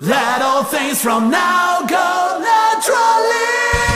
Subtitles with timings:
[0.00, 3.87] Let all things from now go naturally.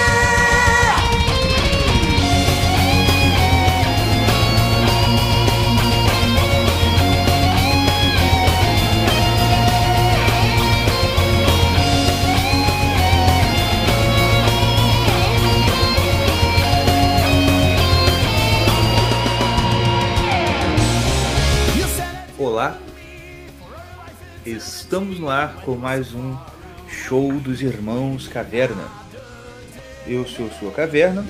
[24.45, 26.37] Estamos no ar com mais um
[26.89, 28.85] show dos Irmãos Caverna.
[30.07, 31.25] Eu sou sua Caverna.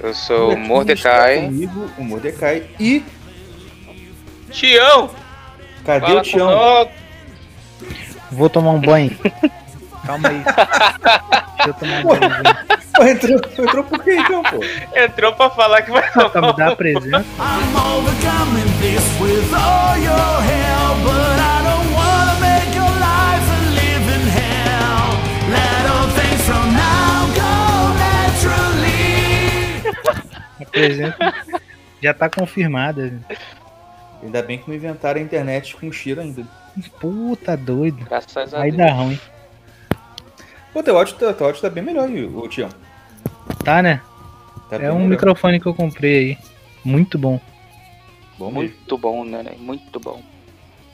[0.00, 1.40] Eu sou o Aqui Mordecai.
[1.42, 2.66] Comigo, o Mordecai.
[2.78, 3.04] E
[4.50, 5.10] Tião!
[5.84, 6.88] cadê Fala o Tião?
[8.30, 9.16] Vou tomar um banho.
[10.06, 10.42] Calma aí.
[10.44, 12.56] Deixa eu tomar um banho.
[12.94, 14.60] Pô, entrou, entrou por quê então, pô?
[14.94, 17.24] Entrou pra falar que vai Pra me tomar dar a um- presença.
[17.38, 21.31] I'm overcoming this with all your help,
[30.72, 31.16] A presença
[32.02, 33.12] já tá confirmada.
[34.22, 36.46] Ainda bem que não inventaram a internet com cheiro ainda.
[36.98, 38.04] Puta doido.
[38.06, 38.88] Graças a Aí Deus.
[38.88, 39.20] dá ruim.
[40.72, 42.70] Pô, teu áudio, tá- teu áudio tá bem melhor, o Tião.
[43.62, 44.00] Tá, né?
[44.70, 45.08] Tá É um melhor.
[45.10, 46.38] microfone que eu comprei aí.
[46.82, 47.38] Muito bom.
[48.38, 48.50] Bom.
[48.50, 49.42] Muito bom, né?
[49.42, 49.52] né?
[49.58, 50.22] Muito bom.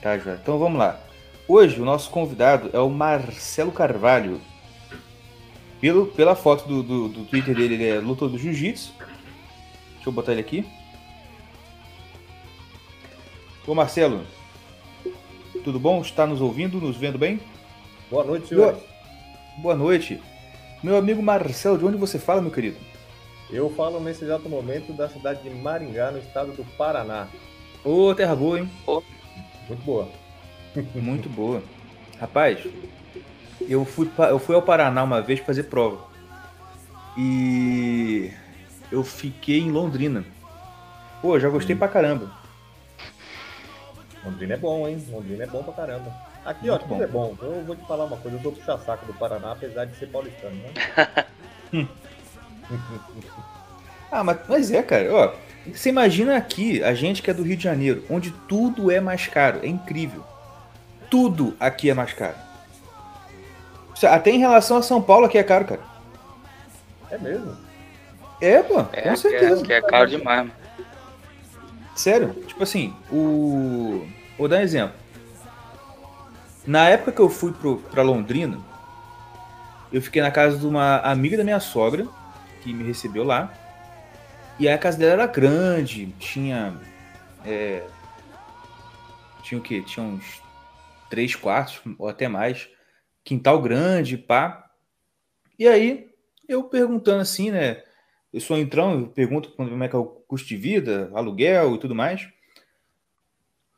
[0.01, 0.33] Tá, já.
[0.33, 0.99] Então vamos lá.
[1.47, 4.41] Hoje o nosso convidado é o Marcelo Carvalho.
[5.79, 8.93] Pelo, pela foto do, do, do Twitter dele, ele é lutador do jiu-jitsu.
[9.99, 10.65] Deixa eu botar ele aqui.
[13.67, 14.25] Ô Marcelo,
[15.63, 15.99] tudo bom?
[15.99, 17.41] Está nos ouvindo, nos vendo bem?
[18.09, 18.81] Boa noite, senhores.
[19.57, 20.21] Boa noite.
[20.81, 22.77] Meu amigo Marcelo, de onde você fala, meu querido?
[23.51, 27.27] Eu falo nesse exato momento da cidade de Maringá, no estado do Paraná.
[27.83, 28.71] Ô, terra boa, hein?
[29.67, 30.07] Muito boa.
[30.95, 31.61] Muito boa.
[32.17, 32.65] Rapaz,
[33.67, 36.07] eu fui, eu fui ao Paraná uma vez fazer prova.
[37.17, 38.31] E
[38.91, 40.23] eu fiquei em Londrina.
[41.21, 42.31] Pô, já gostei pra caramba.
[44.23, 45.05] Londrina é bom, hein?
[45.09, 46.11] Londrina é bom pra caramba.
[46.45, 47.03] Aqui, ó, Muito tudo bom.
[47.03, 47.35] é bom.
[47.41, 50.55] Eu vou te falar uma coisa, eu sou puxa-saco do Paraná, apesar de ser paulistano,
[50.55, 51.87] né?
[54.11, 55.33] Ah, mas, mas é, cara, ó.
[55.71, 59.27] Você imagina aqui, a gente que é do Rio de Janeiro, onde tudo é mais
[59.27, 59.59] caro.
[59.61, 60.23] É incrível.
[61.11, 62.35] Tudo aqui é mais caro.
[64.03, 65.81] Até em relação a São Paulo aqui é caro, cara.
[67.11, 67.55] É mesmo?
[68.41, 69.63] É, pô, É, com certeza.
[69.65, 70.47] Que é, que é caro demais.
[70.47, 70.51] mano.
[71.95, 72.33] Sério?
[72.47, 74.07] Tipo assim, o.
[74.37, 74.95] Vou dar um exemplo.
[76.65, 78.59] Na época que eu fui pro, pra Londrina,
[79.91, 82.07] eu fiquei na casa de uma amiga da minha sogra,
[82.61, 83.51] que me recebeu lá.
[84.59, 86.73] E aí a casa dela era grande, tinha.
[87.45, 87.83] é,
[89.43, 89.81] tinha o quê?
[89.81, 90.41] Tinha uns
[91.09, 92.69] três quartos, ou até mais.
[93.23, 94.69] Quintal grande, pá.
[95.57, 96.09] E aí,
[96.47, 97.83] eu perguntando assim, né?
[98.31, 101.79] Eu sou entrão, eu pergunto como é que é o custo de vida, aluguel e
[101.79, 102.29] tudo mais.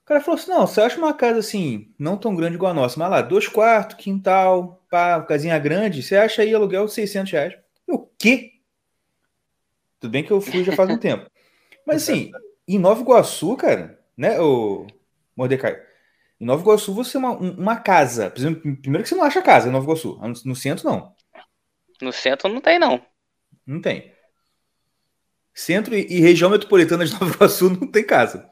[0.01, 2.75] O cara falou assim: não, você acha uma casa assim, não tão grande igual a
[2.75, 7.31] nossa, mas lá, dois quartos, quintal, pá, casinha grande, você acha aí aluguel de 600
[7.31, 7.53] reais.
[7.87, 8.51] Eu, o quê?
[9.99, 11.29] Tudo bem que eu fui já faz um tempo.
[11.85, 12.31] Mas assim,
[12.67, 14.87] em Nova Iguaçu, cara, né, o
[15.35, 15.81] Mordecai?
[16.39, 18.31] Em Nova Iguaçu, você é uma, um- uma casa.
[18.31, 20.19] Primeiro que você não acha casa em Nova Iguaçu.
[20.43, 21.15] No centro, não.
[22.01, 22.99] No centro não tem, não.
[23.65, 24.11] Não tem.
[25.53, 28.49] Centro e, e região metropolitana de Nova Iguaçu não tem casa.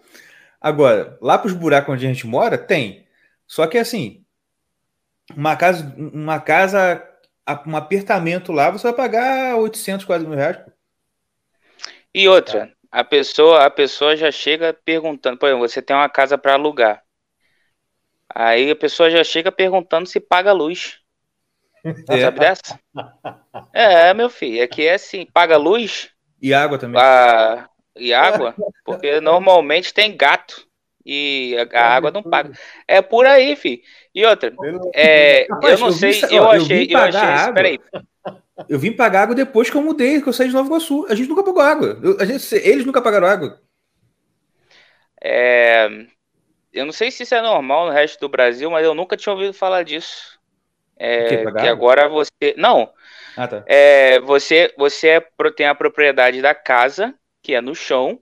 [0.59, 3.07] Agora, lá para os buracos onde a gente mora, tem.
[3.47, 4.25] Só que assim,
[5.35, 7.03] uma casa, uma casa,
[7.65, 10.59] um apertamento lá, você vai pagar 800, quase mil reais.
[12.13, 16.37] E outra, a pessoa, a pessoa já chega perguntando, por exemplo, você tem uma casa
[16.37, 17.03] para alugar.
[18.33, 20.99] Aí a pessoa já chega perguntando se paga luz.
[22.09, 22.19] É.
[22.19, 22.77] Sabe dessa?
[23.71, 26.11] É, meu filho, aqui é assim, paga luz
[26.41, 27.01] E água também.
[27.01, 30.65] a- e água, porque normalmente tem gato
[31.05, 32.51] e a, a água não paga.
[32.87, 33.81] É por aí, filho.
[34.13, 34.53] E outra,
[34.93, 37.53] é, eu não vi sei, eu achei, vim eu pagar achei, água.
[37.53, 37.79] peraí,
[38.69, 41.05] Eu vim pagar água depois que eu mudei, que eu saí de Nova Iguaçu.
[41.09, 41.99] A gente nunca pagou água.
[42.03, 43.59] Eu- a gente, eles nunca pagaram água.
[45.21, 45.87] É,
[46.73, 49.33] eu não sei se isso é normal no resto do Brasil, mas eu nunca tinha
[49.33, 50.39] ouvido falar disso.
[50.97, 51.67] É, que água?
[51.67, 52.31] agora você.
[52.57, 52.93] Não,
[53.39, 53.63] Ah, tá.
[53.67, 58.19] é, você, você é tem a propriedade da casa, que é no chão,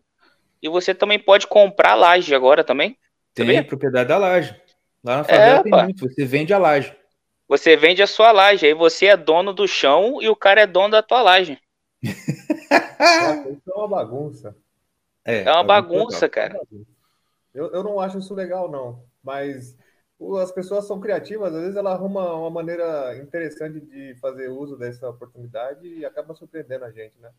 [0.62, 2.96] e você também pode comprar laje agora também.
[3.34, 3.64] Tem Sabia?
[3.64, 4.56] propriedade da laje.
[5.04, 5.84] Lá na favela É, tem pá.
[5.86, 6.08] muito.
[6.08, 6.96] Você vende a laje.
[7.48, 10.68] Você vende a sua laje, aí você é dono do chão e o cara é
[10.68, 11.58] dono da tua laje.
[12.04, 14.56] Isso é uma bagunça.
[15.26, 16.60] É uma bagunça, cara.
[17.56, 19.02] Eu, eu não acho isso legal, não.
[19.24, 19.76] Mas
[20.42, 25.10] as pessoas são criativas, às vezes ela arruma uma maneira interessante de fazer uso dessa
[25.10, 27.32] oportunidade e acaba surpreendendo a gente, né?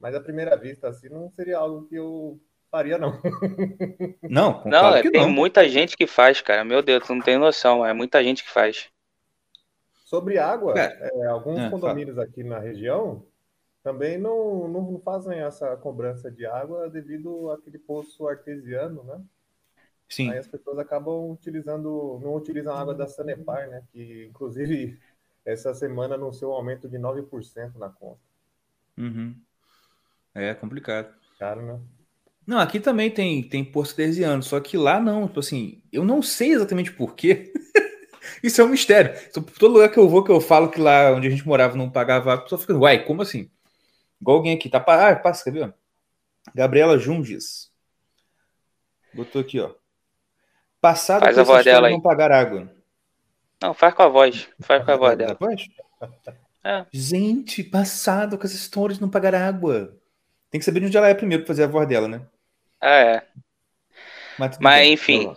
[0.00, 2.40] Mas à primeira vista, assim, não seria algo que eu
[2.70, 3.12] faria, não.
[4.28, 5.30] Não, Não, é, que tem não.
[5.30, 6.64] muita gente que faz, cara.
[6.64, 7.84] Meu Deus, tu não tem noção.
[7.84, 8.90] É muita gente que faz.
[10.04, 11.10] Sobre água, É.
[11.22, 13.24] é, alguns É, condomínios aqui na região
[13.82, 19.20] também não, não fazem essa cobrança de água devido àquele poço artesiano, né?
[20.10, 20.28] Sim.
[20.30, 23.82] Aí as pessoas acabam utilizando, não utilizam a água da Sanepar, né?
[23.92, 24.98] Que inclusive
[25.44, 28.20] essa semana anunciou um aumento de 9% na conta.
[28.98, 29.34] Uhum.
[30.34, 31.14] É complicado.
[31.38, 31.80] Caro, né?
[32.46, 36.20] Não, aqui também tem, tem poço artesiano, só que lá não, tipo assim, eu não
[36.20, 37.52] sei exatamente por quê.
[38.42, 39.14] Isso é um mistério.
[39.28, 41.76] Então, todo lugar que eu vou, que eu falo que lá onde a gente morava
[41.76, 43.50] não pagava a pessoa fica, uai, como assim?
[44.20, 45.74] Igual alguém aqui, tá pa- Ah, passa, quer ver?
[46.54, 47.72] Gabriela Junges.
[49.14, 49.74] Botou aqui, ó.
[50.80, 51.92] Passado Faz com a voz dela de aí.
[51.92, 52.70] não pagar água.
[53.62, 54.48] Não, faz com a voz.
[54.60, 55.38] Faz com a voz dela.
[56.62, 56.84] É.
[56.92, 59.96] Gente, passado com essa história de não pagar água.
[60.50, 62.20] Tem que saber de onde ela é primeiro pra fazer a voz dela, né?
[62.78, 63.26] Ah, é.
[64.38, 65.34] Mas, Mas, enfim.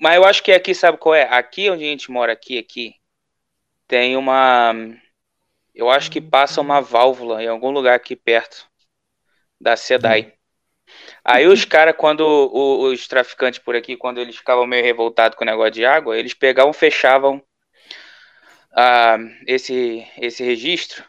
[0.00, 1.24] Mas eu acho que aqui, sabe qual é?
[1.24, 2.94] Aqui onde a gente mora, aqui, aqui,
[3.86, 4.74] tem uma.
[5.74, 8.66] Eu acho que passa uma válvula em algum lugar aqui perto
[9.60, 10.35] da SEDAI.
[11.26, 15.44] Aí os caras, quando o- os traficantes por aqui, quando eles ficavam meio revoltados com
[15.44, 17.42] o negócio de água, eles pegavam, fechavam
[18.74, 21.04] ah, esse, esse registro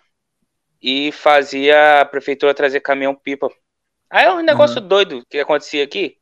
[0.82, 3.50] e fazia a prefeitura trazer caminhão-pipa.
[4.12, 6.18] Aí é um negócio doido que acontecia aqui.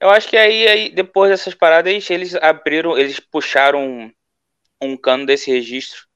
[0.00, 4.12] Eu acho que aí, aí depois dessas paradas, eles, abriram, eles puxaram um,
[4.82, 6.06] um cano desse registro.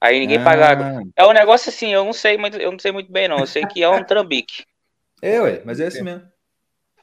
[0.00, 0.92] Aí ninguém Ah, paga água.
[1.16, 3.40] É um negócio assim, eu não sei muito, eu não sei muito bem, não.
[3.40, 4.64] Eu sei que é um trambique.
[5.22, 6.29] É, ué, mas é assim mesmo.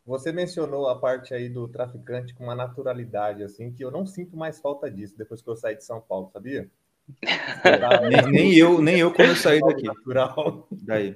[0.07, 4.37] Você mencionou a parte aí do traficante com uma naturalidade, assim, que eu não sinto
[4.37, 6.71] mais falta disso depois que eu saí de São Paulo, sabia?
[8.09, 9.83] Nem, nem eu, nem eu quando eu saí daqui.
[9.83, 10.67] Natural.
[10.71, 11.13] Daí.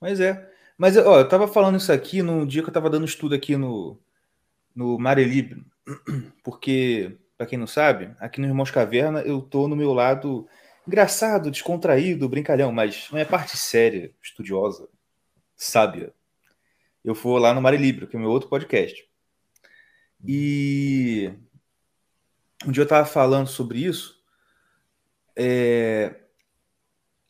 [0.00, 0.48] Mas é.
[0.76, 3.56] Mas, ó, eu tava falando isso aqui num dia que eu tava dando estudo aqui
[3.56, 3.98] no,
[4.74, 5.64] no Mare Libre.
[6.42, 10.46] Porque, pra quem não sabe, aqui no Irmãos Caverna eu tô no meu lado
[10.86, 14.88] engraçado, descontraído, brincalhão, mas não é parte séria, estudiosa,
[15.56, 16.12] sábia.
[17.04, 19.06] Eu for lá no Mare Libre, que é o meu outro podcast.
[20.26, 21.30] E
[22.66, 24.22] um dia eu tava falando sobre isso.
[25.36, 26.14] É,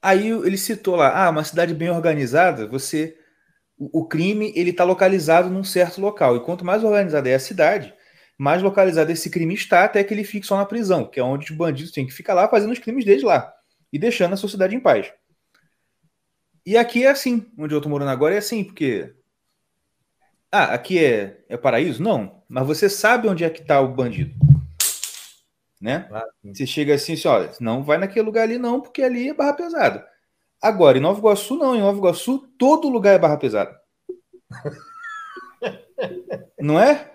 [0.05, 3.17] Aí ele citou lá, ah, uma cidade bem organizada, você
[3.79, 6.37] o, crime ele está localizado num certo local.
[6.37, 7.95] E quanto mais organizada é a cidade,
[8.37, 11.51] mais localizado esse crime está até que ele fique só na prisão, que é onde
[11.51, 13.51] os bandidos têm que ficar lá fazendo os crimes deles lá
[13.91, 15.11] e deixando a sociedade em paz.
[16.67, 19.11] E aqui é assim, onde eu tô morando agora é assim, porque
[20.55, 22.01] ah, aqui é, é paraíso?
[22.01, 24.33] Não, mas você sabe onde é que tá o bandido.
[25.81, 26.09] Né?
[26.13, 26.25] Ah.
[26.45, 29.55] Você chega assim, assim, olha, não vai naquele lugar ali não, porque ali é barra
[29.55, 30.07] pesada.
[30.63, 31.75] Agora, em Nova Iguaçu, não.
[31.75, 33.77] Em Nova Iguaçu, todo lugar é barra pesada.
[36.59, 37.11] Não é?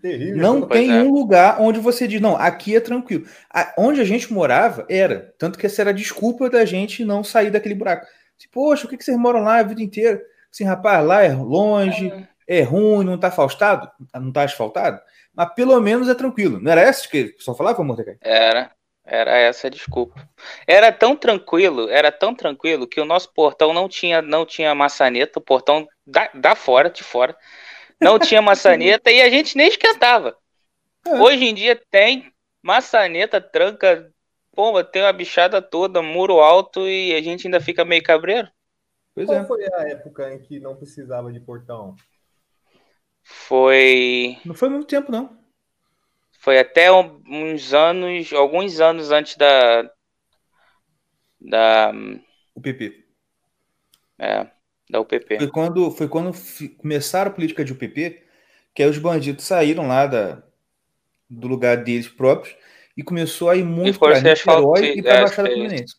[0.00, 0.36] Terrível.
[0.38, 1.02] Não tem é.
[1.02, 3.24] um lugar onde você diz, não, aqui é tranquilo.
[3.52, 5.32] A- onde a gente morava, era.
[5.38, 8.04] Tanto que essa era a desculpa da gente não sair daquele buraco.
[8.04, 10.20] Assim, Poxa, o que, que vocês moram lá a vida inteira?
[10.50, 12.28] Assim, rapaz, lá é longe, é
[12.62, 15.00] ruim, não tá asfaltado, não tá asfaltado,
[15.34, 16.60] mas pelo menos é tranquilo.
[16.60, 18.16] Não era essa que só falava, Mordecai?
[18.20, 18.70] Era,
[19.04, 20.28] era essa a desculpa.
[20.66, 25.38] Era tão tranquilo, era tão tranquilo que o nosso portão não tinha, não tinha maçaneta,
[25.38, 27.36] o portão da, da fora, de fora,
[28.00, 30.36] não tinha maçaneta e a gente nem esquentava.
[31.06, 31.20] É.
[31.20, 34.10] Hoje em dia tem maçaneta, tranca,
[34.54, 38.48] pomba, tem uma bichada toda, muro alto e a gente ainda fica meio cabreiro.
[39.14, 39.44] Pois Qual é.
[39.44, 41.96] foi a época em que não precisava de portão?
[43.32, 45.36] Foi, Não foi muito tempo, não.
[46.38, 49.90] foi até uns anos, alguns anos antes da
[51.40, 51.92] da,
[52.54, 53.04] O PP.
[54.18, 54.46] é,
[54.88, 55.38] da UPP.
[55.38, 56.32] Foi quando, foi quando
[56.78, 58.22] começaram a política de UPP,
[58.74, 60.42] que aí os bandidos saíram lá da,
[61.28, 62.54] do lugar deles próprios
[62.96, 65.52] e começou a ir muito para Niterói e para é, Baixada é.
[65.52, 65.96] Fluminense.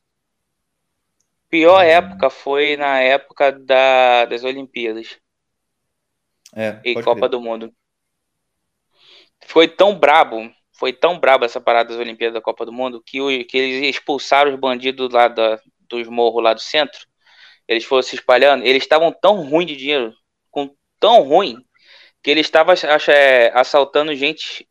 [1.49, 5.19] Pior época foi na época da, das Olimpíadas
[6.55, 7.29] É, e Copa crer.
[7.29, 7.73] do Mundo.
[9.45, 13.21] Foi tão brabo, foi tão brabo essa parada das Olimpíadas da Copa do Mundo que,
[13.21, 16.99] o- que eles expulsaram os bandidos lá da, dos morros lá do centro.
[17.67, 18.65] Eles foram se espalhando.
[18.65, 20.13] Eles estavam tão ruim de dinheiro,
[20.51, 21.57] com tão ruim,
[22.23, 22.75] que eles estavam
[23.09, 24.67] é, assaltando gente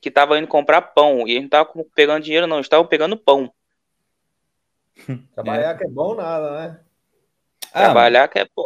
[0.00, 1.26] que estava indo comprar pão.
[1.28, 3.52] E eles não estavam pegando dinheiro, não, eles estavam pegando pão.
[5.34, 6.80] Trabalhar que é bom nada, né?
[7.72, 8.64] Ah, Trabalhar que é, pô.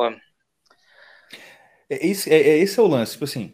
[1.90, 3.52] É, esse, é, é- esse é o lance, tipo assim.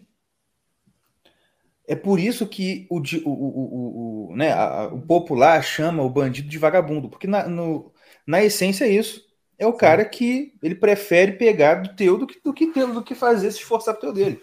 [1.86, 6.48] É por isso que o, o, o, o, né, a- o popular chama o bandido
[6.48, 7.92] de vagabundo, porque na, no-
[8.26, 9.22] na essência é isso.
[9.58, 13.02] É o cara que ele prefere pegar do teu do que, do que, ter- do
[13.04, 14.40] que fazer se esforçar pro teu dele.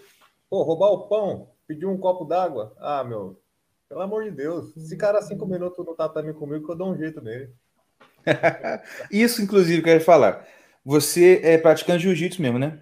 [0.49, 2.75] Pô, roubar o pão, pedir um copo d'água.
[2.79, 3.41] Ah, meu,
[3.89, 4.75] pelo amor de Deus.
[4.77, 7.53] Esse cara cinco minutos no tatame comigo que eu dou um jeito nele.
[9.11, 10.45] Isso, inclusive, eu quero falar.
[10.83, 12.79] Você é praticante de jiu-jitsu mesmo, né?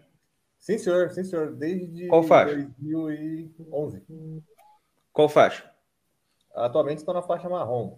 [0.60, 1.52] Sim, senhor, sim, senhor.
[1.54, 2.56] Desde Qual faixa?
[2.78, 4.04] 2011.
[5.14, 5.70] Qual faixa?
[6.54, 7.98] Atualmente estou na faixa marrom.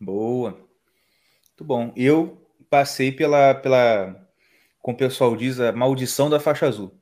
[0.00, 0.50] Boa.
[0.52, 1.92] Muito bom.
[1.94, 2.38] Eu
[2.68, 4.28] passei pela, pela,
[4.80, 6.92] como o pessoal diz, a maldição da faixa azul.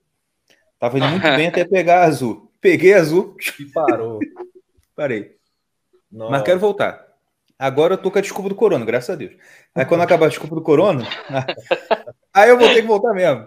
[0.78, 2.50] Tava indo muito bem até pegar a azul.
[2.60, 4.18] Peguei a azul, E parou.
[4.94, 5.36] parei.
[6.10, 6.30] Nossa.
[6.30, 7.12] Mas quero voltar.
[7.58, 9.34] Agora eu tô com a desculpa do corona, graças a Deus.
[9.74, 11.04] Aí quando acabar a desculpa do corona,
[12.34, 13.46] aí eu vou ter que voltar mesmo.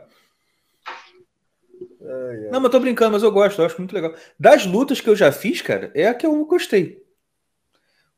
[2.35, 2.49] Ai.
[2.51, 4.13] Não, mas eu tô brincando, mas eu gosto, eu acho muito legal.
[4.39, 7.03] Das lutas que eu já fiz, cara, é a que eu gostei.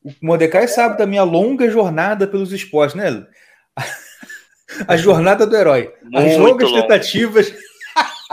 [0.03, 3.27] O Mordecai sabe da minha longa jornada pelos esportes, né?
[4.87, 5.93] A jornada do herói.
[6.13, 6.81] As Muito longas longa.
[6.81, 7.53] tentativas.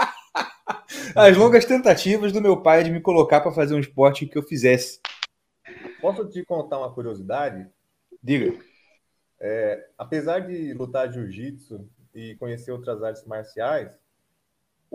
[1.15, 4.43] As longas tentativas do meu pai de me colocar para fazer um esporte que eu
[4.43, 5.01] fizesse.
[6.01, 7.67] Posso te contar uma curiosidade?
[8.23, 8.59] Diga.
[9.97, 13.91] Apesar de lutar jiu-jitsu e conhecer outras artes marciais,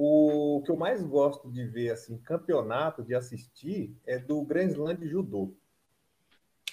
[0.02, 4.96] o que eu mais gosto de ver assim, campeonato, de assistir, é do Grand Slam
[4.96, 5.54] de judô.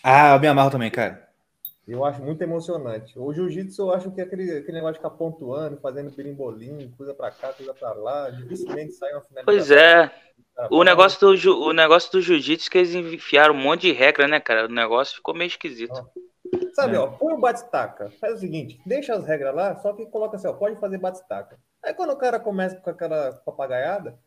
[0.02, 1.26] Ah, eu me amarro também, cara.
[1.88, 3.18] Eu acho muito emocionante.
[3.18, 7.14] O jiu-jitsu eu acho que é aquele, aquele negócio de ficar pontuando, fazendo birimbolim, coisa
[7.14, 9.44] pra cá, coisa pra lá, dificilmente sai uma finalização.
[9.44, 10.10] Pois é.
[10.70, 13.92] O negócio do, ju- o negócio do jiu-jitsu é que eles enfiaram um monte de
[13.92, 14.66] regra, né, cara?
[14.66, 15.94] O negócio ficou meio esquisito.
[16.74, 16.98] Sabe, É.
[16.98, 18.10] ó, põe o bate-estaca.
[18.20, 21.58] Faz o seguinte, deixa as regras lá, só que coloca assim, ó, pode fazer bate-estaca.
[21.86, 24.18] Aí quando o cara começa com aquela papagaiada,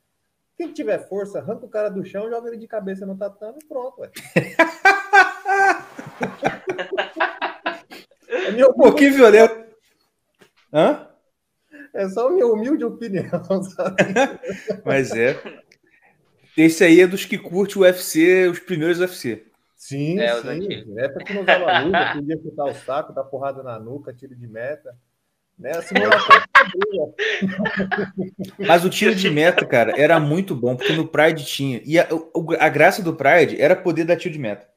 [0.57, 3.65] quem tiver força, arranca o cara do chão, joga ele de cabeça no tatame e
[3.67, 4.09] pronto, ué.
[8.29, 9.61] é, Pô, que violento.
[10.71, 11.09] Hã?
[11.93, 13.43] é só a minha humilde opinião,
[13.75, 13.97] sabe?
[14.85, 15.37] Mas é.
[16.55, 19.45] Esse aí é dos que curte o UFC, os primeiros UFC.
[19.75, 20.85] Sim, É, sim.
[20.93, 24.33] Na época que não usava luva, podia chutar o saco, dar porrada na nuca, tiro
[24.33, 24.97] de meta.
[25.59, 25.73] Né?
[25.81, 26.35] Simulação
[28.57, 31.81] Mas o tiro de meta, cara, era muito bom, porque no Pride tinha.
[31.85, 32.07] E a,
[32.59, 34.67] a graça do Pride era poder dar tiro de meta.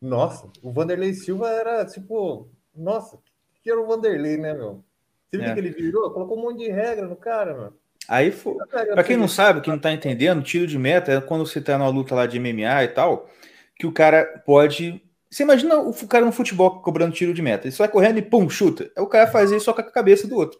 [0.00, 2.48] Nossa, o Vanderlei Silva era tipo.
[2.74, 3.18] Nossa,
[3.62, 4.84] que era o Vanderlei, né, meu?
[5.30, 5.50] Você viu É.
[5.50, 6.10] o que ele virou?
[6.10, 7.72] Colocou um monte de regra no cara, meu.
[8.06, 8.54] Aí foi.
[8.92, 11.78] Pra quem não sabe, quem não tá entendendo, tiro de meta é quando você tá
[11.78, 13.28] numa luta lá de MMA e tal,
[13.74, 15.02] que o cara pode.
[15.36, 17.66] Você imagina o cara no futebol cobrando tiro de meta.
[17.66, 18.90] Ele só vai correndo e pum, chuta.
[18.96, 20.58] Aí o cara faz isso só com a cabeça do outro.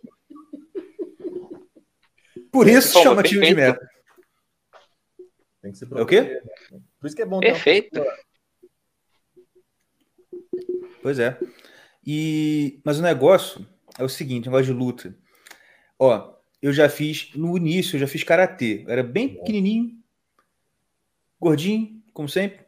[2.52, 3.80] Por isso Pô, chama tiro de meta.
[5.62, 6.42] Tem que se É o quê?
[7.00, 8.04] Por isso que é bom Perfeito.
[11.00, 11.38] Pois é.
[12.06, 13.66] E mas o negócio
[13.99, 15.16] é o seguinte, negócio de luta.
[15.99, 18.85] Ó, eu já fiz no início, eu já fiz karatê.
[18.87, 19.99] Eu era bem pequenininho,
[21.40, 22.65] gordinho, como sempre.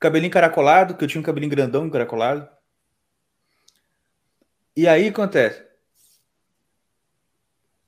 [0.00, 2.48] Cabelinho encaracolado, que eu tinha um cabelinho grandão encaracolado.
[4.74, 5.62] E aí acontece?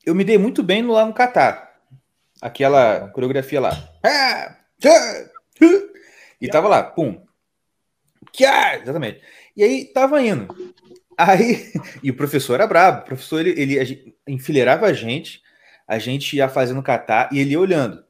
[0.05, 1.81] Eu me dei muito bem lá no Catar.
[2.41, 3.71] Aquela coreografia lá.
[6.41, 7.25] E tava lá, pum.
[8.83, 9.23] Exatamente.
[9.57, 10.55] E aí tava indo.
[11.17, 13.03] Aí, e o professor era brabo.
[13.03, 15.41] O professor ele, ele enfileirava a gente,
[15.89, 18.05] a gente ia fazendo catar e ele ia olhando.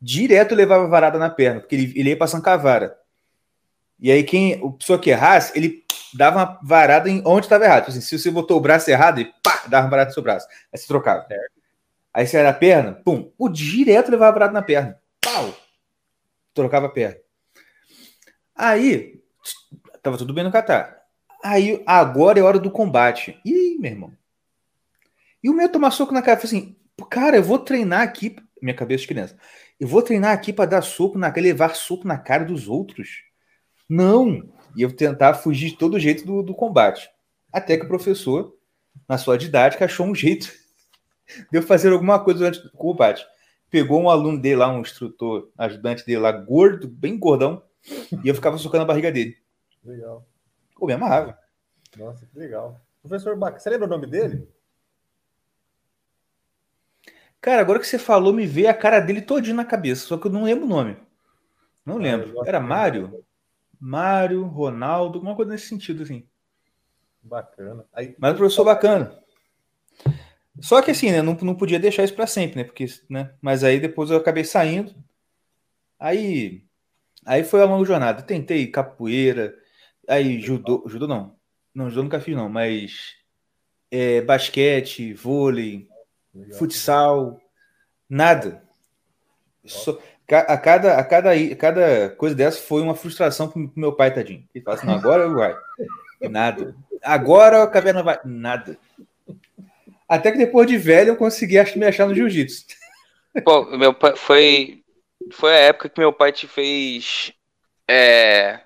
[0.00, 2.99] Direto levava varada na perna, porque ele, ele ia passando com a vara.
[4.00, 7.84] E aí, quem, o pessoa que errasse, ele dava uma varada em onde estava errado.
[7.84, 10.22] Tipo Assim, se você botou o braço errado, ele pá, dava uma varada no seu
[10.22, 10.46] braço.
[10.72, 11.26] Aí você trocava.
[12.12, 14.98] Aí se era a perna, pum, o direto levava varada na perna.
[15.20, 15.54] Pau!
[16.54, 17.18] Trocava a perna.
[18.54, 19.22] Aí,
[20.02, 21.00] tava tudo bem no Catar.
[21.42, 23.38] Aí, agora é hora do combate.
[23.44, 24.12] Ih, meu irmão.
[25.42, 26.76] E o meu tomar soco na cara, eu falei assim,
[27.10, 29.36] cara, eu vou treinar aqui, minha cabeça de criança,
[29.78, 33.22] eu vou treinar aqui para dar soco na cara, levar soco na cara dos outros.
[33.90, 34.48] Não!
[34.76, 37.10] E eu tentar fugir de todo jeito do, do combate.
[37.52, 38.56] Até que o professor,
[39.08, 40.46] na sua didática, achou um jeito
[41.50, 43.26] de eu fazer alguma coisa durante o combate.
[43.68, 47.62] Pegou um aluno dele lá, um instrutor, ajudante dele lá, gordo, bem gordão,
[48.24, 49.36] e eu ficava socando a barriga dele.
[49.84, 50.24] Legal.
[50.76, 51.36] Pô, me amarrava.
[51.96, 52.80] Nossa, que legal.
[53.02, 54.46] Professor Baca, você lembra o nome dele?
[57.40, 60.26] Cara, agora que você falou, me veio a cara dele todinho na cabeça, só que
[60.26, 60.96] eu não lembro o nome.
[61.84, 62.46] Não Ah, lembro.
[62.46, 62.60] Era.
[62.60, 63.24] Mário?
[63.80, 66.26] Mário, Ronaldo, alguma coisa nesse sentido, assim.
[67.22, 67.84] Bacana.
[67.92, 69.18] Aí, Mas o professor bacana.
[70.60, 71.22] Só que assim, né?
[71.22, 72.64] Não, não podia deixar isso pra sempre, né?
[72.64, 73.34] Porque, né?
[73.40, 74.94] Mas aí depois eu acabei saindo.
[75.98, 76.64] Aí,
[77.24, 78.22] aí foi uma longa jornada.
[78.22, 79.54] Tentei capoeira,
[80.08, 81.36] aí judô, judô não.
[81.74, 83.14] Não, judô nunca fiz não, mas
[83.90, 85.88] é, basquete, vôlei,
[86.34, 86.58] Legal.
[86.58, 87.40] futsal,
[88.08, 88.62] nada.
[89.64, 89.98] Só-
[90.34, 94.44] a, cada, a, cada, a cada coisa dessa foi uma frustração pro meu pai, tadinho.
[94.54, 95.56] Ele fala assim, não, agora vai.
[96.22, 96.74] Nada.
[97.02, 98.18] Agora a caverna vai.
[98.24, 98.78] Nada.
[100.08, 102.66] Até que depois de velho eu consegui me achar no jiu-jitsu.
[103.78, 104.82] Meu pai foi
[105.32, 107.32] foi a época que meu pai te fez
[107.86, 108.60] é,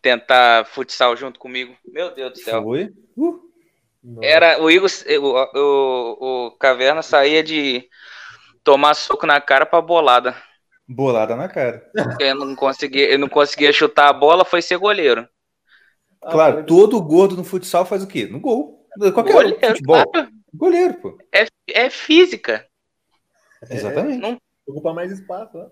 [0.00, 1.76] tentar futsal junto comigo.
[1.86, 2.62] Meu Deus do céu.
[2.62, 2.92] Foi.
[3.16, 3.48] Uh.
[4.22, 4.88] Era o Igor,
[5.20, 7.88] o, o, o Caverna saía de
[8.64, 10.34] tomar soco na cara pra bolada.
[10.88, 11.90] Bolada na cara.
[12.18, 15.28] Ele não conseguia, ele não conseguia chutar a bola, foi ser goleiro.
[16.22, 18.26] Ah, Claro, foi- todo gordo no futsal faz o quê?
[18.26, 18.88] No gol.
[19.14, 20.10] Qualquer um, Goleiro, futebol.
[20.10, 20.28] claro.
[20.52, 21.18] Goleiro, pô.
[21.32, 22.66] É, é física,
[23.70, 24.40] Exatamente.
[24.66, 25.66] Ocupa mais espaço, né?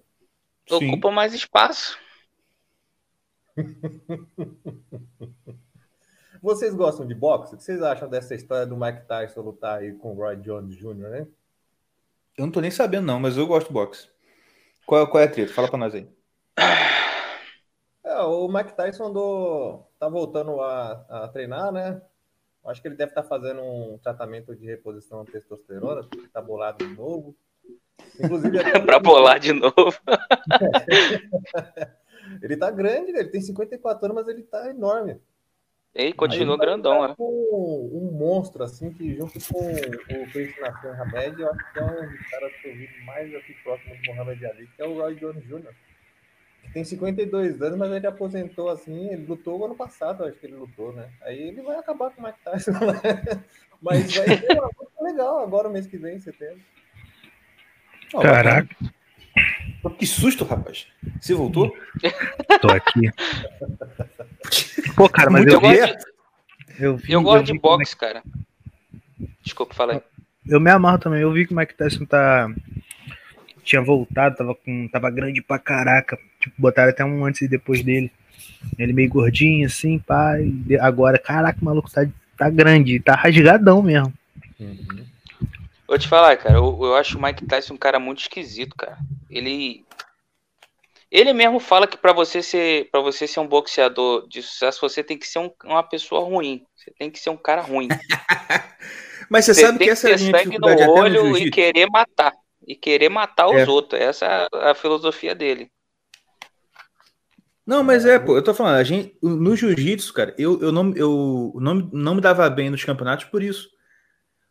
[0.69, 0.89] Sim.
[0.89, 1.99] ocupa mais espaço.
[6.43, 7.55] Vocês gostam de boxe?
[7.55, 10.77] O que vocês acham dessa história do Mike Tyson lutar aí com o Roy Jones
[10.77, 11.27] Jr., né?
[12.37, 14.09] Eu não tô nem sabendo, não, mas eu gosto de boxe.
[14.87, 15.53] Qual, qual é a treta?
[15.53, 16.09] Fala pra nós aí.
[18.05, 22.01] É, o Mike Tyson andou, tá voltando a, a treinar, né?
[22.65, 26.87] Acho que ele deve estar fazendo um tratamento de reposição à testosterona, porque tá bolado
[26.87, 27.37] de novo.
[28.21, 29.75] Inclusive, até- pra bolar de novo.
[32.43, 35.21] ele tá grande, ele tem 54 anos, mas ele tá enorme.
[35.99, 37.15] E continua Aí vai grandão, né?
[37.17, 41.83] com um monstro, assim, que junto com o Chris Nathan Hamed, eu acho que é
[41.83, 44.93] um dos caras que eu vi mais aqui próximo do Muhammad Ali, que é o
[44.93, 45.73] Roy Jones Jr.
[46.63, 50.57] Que tem 52 anos, mas ele aposentou assim, ele lutou ano passado, acho que ele
[50.57, 51.09] lutou, né?
[51.23, 53.43] Aí ele vai acabar com o Mike Tyson, né?
[53.81, 56.61] Mas vai ser uma luta legal agora, o mês que vem, em setembro.
[58.13, 58.77] Caraca.
[59.91, 60.87] Que susto, rapaz.
[61.21, 61.75] Você voltou?
[62.61, 63.11] tô aqui.
[64.95, 67.59] Pô, cara, mas Muito eu, Eu vi, gosto de, eu, vi, eu gosto vi de
[67.59, 68.23] como é boxe, cara.
[69.43, 70.01] Desculpa, falei.
[70.47, 71.21] Eu me amarro também.
[71.21, 72.49] Eu vi que o Mike Tyson tá.
[73.65, 74.89] Tinha voltado, tava com.
[74.89, 76.19] Tava grande pra caraca.
[76.41, 78.11] Tipo, botaram até um antes e depois dele.
[78.79, 80.03] Ele meio gordinho, assim,
[80.67, 84.13] de- Agora, caraca, o maluco tá, tá grande, tá rasgadão mesmo.
[85.89, 88.99] Vou te falar, cara, eu, eu acho o Mike Tyson um cara muito esquisito, cara.
[89.31, 89.85] Ele.
[91.11, 95.05] Ele mesmo fala que pra você ser para você ser um boxeador de sucesso, você
[95.05, 96.67] tem que ser um- uma pessoa ruim.
[96.75, 97.89] Você tem que ser um cara ruim.
[99.31, 101.51] Mas você, Você sabe que que essa é a ter minha sangue no olho e
[101.51, 102.33] querer matar.
[102.67, 103.71] E querer matar os É.
[103.71, 104.01] outros.
[104.01, 105.71] Essa é a filosofia dele.
[107.65, 110.93] Não, mas é, pô, eu tô falando, a gente, no jiu-jitsu, cara, eu, eu, não,
[110.95, 113.69] eu não, não me dava bem nos campeonatos por isso.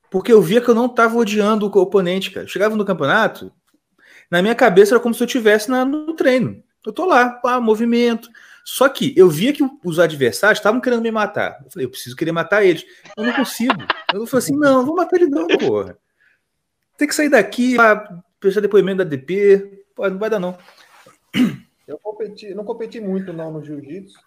[0.09, 2.47] Porque eu via que eu não tava odiando o oponente, cara.
[2.47, 3.51] Chegava no campeonato,
[4.29, 6.63] na minha cabeça era como se eu estivesse no treino.
[6.85, 8.29] Eu tô lá, pá, movimento.
[8.63, 11.61] Só que eu via que os adversários estavam querendo me matar.
[11.63, 12.85] Eu falei, eu preciso querer matar eles.
[13.15, 13.75] Eu não consigo.
[14.13, 15.97] Eu falei assim, não, não vou matar ele não, porra.
[16.97, 17.75] Tem que sair daqui,
[18.39, 19.85] prestar depoimento da DP.
[19.93, 20.57] Pô, não vai dar não.
[21.87, 24.19] Eu competi, não competi muito não no jiu-jitsu,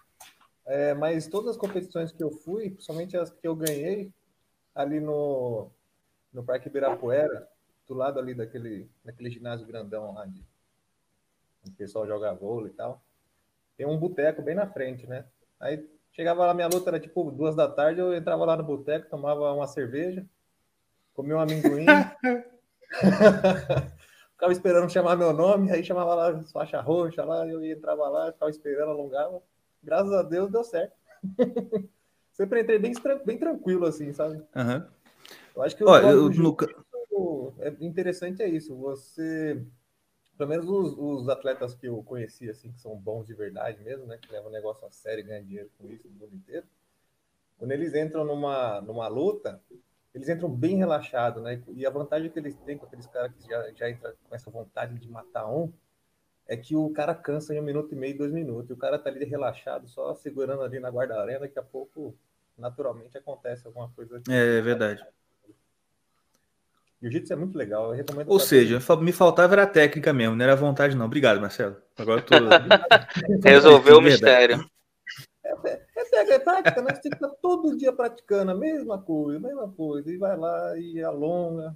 [0.65, 4.13] é, mas todas as competições que eu fui, principalmente as que eu ganhei
[4.73, 5.69] ali no,
[6.33, 7.47] no Parque Ibirapuera,
[7.87, 10.43] do lado ali daquele, daquele ginásio grandão lá, de,
[11.63, 13.01] onde o pessoal joga vôlei e tal,
[13.75, 15.25] tem um boteco bem na frente, né?
[15.59, 19.09] Aí chegava lá, minha luta era tipo duas da tarde, eu entrava lá no boteco,
[19.09, 20.25] tomava uma cerveja,
[21.13, 21.85] comia um amendoim,
[24.31, 28.31] ficava esperando chamar meu nome, aí chamava lá faixa roxa lá, eu ia, entrava lá,
[28.31, 29.41] ficava esperando, alongava.
[29.83, 30.95] Graças a Deus deu certo.
[32.39, 32.93] Sempre entrei bem,
[33.25, 34.41] bem tranquilo, assim, sabe?
[34.55, 34.87] Aham.
[35.53, 38.73] Eu acho que o jogo eu, do no, ca- jiu-jitsu é interessante é isso.
[38.77, 39.61] Você,
[40.37, 44.05] pelo menos os, os atletas que eu conheci, assim, que são bons de verdade mesmo,
[44.05, 44.17] né?
[44.17, 46.65] Que levam o negócio a sério e ganham dinheiro com isso no mundo inteiro.
[47.57, 49.61] Quando eles entram numa, numa luta,
[50.15, 51.61] eles entram bem relaxados, né?
[51.75, 54.49] E a vantagem que eles têm com aqueles caras que já, já entram com essa
[54.49, 55.73] vontade de matar um
[56.47, 58.69] é que o cara cansa em um minuto e meio, dois minutos.
[58.69, 61.41] E o cara tá ali relaxado, só segurando ali na guarda-arena.
[61.41, 62.17] Daqui a pouco,
[62.59, 64.21] naturalmente, acontece alguma coisa.
[64.29, 65.05] é verdade.
[67.01, 68.29] Jiu-jitsu é muito legal, eu recomendo.
[68.29, 71.05] Ou seja, fa- me faltava era a técnica mesmo, não era a vontade, não.
[71.05, 71.77] Obrigado, Marcelo.
[71.97, 72.35] Agora eu tô.
[73.47, 74.69] Resolveu o mistério.
[75.45, 76.93] É, é, é prática, né?
[76.93, 80.35] Você tem que estar todo dia praticando a mesma coisa, a mesma coisa, e vai
[80.35, 81.73] lá e alonga.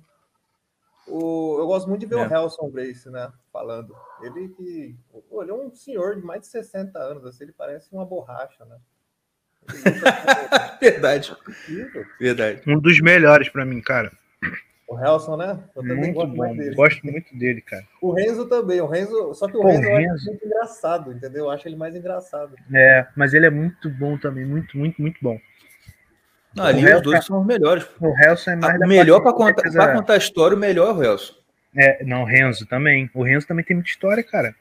[1.08, 2.28] O, eu gosto muito de ver É.
[2.28, 3.32] o Helson Grace, né?
[3.52, 3.96] Falando.
[4.22, 4.96] Ele que.
[5.30, 8.66] pô, ele é um senhor de mais de 60 anos, assim, ele parece uma borracha,
[8.66, 8.78] né?
[10.80, 11.34] Verdade,
[12.20, 12.62] verdade.
[12.68, 14.12] Um dos melhores pra mim, cara.
[14.88, 15.58] O Helson, né?
[15.76, 16.56] Eu também Muito gosto bom.
[16.58, 16.76] dele.
[16.76, 17.84] Gosto muito dele, cara.
[18.02, 18.82] O Renzo também.
[18.82, 20.14] O Renzo, só que o Pô, Renzo eu Renzo.
[20.16, 21.46] acho muito engraçado, entendeu?
[21.46, 22.54] Eu acho ele mais engraçado.
[22.74, 24.46] É, mas ele é muito bom também.
[24.46, 25.40] Muito, muito, muito bom.
[26.56, 27.88] Não, ali Helson- os dois são os melhores.
[28.00, 30.90] O Helson é mais melhor pra parte- contar, precisa- pra contar a história, o melhor
[30.90, 31.34] é o Helson.
[31.76, 33.10] É, não, o Renzo também.
[33.16, 34.54] O Renzo também tem muita história, cara.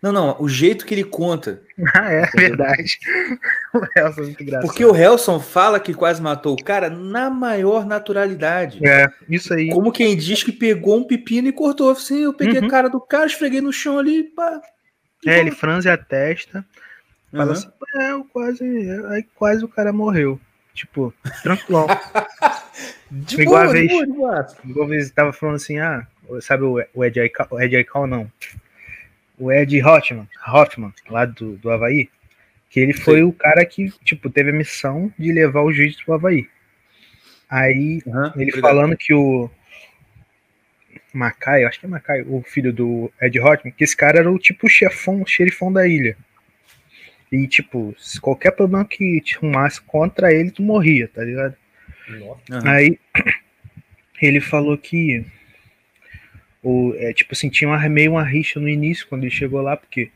[0.00, 1.62] Não, não, o jeito que ele conta.
[1.94, 2.98] Ah, é verdade.
[3.74, 4.66] O Helson é muito engraçado.
[4.66, 8.86] Porque o Helson fala que quase matou o cara na maior naturalidade.
[8.86, 9.70] É, isso aí.
[9.70, 11.90] Como quem diz que pegou um pepino e cortou.
[11.90, 12.66] Assim, eu peguei Uhum.
[12.66, 14.60] a cara do cara, esfreguei no chão ali, pá.
[15.26, 16.64] É, ele franze a testa,
[17.30, 17.52] fala Uhum.
[17.52, 17.68] assim,
[18.00, 18.64] é, eu quase,
[19.10, 20.38] aí quase o cara morreu.
[20.74, 21.86] Tipo, tranquilão.
[23.10, 23.92] De Igual a boa, de vez.
[23.92, 24.46] boa, de boa.
[24.64, 26.06] Igual vezes tava falando assim, ah,
[26.40, 27.20] sabe o, Ed
[27.76, 28.30] Aikau não.
[29.38, 32.08] O Ed Hoffman, Hoffman lá do, do Havaí,
[32.70, 33.22] que ele foi Sim.
[33.24, 36.48] o cara que, tipo, teve a missão de levar o juiz pro Havaí.
[37.48, 38.60] Aí, Uhum, ele obrigado.
[38.62, 39.50] falando que o
[41.12, 44.30] Macai, eu acho que é Macai, o filho do Ed Hoffman, que esse cara era
[44.30, 46.16] o tipo chefão, xerifão da ilha.
[47.30, 51.56] E, tipo, se qualquer problema que te arrumasse contra ele, tu morria, tá ligado?
[52.08, 52.36] Uhum.
[52.64, 52.98] Aí
[54.20, 55.24] ele falou que
[56.62, 59.76] o, é, tipo assim, tinha uma, meio uma rixa no início quando ele chegou lá,
[59.76, 60.10] porque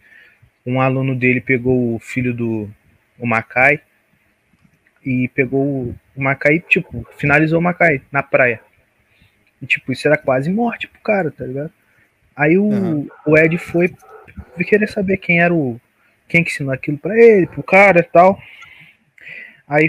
[0.64, 2.70] um aluno dele pegou o filho do
[3.18, 3.80] o Macai
[5.04, 8.60] e pegou o, o Macai, tipo, finalizou o Macai na praia.
[9.62, 11.72] E tipo, isso era quase morte pro cara, tá ligado?
[12.36, 13.08] Aí o, Uhum.
[13.26, 13.90] o Ed foi
[14.66, 15.80] querer saber quem era o.
[16.28, 18.38] Quem que ensinou aquilo pra ele, pro cara e tal.
[19.66, 19.88] Aí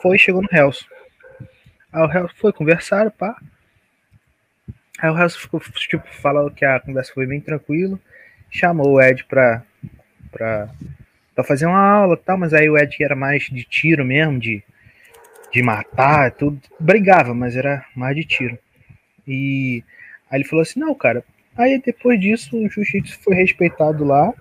[0.00, 0.86] foi, chegou no Helson.
[1.92, 3.36] Aí o Helson foi, conversaram, pá.
[4.98, 7.98] Aí o Helson ficou, tipo, falou que a conversa foi bem tranquila.
[8.50, 9.62] Chamou o Ed pra,
[10.30, 10.68] pra,
[11.34, 14.38] pra fazer uma aula e tal, mas aí o Ed era mais de tiro mesmo,
[14.38, 14.62] de,
[15.52, 16.60] de matar, tudo.
[16.78, 18.58] Brigava, mas era mais de tiro.
[19.26, 19.82] E
[20.30, 21.24] aí ele falou assim, não, cara.
[21.56, 24.32] Aí depois disso o jiu-jitsu foi respeitado lá.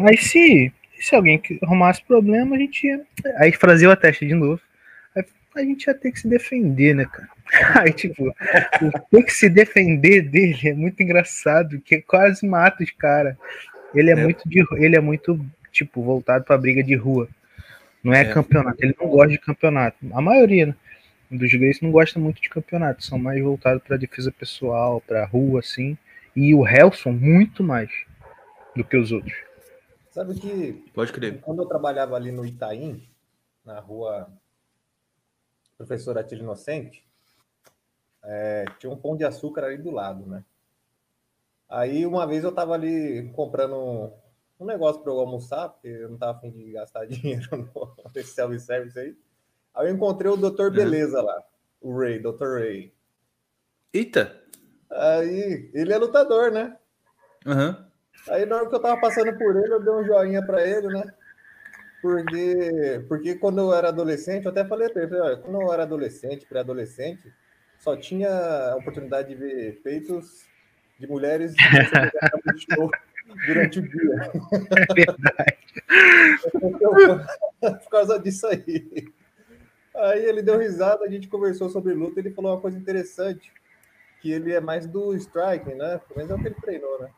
[0.00, 3.00] Aí se, se alguém arrumasse problema, a gente ia.
[3.36, 4.60] Aí franziu a testa de novo.
[5.54, 7.28] A gente ia ter que se defender, né, cara?
[7.82, 12.90] Aí, tipo, o ter que se defender dele é muito engraçado, que quase mata os
[12.90, 13.36] caras.
[13.94, 14.16] Ele é, É.
[14.22, 17.28] muito de, ele é muito, tipo, voltado pra briga de rua.
[18.04, 18.32] Não é, É.
[18.32, 18.76] campeonato.
[18.84, 19.96] Ele não gosta de campeonato.
[20.12, 20.74] A maioria, né?
[21.30, 23.04] Dos gays não gosta muito de campeonato.
[23.04, 25.96] São mais voltados pra defesa pessoal, pra rua, assim.
[26.36, 27.90] E o Helson, muito mais
[28.76, 29.34] do que os outros.
[30.10, 31.38] Sabe que Pode crer.
[31.40, 33.02] quando eu trabalhava ali no Itaim,
[33.64, 34.28] na rua
[35.78, 37.06] Professor Atílio Inocente,
[38.24, 40.44] é, tinha um pão de açúcar ali do lado, né?
[41.68, 44.12] Aí uma vez eu tava ali comprando um,
[44.58, 48.34] um negócio para eu almoçar, porque eu não tava afim de gastar dinheiro no, nesse
[48.34, 49.16] self-service aí.
[49.74, 50.70] Aí eu encontrei o Dr.
[50.70, 51.42] Beleza lá,
[51.80, 52.58] o Ray, Dr.
[52.58, 52.92] Ray.
[53.92, 54.42] Eita.
[54.90, 56.76] Aí ele é lutador, né?
[57.46, 57.86] Aham.
[58.28, 60.88] Aí na hora que eu tava passando por ele, eu dei um joinha pra ele,
[60.88, 61.04] né?
[62.00, 65.82] Porque, porque quando eu era adolescente, eu até falei pra ele, olha, quando eu era
[65.82, 67.32] adolescente, pré-adolescente,
[67.78, 70.46] só tinha a oportunidade de ver peitos
[70.98, 71.54] de mulheres
[73.46, 74.30] durante o dia.
[74.90, 75.58] É verdade.
[77.84, 79.12] Por causa disso aí.
[79.94, 83.52] Aí ele deu risada, a gente conversou sobre luta, ele falou uma coisa interessante,
[84.20, 86.00] que ele é mais do striking, né?
[86.06, 87.08] Pelo menos é o que ele treinou, né?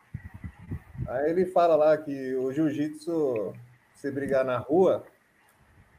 [1.09, 3.53] Aí ele fala lá que o jiu-jitsu,
[4.01, 5.05] se brigar na rua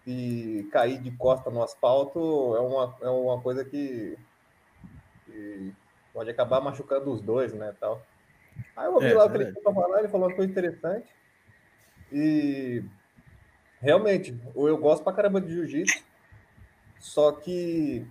[0.05, 2.19] e cair de costa no asfalto,
[2.55, 4.17] é uma, é uma coisa que,
[5.25, 5.73] que
[6.13, 7.75] pode acabar machucando os dois, né?
[7.79, 8.05] Tal.
[8.75, 11.13] Aí eu ouvi É, lá o que ele tinha falar, ele falou uma coisa interessante.
[12.11, 12.83] E
[13.79, 16.03] realmente, eu gosto pra caramba de jiu-jitsu,
[16.99, 18.05] só que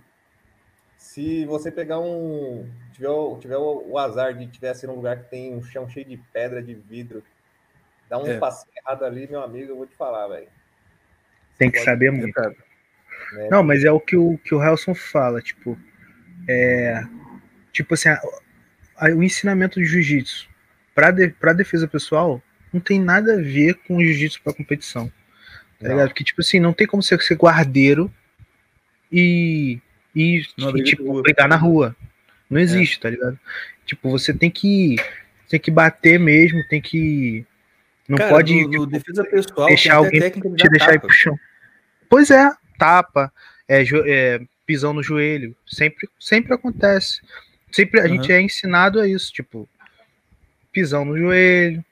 [0.97, 2.69] se você pegar um.
[2.93, 5.87] tiver, o- tiver o, o azar de estiver assim num lugar que tem um chão
[5.89, 7.23] cheio de pedra, de vidro,
[8.11, 8.37] dá um É.
[8.37, 10.47] passinho errado ali, meu amigo, eu vou te falar, velho.
[11.57, 12.33] Tem que Pode- saber muito.
[12.33, 12.53] Cara,
[13.33, 13.47] né?
[13.49, 15.79] Não, mas é o que o, que o Helson fala, tipo,
[16.47, 17.01] é,
[17.71, 18.21] tipo assim, a-
[18.97, 20.49] a- o ensinamento de jiu-jitsu
[20.93, 22.41] para de, pra defesa pessoal
[22.73, 25.07] não tem nada a ver com o jiu-jitsu para competição,
[25.79, 25.91] tá Não.
[25.91, 26.09] ligado?
[26.09, 28.11] Porque, tipo assim, não tem como você ser guardeiro
[29.11, 29.79] e,
[30.15, 31.95] e, e, tipo, brigar na rua.
[32.49, 32.63] Não É.
[32.63, 33.39] existe, tá ligado?
[33.85, 34.97] Tipo, você tem que,
[35.49, 37.45] tem que bater mesmo, tem que.
[38.11, 38.69] Não cara, pode.
[38.69, 41.07] tipo, defesa pessoal, deixar alguém te deixar ir tapa.
[41.07, 41.39] pro chão.
[42.09, 43.31] Pois é, tapa,
[43.67, 47.21] é, é, pisão no joelho, sempre, sempre acontece.
[47.71, 48.09] Sempre a Uhum.
[48.09, 49.67] gente é ensinado a isso, tipo,
[50.71, 51.83] pisão no joelho,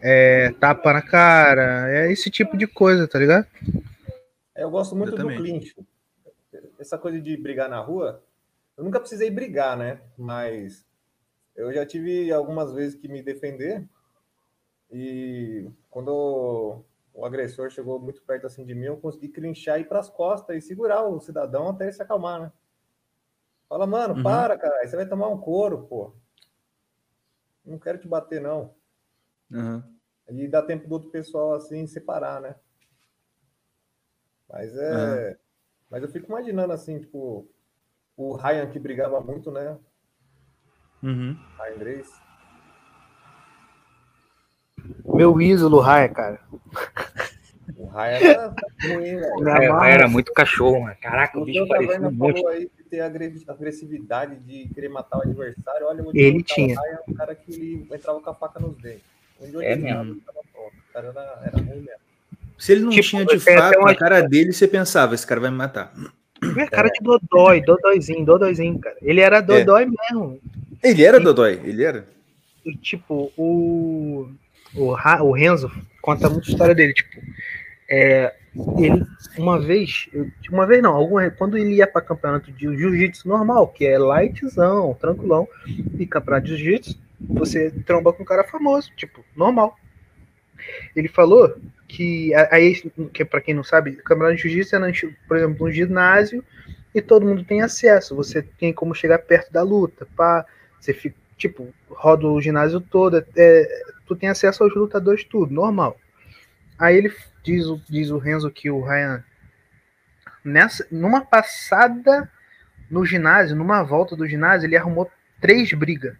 [0.00, 3.46] é, tapa na cara, é esse tipo de coisa, tá ligado?
[4.56, 5.38] Eu gosto muito Eu do também.
[5.38, 5.74] clinch.
[6.78, 8.22] Essa coisa de brigar na rua,
[8.76, 10.00] Eu nunca precisei brigar, né?
[10.18, 10.84] Mas
[11.54, 13.84] eu já tive algumas vezes que me defender.
[14.96, 19.88] E quando o agressor chegou muito perto assim de mim, eu consegui clinchar e ir
[19.88, 22.52] para as costas e segurar o cidadão até ele se acalmar, né?
[23.68, 24.22] Fala, mano, Uhum.
[24.22, 26.14] para, cara, você vai tomar um couro, pô.
[27.64, 28.72] Não quero te bater, não.
[29.52, 29.84] Aham.
[30.28, 32.54] E dá tempo do outro pessoal assim separar, né?
[34.48, 35.36] Mas é.
[35.90, 37.48] Mas eu fico imaginando assim, tipo,
[38.16, 39.76] o Ryan que brigava muito, né?
[41.02, 41.36] Uhum.
[41.58, 42.23] Ryan Grace.
[45.14, 46.40] Meu ídolo, Raia, cara.
[47.76, 49.36] O Ryan era ruim, velho.
[49.40, 49.50] Me
[49.88, 50.96] É, era muito cachorro, mano.
[51.00, 52.36] Caraca, o O bicho parecia um monte.
[52.40, 55.86] falou aí de ter agre- agressividade de querer matar o adversário.
[55.86, 56.78] Olha, onde Ele tinha.
[56.78, 59.02] O Ryan é um cara que entrava com a faca nos dentes.
[59.40, 60.02] Onde É mesmo.
[60.12, 60.74] ele tava pronto.
[60.76, 62.00] O cara era, era ruim mesmo.
[62.58, 65.40] Se ele não Tipo, tinha de fato uma- na cara dele, você pensava, esse cara
[65.40, 65.92] vai me matar.
[66.56, 68.96] É cara de Dodói, Dodóizinho, Dodóizinho, cara.
[69.02, 70.38] Ele era Dodói mesmo.
[70.82, 72.06] Ele era Dodói, ele era.
[72.64, 74.28] E, tipo, o,
[74.74, 77.20] o, o Renzo conta muita história dele, tipo,
[77.88, 78.34] é,
[78.78, 79.04] ele,
[79.36, 80.08] uma vez,
[80.50, 84.94] uma vez não, alguma, quando ele ia para campeonato de jiu-jitsu normal, que é lightzão,
[84.94, 85.48] tranquilão,
[85.98, 89.76] e campeonato de jiu-jitsu, você tromba com um cara famoso, tipo, normal.
[90.94, 91.54] Ele falou
[91.88, 92.80] que, aí,
[93.12, 94.92] que para quem não sabe, campeonato de jiu-jitsu é,
[95.26, 96.44] por exemplo, um ginásio
[96.94, 100.46] e todo mundo tem acesso, você tem como chegar perto da luta, pá,
[100.78, 105.96] você fica, tipo, roda o ginásio todo, é, tu tem acesso aos lutadores, tudo, normal.
[106.78, 109.22] Aí ele diz, o- diz o Renzo que o Ryan,
[110.44, 112.30] nessa, numa passada
[112.90, 116.16] no ginásio, numa volta do ginásio, ele arrumou três brigas.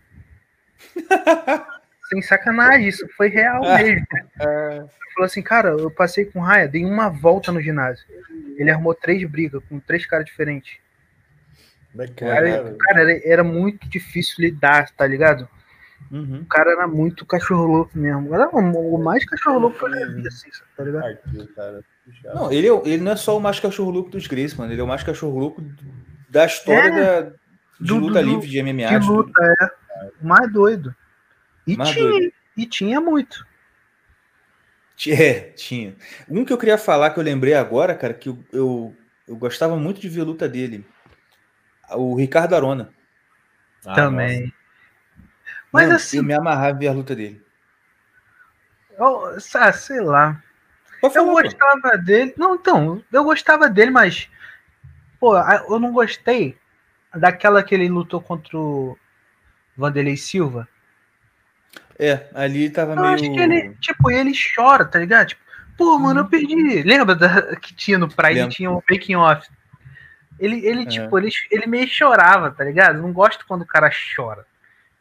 [2.09, 4.07] Sem sacanagem, isso foi real mesmo.
[4.41, 8.05] Ele falou assim, cara, eu passei com o Ryan, dei uma volta no ginásio.
[8.57, 10.77] Ele arrumou três brigas com três caras diferentes.
[11.95, 15.49] Bacana, Cara, né, cara, era, era muito difícil lidar, tá ligado?
[16.11, 16.41] Uhum.
[16.43, 18.35] O cara era muito cachorro louco mesmo.
[18.35, 21.03] Era o mais cachorro louco que eu já vi, assim, tá ligado?
[21.03, 21.85] Partiu, cara.
[22.35, 24.73] Não, ele, é- ele não é só o mais cachorro louco dos Grace, mano.
[24.73, 25.63] Ele é o mais cachorro louco
[26.29, 27.23] da história É.
[27.23, 27.37] da, de
[27.81, 28.99] Do- luta do- livre, de MMA.
[28.99, 29.13] De tudo.
[29.15, 30.11] luta, é.
[30.23, 30.95] O mais doido.
[31.67, 32.33] E Mais tinha, doido.
[32.57, 33.47] e tinha muito.
[35.09, 35.97] É, tinha.
[36.29, 38.95] Um que eu queria falar que eu lembrei agora, cara, que eu, eu,
[39.27, 40.87] eu gostava muito de ver a luta dele.
[41.93, 42.91] O Ricardo Arona.
[43.87, 44.53] Ah, também.
[45.73, 47.43] Mas Mano, assim, Eu me amarrava ver a luta dele.
[48.99, 50.43] eu, ah, sei lá.
[51.01, 51.43] Pode Eu falar, pô.
[51.43, 52.35] gostava dele.
[52.37, 54.29] Não, então, eu gostava dele, mas.
[55.21, 56.57] Pô, eu não gostei
[57.15, 58.99] daquela que ele lutou contra o
[59.77, 60.69] Vanderlei Silva.
[61.99, 63.15] É, ali tava Eu meio.
[63.15, 65.29] acho que ele, tipo, ele chora, tá ligado?
[65.29, 65.43] Tipo,
[65.77, 66.83] pô, mano, eu perdi.
[66.83, 68.55] Lembra da, que tinha no Pride, Lembro.
[68.55, 69.49] tinha um making off.
[70.39, 70.89] Ele, ele Aham.
[70.89, 73.01] tipo, ele, ele meio chorava, tá ligado?
[73.01, 74.45] Não gosto quando o cara chora.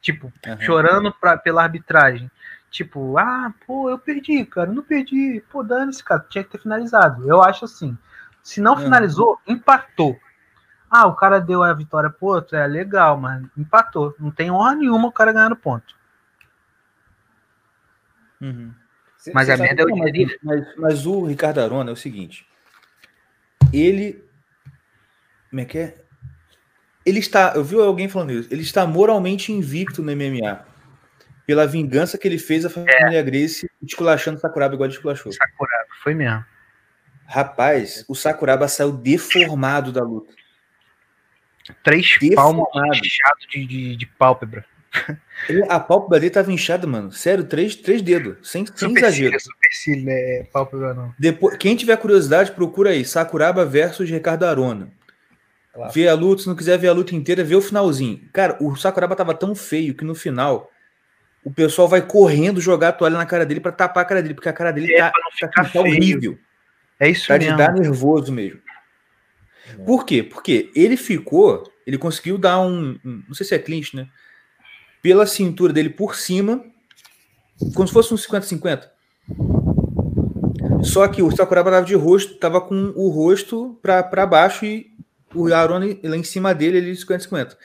[0.02, 0.60] Tipo, Aham.
[0.62, 2.30] chorando pra, pela arbitragem.
[2.70, 5.44] Tipo, ah, pô, eu perdi, cara, não perdi.
[5.52, 7.28] Pô, dane-se, cara, tinha que ter finalizado.
[7.30, 7.98] Eu acho assim.
[8.42, 10.20] Se não finalizou, empatou.
[10.90, 14.16] Ah, o cara deu a vitória pro outro, é legal, mas empatou.
[14.20, 15.96] Não tem honra nenhuma o cara ganhando ponto.
[18.42, 18.74] Uhum.
[19.34, 20.12] Mas cê a merda é o Não, mas,
[20.44, 22.46] mas- mas o Ricardo Arona é o seguinte.
[23.72, 24.24] Ele.
[25.54, 25.96] Como é que é?
[27.06, 27.54] Ele está.
[27.56, 28.50] Eu vi alguém falando isso.
[28.52, 30.66] Ele está moralmente invicto no MMA.
[31.46, 35.32] Pela vingança que ele fez a família Grace esculachando o Sakuraba igual ele esculachou.
[35.32, 36.44] Sakuraba, foi mesmo.
[37.28, 40.34] Rapaz, o Sakuraba saiu deformado da luta.
[41.84, 42.68] Três Deformado.
[42.74, 44.66] palmas inchado de, de, de pálpebra.
[45.48, 47.12] Ele- A pálpebra dele tava inchada, mano.
[47.12, 48.38] Sério, três, três dedos.
[48.50, 49.40] Sem, sem exagero.
[49.40, 50.48] Supercílio, né?
[50.52, 51.14] Pálpebra não.
[51.20, 53.06] Depois, quem tiver curiosidade, procura aí.
[53.06, 54.90] Sakuraba versus Ricardo Arona.
[55.74, 55.92] Claro.
[55.92, 58.22] Vê a luta, se não quiser ver a luta inteira, vê o finalzinho.
[58.32, 60.70] Cara, o Sakuraba tava tão feio que no final
[61.44, 64.34] o pessoal vai correndo jogar a toalha na cara dele pra tapar a cara dele,
[64.36, 65.12] porque a cara dele É, tá,
[65.54, 66.38] tá, tá horrível.
[67.00, 67.58] É isso Tá de mesmo.
[67.58, 68.60] dar nervoso mesmo.
[69.86, 70.22] Por quê?
[70.22, 74.08] Porque ele ficou, ele conseguiu dar um, um- não sei se é clinch, né?
[75.02, 76.64] Pela cintura dele por cima,
[77.76, 78.90] como se fosse um 50-50.
[80.84, 84.92] Só que o Sakuraba tava de rosto, tava com o rosto pra, pra baixo e
[85.36, 87.56] o Arone lá em cima dele, ele 50-50.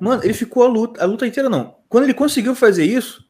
[0.00, 1.76] Mano, ele ficou a luta, a luta inteira não.
[1.88, 3.24] Quando ele conseguiu fazer isso,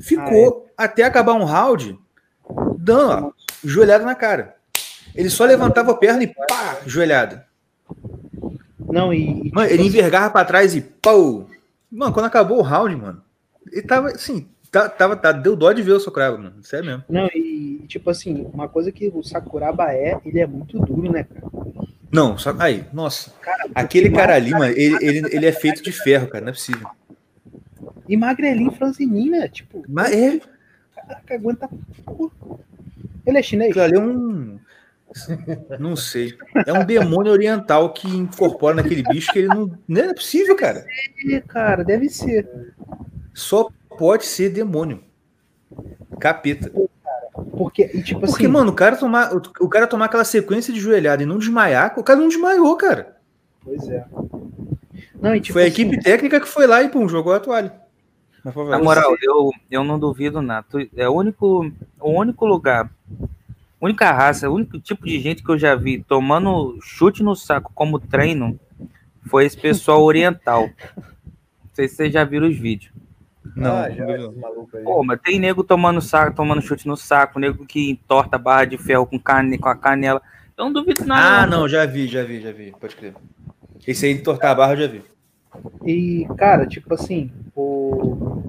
[0.00, 1.98] ficou até acabar um round
[2.78, 3.32] dando ó,
[3.64, 4.56] joelhada na cara.
[5.14, 7.46] Ele só levantava a perna e pá, joelhada.
[8.78, 11.46] Não, e, Mano, ele envergava pra trás e pau.
[11.90, 13.22] Mano, quando acabou o round, mano,
[13.70, 16.62] ele tava assim, tá- tava, tá, deu dó de ver o Sakuraba, mano.
[16.62, 17.04] Sério mesmo.
[17.08, 21.24] Não, e tipo assim, uma coisa que o Sakuraba é, ele é muito duro, né,
[21.24, 21.42] cara?
[22.10, 22.54] Não, só.
[22.58, 23.32] Aí, nossa.
[23.74, 26.44] Aquele cara ali, mano, ele, ele, ele é feito de ferro, cara.
[26.44, 26.88] Não é possível.
[28.08, 29.48] E magrelinho, franzininho, né?
[29.48, 30.40] Tipo, Mas é.
[30.94, 31.68] caraca, aguenta.
[33.26, 33.76] Ele é chinês?
[33.76, 34.58] Ali é um.
[35.78, 36.36] Não sei.
[36.66, 39.78] É um demônio oriental que incorpora naquele bicho que ele não.
[39.86, 40.84] Não é possível, cara.
[41.30, 42.74] É, cara, deve ser.
[43.34, 43.68] Só
[43.98, 45.02] pode ser demônio.
[46.18, 46.70] Capeta.
[47.56, 50.80] Porque, e, tipo Porque, assim, mano, o cara, tomar, o, cara tomar aquela sequência de
[50.80, 53.16] joelhada e não desmaiar, o cara não desmaiou, cara.
[53.64, 54.04] Pois é.
[55.20, 57.40] Não, e tipo foi a assim, equipe técnica que foi lá e, pum, jogou a
[57.40, 57.72] toalha.
[58.42, 60.66] Favor, Na moral, eu, eu não duvido nada.
[60.96, 61.70] É o único,
[62.00, 62.90] o único lugar,
[63.80, 67.72] única raça, o único tipo de gente que eu já vi tomando chute no saco
[67.74, 68.58] como treino
[69.26, 70.70] foi esse pessoal oriental.
[70.96, 72.92] Não sei se vocês já viram os vídeos.
[73.56, 74.66] Não, ah, já, não não.
[74.84, 78.64] Pô, mas tem nego tomando saco, tomando chute no saco, nego que entorta a barra
[78.64, 80.20] de ferro com, cane, com a canela.
[80.56, 81.42] Eu não duvido nada.
[81.42, 82.72] Ah, não, já vi, já vi, já vi.
[82.80, 83.14] Pode crer.
[83.86, 85.02] Esse aí de tortar a barra eu já vi.
[85.84, 88.42] E, cara, tipo assim, o.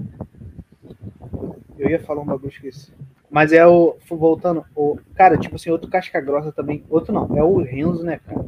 [1.78, 2.92] Eu ia falar um bagulho, esqueci.
[3.30, 3.96] Mas é o.
[4.10, 4.98] Voltando, o.
[5.16, 6.84] Cara, tipo assim, outro casca grossa também.
[6.90, 8.44] Outro não, é o Renzo, né, cara?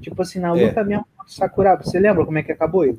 [0.00, 0.66] Tipo assim, na É.
[0.66, 2.98] luta mesmo contra o Sakuraba, você lembra como é que acabou ele?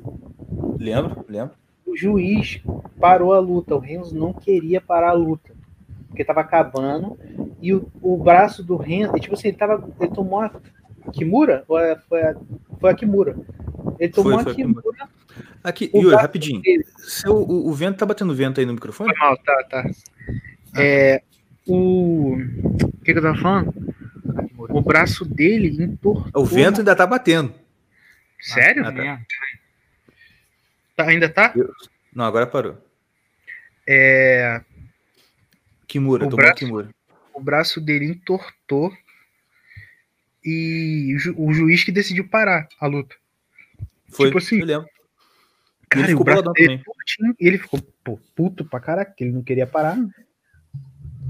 [0.78, 1.54] Lembro, lembro.
[1.94, 2.60] O juiz
[2.98, 5.54] parou a luta, o Renzo não queria parar a luta.
[6.08, 7.16] Porque tava acabando.
[7.62, 9.88] E o, o braço do Renzo, tipo assim, ele tava.
[10.00, 10.50] Ele tomou a
[11.12, 11.64] Kimura?
[11.68, 12.34] Ou é- foi a,
[12.80, 13.36] foi a Kimura?
[14.00, 15.08] Ele tomou Foi, a foi a Kimura.
[15.62, 16.62] Aqui, O Yuri, braço rapidinho.
[16.98, 19.14] Seu, o, o vento tá batendo vento aí no microfone?
[19.14, 19.90] Foi mal, tá, tá.
[20.76, 21.22] É,
[21.64, 22.34] o.
[22.36, 23.72] O que, que eu tava falando?
[24.68, 26.42] O braço dele entortou.
[26.42, 27.54] O vento ainda tá batendo.
[28.40, 28.84] Sério?
[28.84, 29.20] Ah, tá.
[30.96, 31.52] Tá, ainda tá?
[32.14, 32.78] Não, agora parou.
[33.86, 34.60] É,
[35.86, 36.88] Kimura, O tomou braço- Kimura.
[37.34, 38.92] o braço dele entortou.
[40.44, 43.14] E o, ju- o juiz que decidiu parar a luta.
[44.10, 44.88] Foi, tipo assim, eu lembro.
[45.88, 46.82] Cara, ele o ficou braço dele
[47.40, 49.96] e ele ficou pô, puto pra caraca, que ele não queria parar.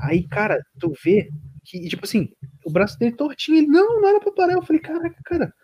[0.00, 1.30] Aí, cara, tu vê
[1.64, 2.32] que, tipo assim,
[2.64, 4.54] o braço dele tortinho, ele, não, não era pra parar.
[4.54, 5.54] Eu falei, caraca, cara,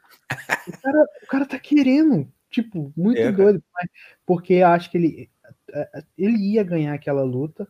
[0.68, 3.62] o cara, o cara tá querendo, tipo, muito É, doido.
[3.72, 3.88] mas-
[4.26, 5.30] porque eu acho que ele,
[5.72, 7.66] eh, ele ia ganhar aquela luta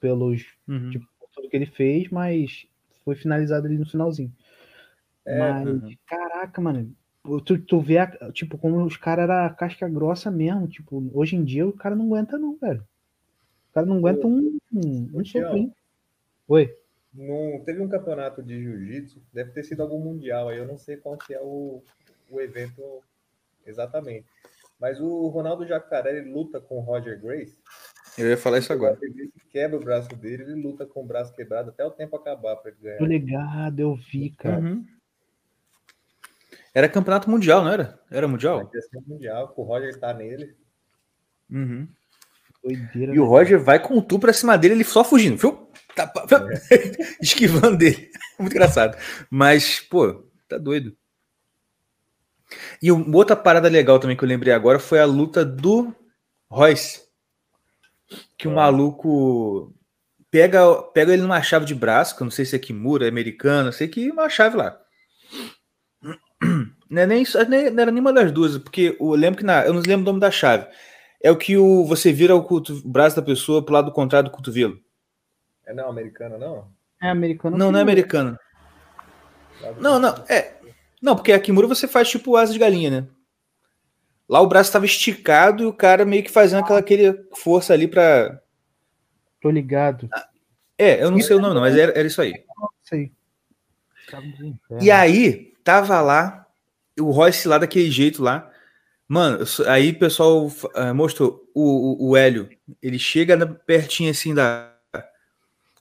[0.00, 0.90] pelos, Uhum.
[0.90, 2.66] tipo, por tudo que ele fez, mas
[3.04, 4.32] foi finalizado ali no finalzinho.
[5.24, 5.94] É, mas, uhum.
[6.06, 6.94] caraca, mano,
[7.44, 11.44] tu, tu vê, a- tipo, como os caras eram casca grossa mesmo, tipo, hoje em
[11.44, 12.86] dia o cara não aguenta não, velho.
[13.70, 15.72] O cara não aguenta um, um, um soprinho.
[16.48, 16.76] Oi.
[17.14, 20.96] Não teve um campeonato de jiu-jitsu, deve ter sido algum mundial aí, eu não sei
[20.96, 21.82] qual que é o,
[22.30, 23.02] o evento
[23.66, 24.26] exatamente.
[24.80, 27.56] Mas o Ronaldo Jacaré ele luta com o Roger Grace.
[28.18, 28.92] Eu ia falar isso agora.
[28.92, 31.90] O Roger Grace quebra o braço dele, ele luta com o braço quebrado até o
[31.90, 33.06] tempo acabar para ele Tô ganhar.
[33.06, 34.58] ligado, eu vi, cara.
[34.58, 34.84] Uhum.
[36.74, 38.00] Era campeonato mundial, não era?
[38.10, 38.70] Era mundial?
[38.72, 40.56] Ser mundial, o Roger tá nele.
[41.50, 41.86] Uhum.
[42.62, 43.14] Doideira.
[43.14, 43.26] E o velho.
[43.26, 45.70] Roger vai com o tu pra cima dele, ele só fugindo, viu?
[45.94, 46.24] Tá, pá,
[47.20, 48.10] esquivando dele.
[48.38, 48.96] Muito engraçado.
[49.30, 50.96] Mas, pô, tá doido.
[52.82, 55.94] E uma outra parada legal também que eu lembrei agora foi a luta do
[56.50, 57.02] Royce.
[58.36, 58.54] Que o Ah.
[58.54, 59.72] maluco
[60.30, 63.08] pega, pega ele numa chave de braço, que eu não sei se é Kimura, é
[63.08, 64.78] americana, eu sei que é uma chave lá.
[66.90, 69.64] Não, é nem, isso- nem- não era nenhuma das duas, porque eu lembro que na,
[69.64, 70.66] eu não lembro o nome da chave.
[71.22, 74.34] É o que o, você vira o, o braço da pessoa pro lado contrário do
[74.34, 74.78] cotovelo.
[75.64, 76.66] É não, americana não?
[77.00, 77.56] É americano.
[77.56, 78.36] Não, não é americano.
[79.78, 80.54] Não, não, é.
[81.02, 83.08] Não, porque a Kimura você faz tipo asa de galinha, né?
[84.28, 87.88] Lá o braço estava esticado e o cara meio que fazendo aquela aquele força ali
[87.88, 88.40] pra.
[89.40, 90.08] Tô ligado.
[90.78, 92.44] É, eu não sei o nome, não, mas era, era isso aí.
[92.82, 93.12] Sei.
[94.80, 96.46] E aí, tava lá,
[96.98, 98.50] o Royce lá daquele jeito lá.
[99.08, 102.48] Mano, aí o pessoal ah, mostrou o, o, o Hélio.
[102.80, 104.72] Ele chega na- pertinho assim da.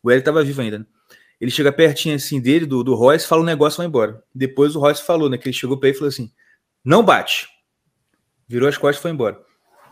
[0.04, 0.86] O Hélio tava vivo ainda, né?
[1.42, 4.24] Ele chega pertinho assim dele, do, do Royce, fala um negócio e vai embora.
[4.34, 5.40] Depois o Royce falou, né?
[5.40, 6.32] Que ele chegou pra ele e falou assim:
[6.86, 7.50] não bate.
[8.48, 9.42] Virou as costas e foi embora.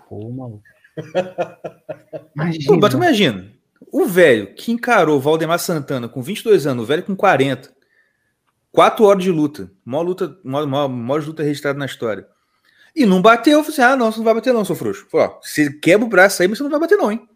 [0.08, 0.62] Pô, maluco.
[0.96, 2.78] Pô, Imagina.
[2.80, 3.54] mas tu imagina,
[3.92, 7.73] o velho que encarou o Valdemar Santana com 22 anos, o velho com 40,
[8.71, 12.28] 4 horas de luta, maior luta, maior, maior, maior luta registrada na história.
[12.94, 15.08] E não bateu, eu falei assim, ah, não, você não vai bater não, seu frouxo.
[15.10, 17.28] Falei, ó, você quebra o braço aí, mas você não vai bater não, hein?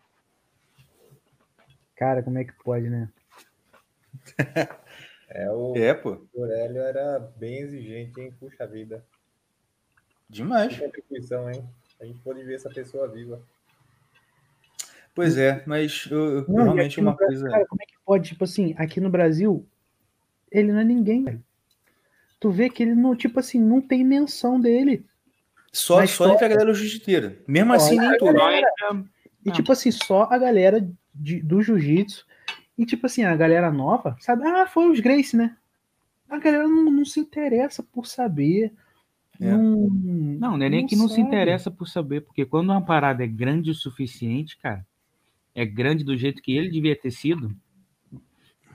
[1.95, 3.07] Cara, como é que pode, né?
[5.29, 8.33] É, o É, pô, Aurélio era bem exigente, hein?
[8.39, 9.03] Puxa vida.
[10.29, 10.75] demais.
[10.75, 11.63] Que contribuição, hein?
[11.99, 13.41] A gente pode ver essa pessoa viva.
[15.15, 17.51] Pois é, mas eu, eu- Não, realmente aqui no uma Brasil, coisa...
[17.51, 18.29] Cara, como é que pode?
[18.29, 19.65] Tipo assim, aqui no Brasil,
[20.51, 21.43] ele não é ninguém, velho.
[22.39, 25.05] tu vê que ele não, tipo assim, não tem menção dele.
[25.71, 27.37] Só, Mas só entre a galera jiu-jiteira.
[27.47, 28.41] Mesmo Só assim, nem todos.
[29.45, 32.25] E tipo assim, só a galera de- do jiu-jitsu.
[32.77, 34.45] E tipo assim, a galera nova, sabe?
[34.47, 35.55] Ah, foi os Grace, né?
[36.29, 38.73] A galera não, não se interessa por saber.
[39.39, 39.45] É.
[39.51, 41.27] Não, Não, não é nem que não se sabe.
[41.27, 44.85] interessa por saber, porque quando uma parada é grande o suficiente, cara,
[45.53, 47.55] é grande do jeito que ele devia ter sido,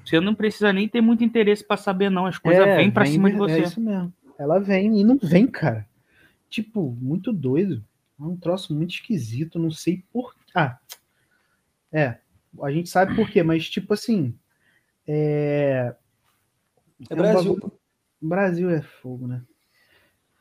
[0.05, 2.25] você não precisa nem ter muito interesse pra saber, não.
[2.27, 3.61] As coisas É, vêm pra vem cima de ver- você.
[3.61, 4.13] É isso mesmo.
[4.39, 5.87] Ela vem e não vem, cara.
[6.49, 7.85] Tipo, muito doido.
[8.19, 10.35] É um troço muito esquisito, não sei por.
[10.55, 10.79] Ah,
[11.93, 12.19] é.
[12.63, 14.37] A gente sabe por quê, mas tipo assim.
[15.07, 15.95] É.
[17.09, 17.55] É um Brasil.
[17.55, 17.79] bagulho-
[18.21, 19.43] Brasil é fogo, né?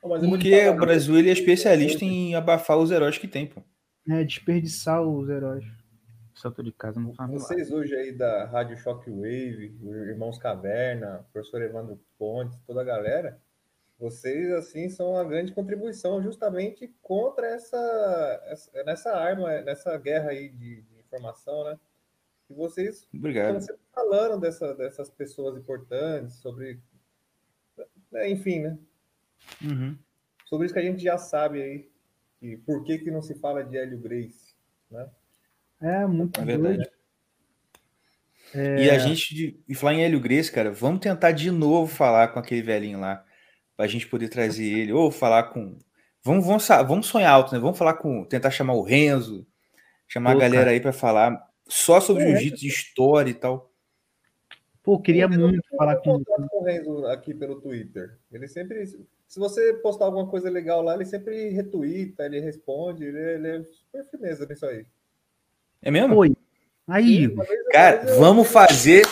[0.02, 3.62] Te Porque o Brasil ele é especialista em abafar os heróis que tem, pô.
[4.10, 5.66] É desperdiçar os heróis.
[6.34, 7.32] Santo de casa não faz.
[7.32, 13.40] Vocês hoje aí da Rádio Shockwave, Irmãos Caverna, o professor Evandro Pontes, toda a galera,
[14.00, 20.50] vocês assim são uma grande contribuição justamente contra essa, essa- nessa arma, nessa guerra aí
[20.50, 21.78] de, de informação, né?
[22.50, 23.60] E vocês Obrigado.
[23.62, 26.80] sempre falando dessa, dessas pessoas importantes, sobre,
[28.14, 28.78] é, enfim, né?
[29.62, 29.98] Uhum.
[30.46, 31.90] Sobre isso que a gente já sabe aí,
[32.42, 34.56] e por que que não se fala de Hélio Grace,
[34.90, 35.10] né?
[35.82, 36.62] É muito É doido.
[36.64, 36.92] verdade.
[38.56, 42.30] E a gente, de, e falar em Hélio Grace, cara, vamos tentar de novo falar
[42.30, 43.26] com aquele velhinho lá,
[43.76, 45.78] pra gente poder trazer ele, ou falar com.
[46.24, 47.60] Vamos, vamos, vamos sonhar alto, né?
[47.60, 48.24] Vamos falar com.
[48.24, 49.46] Tentar chamar o Renzo,
[50.08, 50.72] chamar Pô, a galera cara.
[50.72, 52.28] aí pra falar só sobre É.
[52.32, 53.72] jiu-jitsu, de história e tal.
[54.84, 58.18] Pô, queria muito falar com contato com o Renzo aqui pelo Twitter.
[58.32, 63.20] Ele sempre, se você postar alguma coisa legal lá, ele sempre retuita, ele responde, ele,
[63.20, 64.86] ele é super firmeza nisso aí.
[65.82, 66.16] É mesmo?
[66.16, 66.34] Oi.
[66.88, 67.28] Aí,
[67.72, 69.04] Cara, eu- vamos fazer.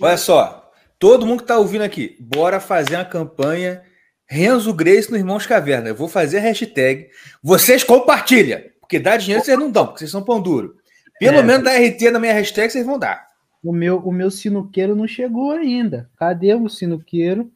[0.00, 3.84] Olha só, todo mundo que tá ouvindo aqui, bora fazer uma campanha
[4.26, 5.88] Renzo Grace no Irmãos Caverna.
[5.90, 7.08] Eu vou fazer a hashtag.
[7.40, 10.76] Vocês compartilham, porque dá dinheiro vocês não dão, porque vocês são pão duro.
[11.20, 11.42] Pelo É.
[11.42, 13.24] menos dá RT na minha hashtag vocês vão dar.
[13.62, 16.10] O meu, o meu sinuqueiro não chegou ainda.
[16.18, 17.42] Cadê o sinuqueiro?
[17.42, 17.50] Ele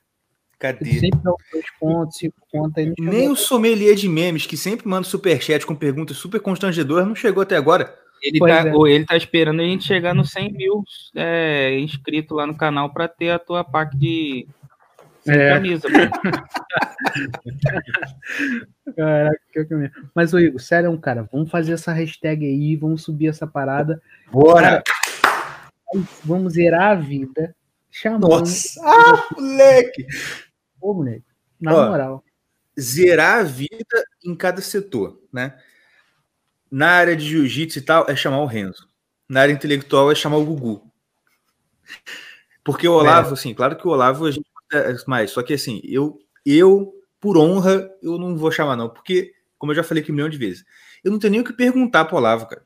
[0.59, 0.85] Cadê?
[1.01, 2.93] sempre dá os dois pontos, cinco pontos aí.
[2.99, 7.43] Nem o sommelier de memes, que sempre manda superchat com perguntas super constrangedoras, não chegou
[7.43, 7.95] até agora.
[8.23, 8.75] Ele Pois tá, é.
[8.75, 10.83] ou ele tá esperando a gente chegar nos 100 mil
[11.15, 14.47] é, inscritos lá no canal pra ter a tua pack de
[15.25, 15.49] sem É.
[15.55, 15.89] camisa.
[18.97, 20.11] Caraca, que mesmo.
[20.14, 24.01] Mas, ô Igor, sério, cara, vamos fazer essa hashtag aí, vamos subir essa parada.
[24.31, 24.83] Bora!
[26.25, 27.55] Vamos zerar a vida.
[27.91, 28.29] Chamando.
[28.29, 28.81] Nossa!
[28.85, 30.07] Ah, moleque!
[30.81, 31.25] Ô, moleque.
[31.61, 32.25] Na Ó, moral.
[32.79, 35.57] zerar a vida em cada setor, né?
[36.70, 38.89] Na área de jiu-jitsu e tal, é chamar o Renzo.
[39.29, 40.91] Na área intelectual, é chamar o Gugu.
[42.64, 44.51] Porque o Olavo, assim, claro que o Olavo a gente é
[45.07, 49.72] mais, só que assim, eu, eu, por honra, eu não vou chamar, não, porque, como
[49.72, 50.64] eu já falei aqui um milhão de vezes,
[51.03, 52.64] eu não tenho nem o que perguntar pro Olavo, cara.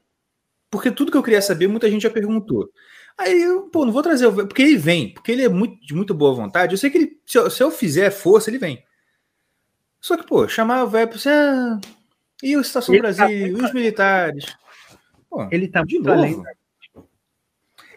[0.71, 2.71] Porque tudo que eu queria saber, muita gente já perguntou.
[3.17, 4.33] Aí eu, pô, não vou trazer o.
[4.47, 6.75] Porque ele vem, porque ele é muito, de muito boa vontade.
[6.75, 8.85] Eu sei que ele, se eu, se eu fizer força, ele vem.
[10.01, 11.31] Só que, pô, chamar o velho você.
[11.31, 11.81] Ah,
[12.43, 14.57] e o Estação Ele tá Brasil, e os militares.
[15.29, 16.21] Pô, Ele tá de muito novo.
[16.21, 16.43] além.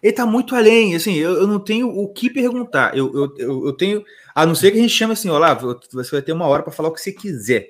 [0.02, 2.98] Ele tá muito além, assim, eu, eu não tenho o que perguntar.
[2.98, 4.04] Eu, eu, eu, eu tenho.
[4.34, 6.72] A não ser que a gente chame assim, Olavo, você vai ter uma hora pra
[6.72, 7.70] falar o que você quiser.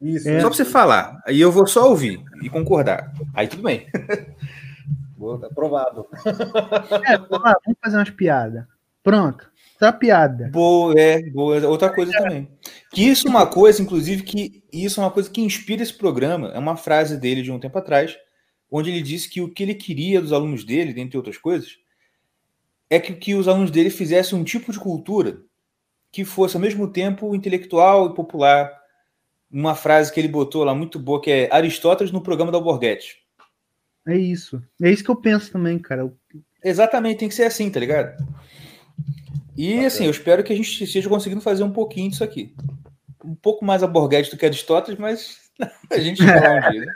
[0.00, 0.28] Isso.
[0.28, 0.40] É.
[0.40, 1.20] Só pra você falar.
[1.26, 3.12] Aí eu vou só ouvir e concordar.
[3.34, 3.86] Aí tudo bem.
[5.16, 6.06] Boa, tá aprovado.
[7.06, 8.64] É, vamos lá, vamos fazer umas piadas.
[9.02, 9.50] Pronto.
[9.78, 10.48] Tá piada.
[10.48, 11.66] Boa, é, boa.
[11.68, 12.48] Outra coisa também.
[12.92, 16.48] Que isso é uma coisa, inclusive, que isso é uma coisa que inspira esse programa.
[16.48, 18.16] É uma frase dele de um tempo atrás,
[18.70, 21.78] onde ele disse que o que ele queria dos alunos dele, dentre outras coisas,
[22.90, 25.42] é que, que os alunos dele fizessem um tipo de cultura
[26.10, 28.72] que fosse ao mesmo tempo intelectual e popular.
[29.50, 33.22] Uma frase que ele botou lá muito boa, que é Aristóteles no programa da Alborguete.
[34.06, 34.62] É isso.
[34.82, 36.12] É isso que eu penso também, cara.
[36.62, 38.16] Exatamente, tem que ser assim, tá ligado?
[39.56, 42.54] E assim, eu espero que a gente esteja conseguindo fazer um pouquinho disso aqui.
[43.24, 45.50] Um pouco mais a Borghetti do que Aristóteles, mas
[45.90, 46.80] a gente chega lá um dia.
[46.80, 46.92] Né?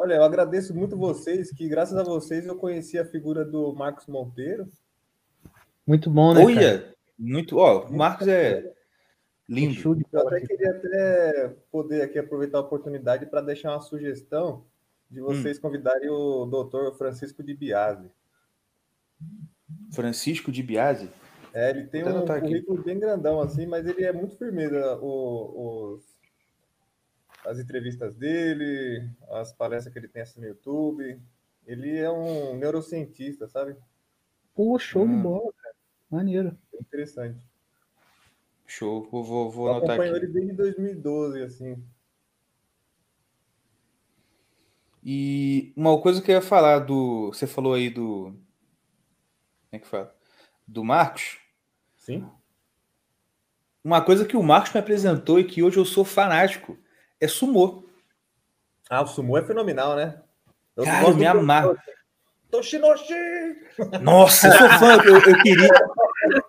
[0.00, 4.06] Olha, eu agradeço muito vocês, que graças a vocês eu conheci a figura do Marcos
[4.06, 4.66] Monteiro.
[5.86, 6.40] Muito bom, né?
[6.40, 6.56] cara?
[6.56, 7.58] Olha, muito.
[7.58, 8.72] Ó, o Marcos é
[9.46, 10.06] lindo.
[10.10, 14.64] Eu até queria até poder aqui aproveitar a oportunidade para deixar uma sugestão
[15.10, 18.10] de vocês convidarem o doutor Francisco de Biase.
[19.92, 21.10] Francisco de Biase.
[21.52, 22.46] É, ele tem um anotar aqui.
[22.48, 24.96] currículo bem grandão, assim, mas ele é muito firmeza.
[25.02, 26.09] O, os-
[27.46, 31.20] as entrevistas dele, as palestras que ele tem assim no YouTube.
[31.66, 33.76] Ele é um neurocientista, sabe?
[34.54, 35.22] Pô, show de Hum.
[35.22, 35.74] bola, cara.
[36.10, 36.50] Maneiro.
[36.72, 37.46] Bem interessante.
[38.66, 40.24] Show, vou, vou, vou Eu anotar acompanho aqui.
[40.26, 41.82] ele desde 2012, assim.
[45.02, 47.28] E uma coisa que eu ia falar do.
[47.32, 48.24] Você falou aí do.
[48.24, 50.14] Como é que fala?
[50.66, 51.38] Do Marcos.
[51.96, 52.28] Sim.
[53.82, 56.76] Uma coisa que o Marcos me apresentou e que hoje eu sou fanático
[57.20, 57.84] é sumô.
[58.88, 60.16] Ah, o Sumo é fenomenal, né?
[60.76, 61.76] Eu Cara, eu me amarro.
[62.50, 63.14] Toshinoshi!
[64.00, 64.96] Nossa, eu sou fã.
[65.04, 65.68] Eu, eu queria,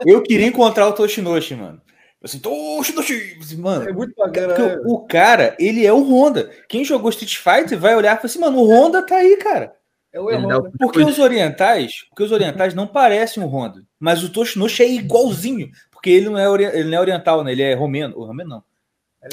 [0.05, 1.79] eu queria encontrar o Toshinoshi, mano.
[2.23, 3.37] Assim, Toshinoshi!
[3.39, 4.81] Assim, Mano, É muito bacana, porque né?
[4.85, 6.49] o, o cara, ele é o Honda.
[6.67, 9.75] Quem jogou Street Fighter vai olhar e falar assim, mano, o Honda tá aí, cara.
[10.11, 10.57] É o erro.
[10.67, 14.89] o- Porque os orientais, porque os orientais não parecem o Honda, mas o Toshinoshi é
[14.91, 17.51] igualzinho, porque ele não é, ori- ele não é oriental, né?
[17.51, 18.63] Ele é romeno, ou romeno não.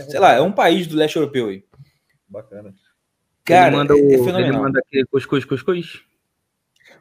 [0.08, 1.64] Sei lá, é um país do leste europeu aí.
[2.28, 2.74] Bacana.
[3.44, 6.02] Cara, ele manda, é, o, é ele manda aquele cuscuz, cuscuz.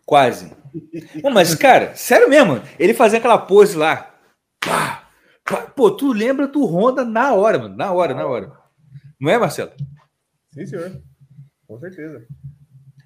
[0.05, 0.55] Quase.
[1.21, 4.15] Não, mas, cara, sério mesmo, ele fazia aquela pose lá.
[4.61, 5.09] Pá,
[5.43, 5.61] pá.
[5.63, 7.75] Pô, tu lembra do Honda na hora, mano.
[7.75, 8.53] Na hora, na hora.
[9.19, 9.71] Não é, Marcelo?
[10.49, 11.01] Sim, senhor.
[11.67, 12.25] Com certeza.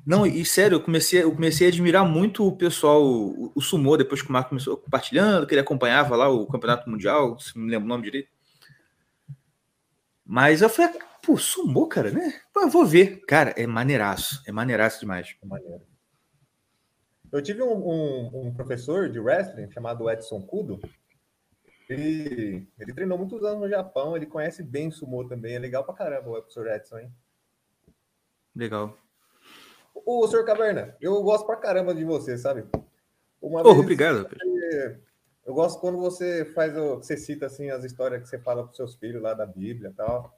[0.05, 3.97] Não, e sério, eu comecei, eu comecei a admirar muito o pessoal, o, o Sumô,
[3.97, 7.65] depois que o Marco começou compartilhando, que ele acompanhava lá o Campeonato Mundial, se não
[7.65, 8.29] me lembro o nome direito.
[10.33, 12.39] Mas eu falei, pô, Sumô, cara, né?
[12.53, 13.19] Pô, eu vou ver.
[13.25, 15.35] Cara, é maneiraço, é maneiraço demais.
[15.43, 15.81] É maneiro.
[17.29, 20.79] Eu tive um, um- um professor de wrestling chamado Edson Kudo.
[21.89, 25.55] Ele, ele treinou muitos anos no Japão, ele conhece bem sumô também.
[25.55, 27.13] É legal pra caramba o professor Edson, hein?
[28.55, 28.97] Legal.
[29.93, 32.63] Ô, senhor Caverna, eu gosto pra caramba de você, sabe?
[33.41, 34.29] Uma vez- obrigado.
[34.29, 35.01] Pedro.
[35.45, 36.97] Eu gosto quando você faz o.
[36.97, 39.93] Você cita assim as histórias que você fala pros seus filhos lá da Bíblia e
[39.93, 40.37] tal.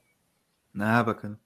[0.78, 1.38] Ah, bacana.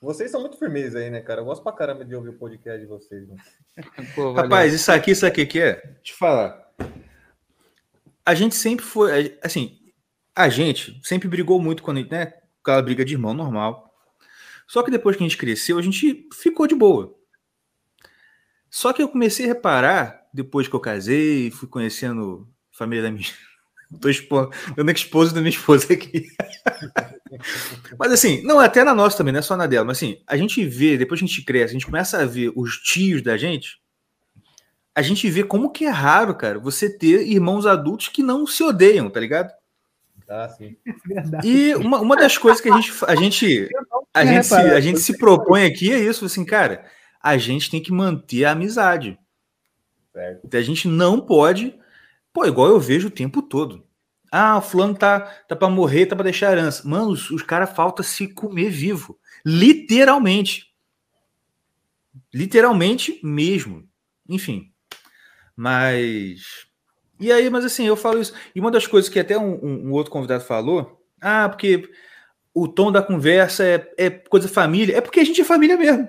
[0.00, 1.40] Vocês são muito firmes aí, né, cara?
[1.40, 3.26] Eu gosto pra caramba de ouvir o podcast de vocês.
[3.26, 3.36] Né?
[4.14, 4.32] Pô.
[4.32, 5.74] Rapaz, isso aqui, isso aqui que é?
[5.74, 6.72] Deixa eu te falar.
[8.24, 9.78] A gente sempre foi, assim,
[10.34, 13.94] a gente sempre brigou muito quando, né, aquela briga de irmão normal.
[14.66, 17.16] Só que depois que a gente cresceu, a gente ficou de boa.
[18.68, 23.10] Só que eu comecei a reparar, depois que eu casei, fui conhecendo a família da
[23.10, 23.26] minha.
[24.00, 26.26] Tô expondo, dando esposa da minha esposa aqui.
[27.98, 30.36] mas assim, não, até na nossa também, não é só na dela, mas assim, a
[30.36, 33.36] gente vê, depois que a gente cresce, a gente começa a ver os tios da
[33.36, 33.80] gente,
[34.94, 38.62] a gente vê como que é raro, cara, você ter irmãos adultos que não se
[38.64, 39.52] odeiam, tá ligado?
[40.28, 40.76] Ah, sim.
[41.06, 41.48] Verdade.
[41.48, 43.68] E uma, uma das coisas que a gente, a gente,
[44.12, 46.84] a gente, se, a gente se propõe aqui é isso, assim, cara,
[47.22, 49.18] a gente tem que manter a amizade.
[50.16, 50.56] Certo.
[50.56, 51.78] A gente não pode,
[52.32, 53.84] pô, igual eu vejo o tempo todo.
[54.32, 56.88] Ah, o fulano tá, tá pra morrer, tá pra deixar herança.
[56.88, 59.18] Mano, os, os caras falta se comer vivo.
[59.44, 60.72] Literalmente.
[62.32, 63.86] Literalmente mesmo.
[64.28, 64.70] Enfim.
[65.54, 66.66] Mas.
[67.20, 68.34] E aí, mas assim, eu falo isso.
[68.54, 71.02] E uma das coisas que até um, um- um outro convidado falou.
[71.20, 71.88] Ah, porque
[72.54, 74.96] o tom da conversa é, é coisa família.
[74.96, 76.08] É porque a gente é família mesmo.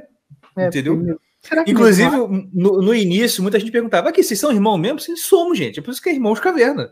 [0.58, 1.20] É, entendeu?
[1.68, 2.10] Inclusive,
[2.54, 5.00] no, no início, muita gente perguntava: aqui, vocês são irmãos mesmo?
[5.00, 5.80] Sim, somos, gente.
[5.80, 6.92] É por isso que é irmãos caverna.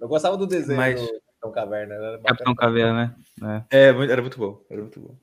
[0.00, 2.20] Eu gostava do desenho Mas- do Capitão Caverna.
[2.24, 3.64] Capitão Caverna, né?
[3.70, 4.62] É, muito- era muito bom.
[4.70, 5.14] Era muito bom.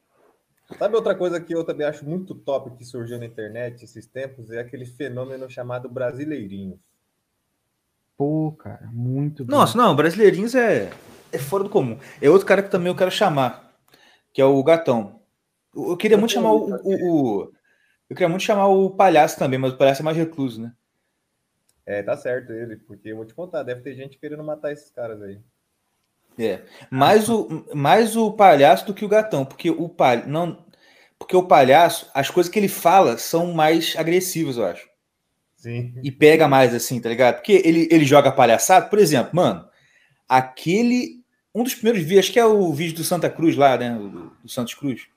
[0.77, 4.51] Sabe outra coisa que eu também acho muito top que surgiu na internet esses tempos?
[4.51, 6.79] É aquele fenômeno chamado brasileirinhos.
[8.17, 9.51] Pô, cara, muito bom.
[9.55, 10.89] Nossa, não, brasileirinhos é,
[11.31, 11.97] é fora do comum.
[12.21, 13.66] É outro cara que também eu quero chamar,
[14.37, 15.19] que é o Gatão.
[15.75, 17.53] Eu queria muito chamar o, o- o-
[18.09, 20.73] Eu queria muito chamar o palhaço também, mas o palhaço é mais recluso, né?
[21.87, 24.91] É, tá certo ele, porque eu vou te contar, deve ter gente querendo matar esses
[24.91, 25.41] caras aí.
[26.39, 26.61] É.
[26.91, 30.17] Mais o, mais o palhaço do que o gatão, porque o pal...
[30.27, 30.65] não,
[31.17, 34.87] porque o palhaço, as coisas que ele fala são mais agressivas, eu acho.
[35.55, 35.97] Sim.
[36.01, 37.35] E pega mais assim, tá ligado?
[37.35, 39.67] Porque ele, ele joga palhaçado, por exemplo, mano,
[40.29, 41.16] aquele.
[41.57, 43.95] Um dos primeiros vídeos, acho que é o vídeo do Santa Cruz lá, né?
[43.95, 45.07] Do, do Santos Cruz.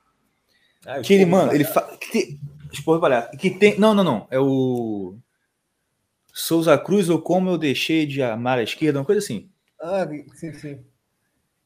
[0.87, 1.95] Ah, Que ele, mano, ele fala.
[1.99, 2.41] Que tem,
[2.73, 3.37] Esporro palhaço.
[3.37, 3.79] Que tem.
[3.79, 4.27] Não, não, não.
[4.31, 5.19] É o.
[6.33, 9.51] Souza Cruz ou como eu deixei de amar a esquerda, uma coisa assim.
[9.79, 10.79] Ah, sim, sim.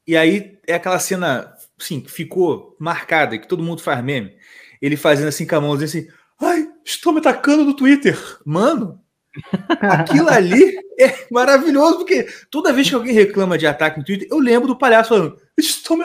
[0.05, 4.35] E aí é aquela cena, assim, que ficou marcada, que todo mundo faz meme.
[4.81, 8.17] Ele fazendo assim com a mão, dizendo assim: Ai, estou me atacando no Twitter.
[8.45, 9.01] Mano,
[9.81, 14.39] aquilo ali é maravilhoso, porque toda vez que alguém reclama de ataque no Twitter, eu
[14.39, 16.03] lembro do palhaço falando: Estou me...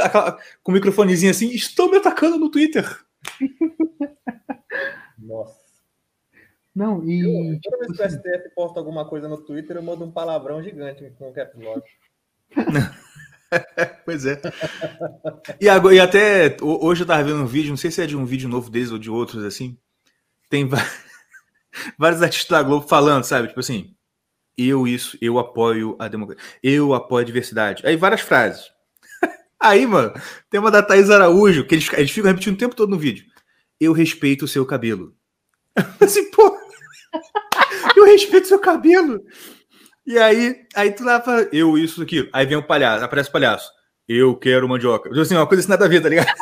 [0.62, 2.84] com o microfonezinho assim, estou me atacando no Twitter.
[5.18, 5.60] Nossa.
[6.74, 7.60] Não, e.
[7.62, 10.62] Toda vez que o assim, STF posta alguma coisa no Twitter, eu mando um palavrão
[10.62, 11.52] gigante com o cap.
[14.04, 14.40] Pois é.
[15.60, 18.06] E, agora, e até ho- hoje eu tava vendo um vídeo, não sei se é
[18.06, 19.76] de um vídeo novo deles ou de outros, assim.
[20.48, 20.78] Tem va-
[21.98, 23.48] vários artistas da Globo falando, sabe?
[23.48, 23.94] Tipo assim,
[24.56, 26.42] Eu isso, eu apoio a democracia.
[26.62, 27.86] Eu apoio a diversidade.
[27.86, 28.64] Aí várias frases.
[29.60, 30.12] Aí, mano,
[30.50, 33.24] tem uma da Thaís Araújo, que eles, eles ficam repetindo o tempo todo no vídeo.
[33.80, 35.14] Eu respeito o seu cabelo.
[36.00, 36.56] Assim, pô.
[37.96, 39.20] Eu respeito o seu cabelo.
[40.06, 42.28] E aí, aí tu lá fala, eu isso aqui.
[42.32, 43.70] Aí vem o palhaço, aparece o palhaço.
[44.12, 45.08] Eu quero mandioca.
[45.08, 46.26] Tipo Assim, uma coisa assim nada a ver, tá ligado?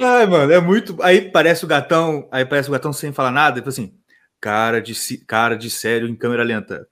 [0.00, 1.00] Ai, mano, é muito.
[1.02, 3.96] Aí parece o gatão, aí parece o gatão sem falar nada, tipo assim,
[4.40, 6.88] cara de, si- cara de sério em câmera lenta.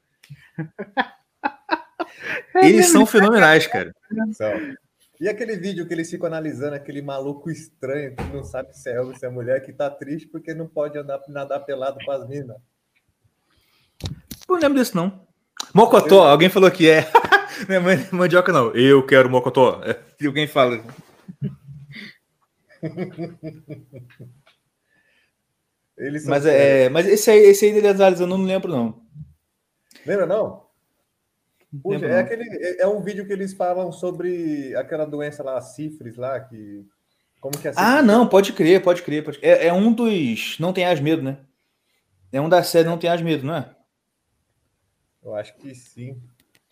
[2.55, 3.93] Eles são fenomenais, cara.
[4.33, 4.53] São.
[5.21, 9.01] E aquele vídeo que eles ficam analisando aquele maluco estranho que não sabe se é
[9.01, 12.29] homem, se é mulher, que tá triste porque não pode andar, nadar pelado com as
[12.29, 12.57] minas.
[14.49, 15.27] Não lembro desse, não.
[15.73, 17.09] Mocotó, alguém falou que é.
[17.69, 18.73] Não é man- mandioca, não.
[18.75, 19.81] Eu quero mocotó.
[19.85, 19.97] É,
[20.27, 20.83] alguém fala.
[25.97, 26.61] Eles Mas, sérios.
[26.61, 29.01] é, mas esse aí, esse aí dele analisando, eu não lembro, não.
[30.05, 30.65] Lembra, não?
[31.83, 32.19] Puxa, Lembro é, não.
[32.21, 36.85] aquele, é, é um vídeo que eles falam sobre aquela doença lá, sífilis lá, que.
[37.41, 39.23] Como que é Ah, não, pode crer, pode crer.
[39.23, 39.39] Pode...
[39.43, 40.59] É, é um dos.
[40.59, 41.39] Não tem as medo, né?
[42.33, 43.71] É um da série Não Tem As Medo, não é?
[45.25, 46.21] Eu acho que sim.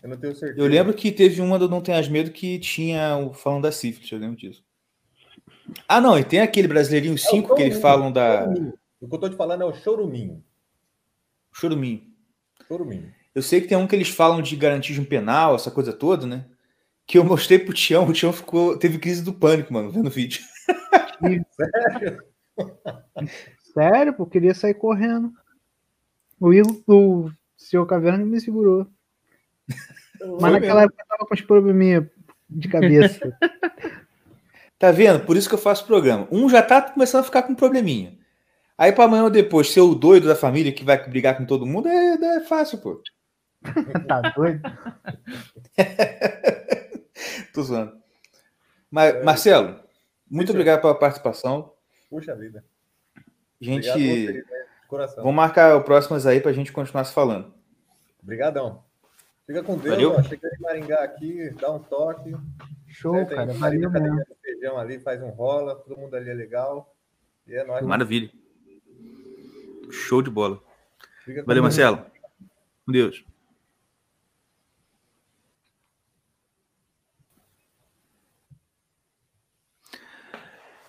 [0.03, 0.61] Eu não tenho certeza.
[0.61, 3.73] Eu lembro que teve uma do Não Tem As Medo que tinha o falando da
[3.73, 4.65] sífilis, eu lembro disso.
[5.89, 8.47] Ah, não, e tem aquele brasileirinho 5 que eles falam da.
[9.01, 10.45] O que eu tô te falando é o choruminho.
[11.53, 12.03] Choruminho.
[12.69, 13.13] Choruminho.
[13.35, 16.45] Eu sei que tem um que eles falam de garantismo penal, essa coisa toda, né?
[17.07, 20.11] Que eu mostrei pro Tião, o Tião ficou, teve crise do pânico, mano, vendo o
[20.11, 20.43] vídeo.
[23.73, 25.33] Sério, pô, queria sair correndo.
[26.39, 26.51] O
[26.87, 27.31] o
[27.69, 28.87] seu caverna me segurou.
[29.69, 32.11] Mas Foi naquela época eu tava com os probleminha
[32.49, 33.37] de cabeça.
[34.83, 35.25] Tá vendo?
[35.25, 36.27] Por isso que eu faço programa.
[36.29, 38.19] Um já tá começando a ficar com um probleminha.
[38.77, 41.65] Aí pra amanhã ou depois ser o doido da família que vai brigar com todo
[41.65, 43.01] mundo é, é fácil, pô.
[44.09, 44.61] tá doido?
[47.55, 47.93] Tô zoando.
[48.91, 49.79] Mas, Marcelo,
[50.29, 51.73] muito obrigado pela participação.
[52.11, 52.65] Puxa vida.
[53.61, 54.62] Gente, Obrigado a vocês, né?
[54.93, 55.25] De coração.
[55.25, 57.55] vamos marcar o próximas aí pra gente continuar se falando.
[58.23, 58.85] Obrigadão.
[59.47, 60.13] Fica com Deus, Valeu.
[60.13, 60.23] ó.
[60.23, 62.37] Chega em Maringá aqui, dá um toque.
[62.89, 63.15] Show?
[63.15, 63.55] Tem cara.
[63.55, 64.23] Valeu a mesmo.
[64.43, 66.95] feijão ali, faz um rola, todo mundo ali é legal.
[67.47, 67.83] E é nóis.
[67.87, 68.31] Maravilha.
[69.91, 70.63] Show de bola.
[71.25, 71.75] Fica Valeu, Deus.
[71.75, 72.07] Marcelo.
[72.85, 73.25] Com Deus.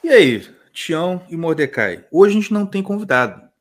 [0.04, 0.41] E aí,
[0.74, 2.06] Tião e Mordecai?
[2.12, 3.53] Hoje a gente não tem convidado.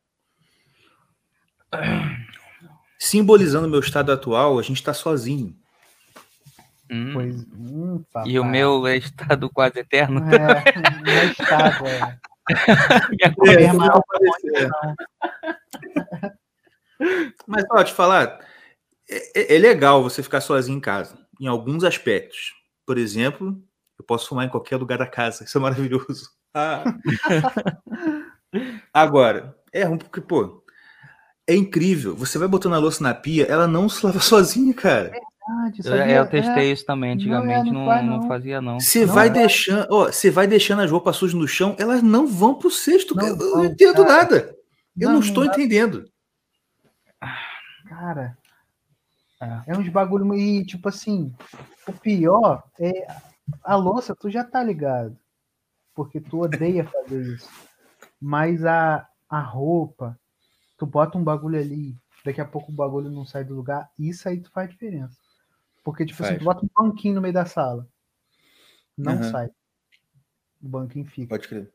[2.98, 5.56] Simbolizando o meu estado atual, a gente está sozinho.
[6.90, 7.10] Hum.
[7.14, 10.20] Pois, hum, E o meu é estado quase eterno.
[10.32, 10.62] É,
[11.02, 12.18] meu estado, é.
[13.46, 14.02] Minha É, mal,
[17.46, 18.38] Mas, ó, te falar,
[19.08, 22.52] é, é- é legal você ficar sozinho em casa, em alguns aspectos.
[22.86, 23.60] Por exemplo,
[23.98, 26.30] eu posso fumar em qualquer lugar da casa, isso é maravilhoso.
[26.54, 26.84] Ah.
[28.92, 30.61] Agora, é ruim porque, pô,
[31.46, 32.14] é incrível.
[32.16, 35.10] Você vai botando a louça na pia, ela não se lava sozinha, cara.
[35.10, 36.16] verdade, Eu, sabia?
[36.16, 37.10] eu testei isso também.
[37.16, 38.28] Não, é, Antigamente não não, faz, não não.
[38.28, 38.80] fazia, não.
[38.80, 39.30] Você Não vai é.
[39.30, 43.14] deixando, ó, você vai deixando as roupas sujas no chão, elas não vão pro cesto.
[43.14, 44.16] Não eu eu vão, não entendo cara.
[44.16, 44.56] nada.
[44.98, 46.04] Eu não, Não, estou não entendendo.
[47.88, 48.36] Cara,
[49.40, 49.62] É.
[49.68, 50.34] é uns bagulho.
[50.34, 51.32] E, tipo assim,
[51.86, 53.06] o pior é
[53.64, 55.16] a louça, tu já tá ligado.
[55.94, 57.48] Porque tu odeia fazer isso.
[58.20, 60.18] Mas a, a roupa,
[60.82, 64.28] tu bota um bagulho ali, daqui a pouco o bagulho não sai do lugar, isso
[64.28, 65.16] aí tu faz diferença.
[65.84, 66.40] Porque, tipo assim, Faz.
[66.40, 67.88] tu bota um banquinho no meio da sala.
[68.98, 69.30] Não Aham.
[69.30, 69.46] sai.
[70.60, 71.28] O banquinho fica.
[71.28, 71.72] Pode crer.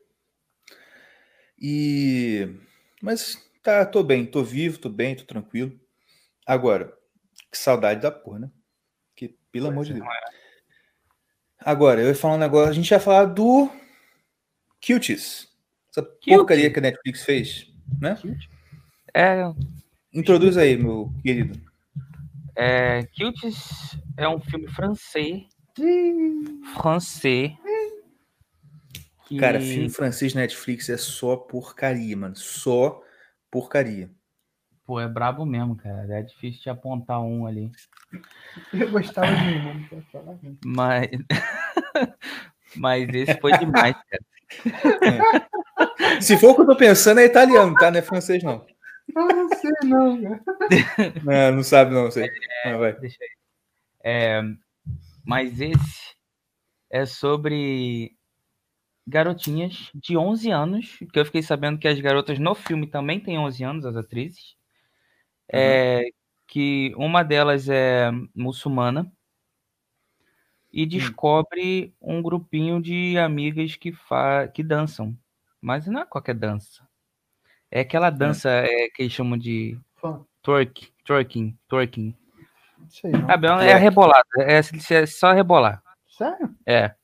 [1.58, 2.54] E.
[3.00, 5.72] Mas tá, tô bem, tô vivo, tô bem, tô tranquilo.
[6.46, 6.94] Agora,
[7.50, 8.50] que saudade da porra, né?
[9.16, 10.06] Que, pelo amor de Deus.
[11.58, 13.70] Agora, eu ia falar um negócio, a gente ia falar do
[14.86, 15.48] Cuties.
[15.88, 18.18] Essa porcaria que a Netflix fez, né?
[19.20, 19.52] É,
[20.14, 21.60] Introduz aí, meu querido.
[22.54, 25.42] é, Cuties é um filme francês.
[26.76, 27.52] Francês.
[29.26, 32.36] que- Cara, filme francês Netflix é só porcaria, mano.
[32.36, 33.02] Só
[33.50, 34.08] porcaria.
[34.86, 36.06] Pô, é brabo mesmo, cara.
[36.16, 37.72] É difícil de apontar um ali.
[38.72, 40.56] Eu gostava de um, não posso falar, não.
[40.64, 41.08] Mas.
[42.76, 44.22] Mas esse foi demais, cara.
[46.22, 47.90] Se for o que eu tô pensando, é italiano, tá?
[47.90, 48.64] Não é francês, não.
[49.16, 50.16] Ah, não sei não.
[51.24, 52.30] Não, não sabe, não, sei.
[53.00, 53.30] Deixa aí.
[54.02, 54.42] É,
[55.24, 56.14] mas esse
[56.90, 58.16] é sobre
[59.06, 63.38] garotinhas de 11 anos, que eu fiquei sabendo que as garotas no filme também têm
[63.38, 64.56] 11 anos, as atrizes.
[65.50, 66.04] É,
[66.46, 69.10] que uma delas é muçulmana
[70.72, 75.16] e descobre um grupinho de amigas que, fa que dançam.
[75.60, 76.87] Mas não é qualquer dança.
[77.70, 79.78] É aquela dança é, que eles chamam de
[80.42, 82.14] twerk, twerking, twerking.
[82.88, 83.26] Sei não.
[83.26, 85.82] Sabe, é rebolada, é, é só rebolar.
[86.08, 86.54] Sério?
[86.66, 86.94] É.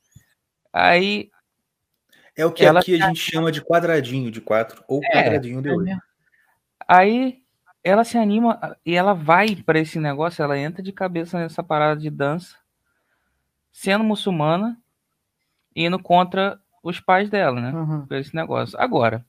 [0.73, 1.31] Aí
[2.37, 5.63] É o que Ela aqui a gente chama de quadradinho de quatro ou É, quadradinho
[5.63, 6.03] de É oito.
[6.89, 7.43] Aí
[7.83, 12.01] ela se anima e ela vai pra esse negócio, ela entra de cabeça nessa parada
[12.01, 12.57] de dança,
[13.71, 14.79] sendo muçulmana,
[15.77, 17.69] indo contra os pais dela, né?
[17.69, 18.07] Aham.
[18.07, 18.79] Por esse negócio.
[18.81, 19.25] Agora,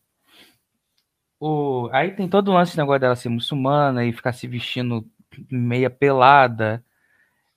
[1.40, 1.90] o...
[1.92, 5.06] aí tem todo o lance desse negócio dela ser muçulmana e ficar se vestindo
[5.50, 6.84] meia pelada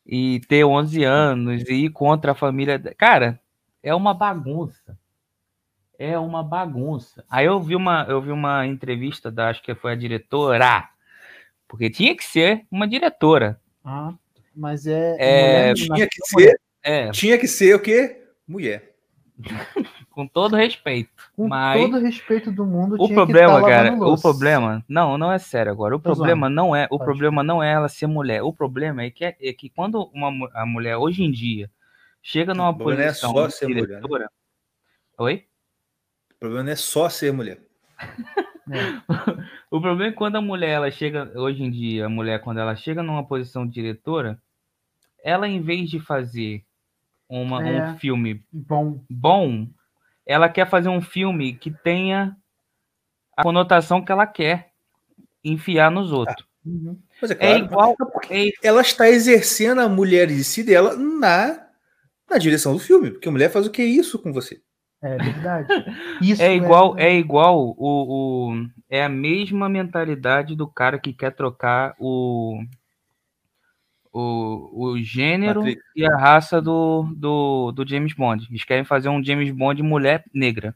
[0.07, 2.79] e ter 11 anos e ir contra a família.
[2.79, 3.41] de- Cara,
[3.83, 4.99] é uma bagunça.
[5.99, 7.25] É uma bagunça.
[7.29, 10.89] Aí eu vi uma, eu vi uma entrevista da, acho que foi a diretora,
[11.67, 13.61] porque tinha que ser uma diretora.
[13.85, 14.15] Ah,
[14.55, 15.17] mas é.
[15.19, 18.23] É, Tinha que ser, É, tinha que ser o quê?
[18.47, 18.95] Mulher.
[20.11, 21.11] com todo respeito.
[21.37, 25.33] Com mas todo respeito do mundo, o tinha problema, que cara, o problema, não, não
[25.33, 25.95] é sério agora.
[25.95, 27.05] O Tô problema não é, o Pode.
[27.05, 28.43] problema não é ela ser mulher.
[28.43, 31.71] O problema é que, é, é que quando uma a mulher hoje em dia
[32.23, 33.87] chega numa O problema não é posição só de ser mulher, né?
[33.97, 34.31] diretora,
[35.19, 35.45] Oi?
[36.35, 37.61] O problema não é só ser mulher.
[39.71, 42.59] O problema é que quando a mulher ela chega hoje em dia, a mulher quando
[42.59, 44.39] ela chega numa posição de diretora,
[45.25, 46.65] ela em vez de fazer
[47.29, 47.91] uma, É.
[47.93, 49.69] um filme Bom, bom,
[50.27, 52.37] ela quer fazer um filme que tenha
[53.37, 54.71] a conotação que ela quer
[55.45, 56.47] enfiar nos outros.
[56.65, 56.99] uhum.
[57.21, 57.65] Mas é É claro.
[57.65, 61.67] igual, mas porque é, Ela está exercendo a mulherice dela na,
[62.31, 63.11] na direção do filme.
[63.11, 64.61] Porque a mulher faz o que é isso com você?
[65.01, 65.69] é verdade.
[66.21, 71.31] Isso é igual, é igual o, o é a mesma mentalidade do cara que quer
[71.35, 72.61] trocar o
[74.19, 75.83] o, o gênero Matrix.
[75.95, 78.47] e a raça do, do, do James Bond.
[78.51, 80.75] Eles querem fazer um James Bond mulher negra.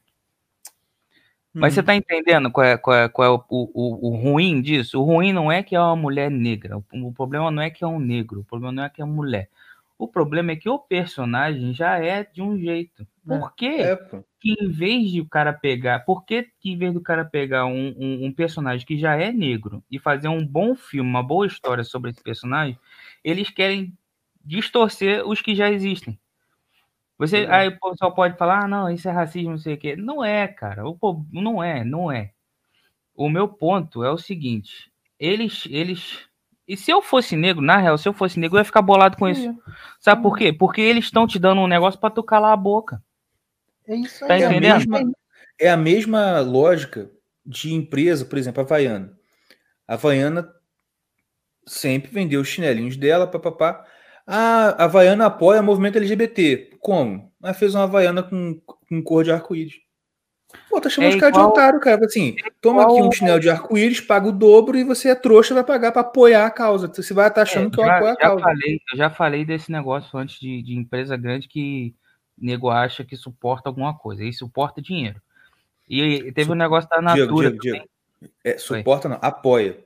[1.59, 1.75] Mas Uhum.
[1.75, 5.01] você tá entendendo qual é, qual é, qual é o, o, o ruim disso?
[5.01, 6.79] O ruim não é que é uma mulher negra.
[6.79, 8.41] O, o problema não é que é um negro.
[8.41, 9.51] O problema não é que é uma mulher.
[9.99, 13.07] O problema é que o personagem já é de um jeito.
[13.25, 13.77] Por quê?
[13.81, 13.97] É,
[14.41, 17.67] que em vez de o cara pegar, por que que em vez do cara pegar
[17.67, 21.47] um, um, um personagem que já é negro e fazer um bom filme, uma boa
[21.47, 22.77] história sobre esse personagem,
[23.25, 23.97] eles querem
[24.45, 26.19] distorcer os que já existem.
[27.19, 27.53] Você, Uhum.
[27.53, 29.95] aí o pessoal pode falar, ah, não, isso é racismo, não sei o quê.
[29.97, 30.87] Não é, cara.
[30.89, 32.33] O, po- não é, não é.
[33.15, 36.21] O meu ponto é o seguinte: eles, eles.
[36.67, 39.17] E se eu fosse negro, na real, se eu fosse negro, eu ia ficar bolado
[39.17, 39.55] com isso.
[40.01, 40.53] Sabe por quê?
[40.53, 43.03] Porque eles estão te dando um negócio pra tu calar a boca.
[43.87, 44.29] É isso aí.
[44.29, 44.77] Tá É a, entendendo?
[44.79, 45.13] mesma,
[45.61, 47.11] é a mesma lógica
[47.45, 49.13] de empresa, por exemplo, a Havaiana.
[49.87, 50.53] A Havaiana
[51.67, 53.85] sempre vendeu os chinelinhos dela, papapá.
[54.27, 56.71] A Havaiana apoia o movimento LGBT.
[56.81, 57.33] Como?
[57.43, 59.75] Ela fez uma Havaiana com, com cor de arco-íris.
[60.69, 62.05] Pô, tá chamando É os caras de otário, cara.
[62.05, 65.65] Assim, toma aqui um chinelo de arco-íris, paga o dobro e você é trouxa vai
[65.65, 66.89] pagar pra apoiar a causa.
[66.95, 68.43] Você vai estar achando É, que eu já, apoio a já causa.
[68.45, 71.95] falei, eu já falei desse negócio antes de, de empresa grande que
[72.39, 74.23] nego acha que suporta alguma coisa.
[74.25, 75.21] E suporta dinheiro.
[75.89, 77.73] E teve Su- um negócio da Diego, Natura Diego, também.
[78.21, 78.35] Diego.
[78.45, 79.79] É, suporta não, apoia.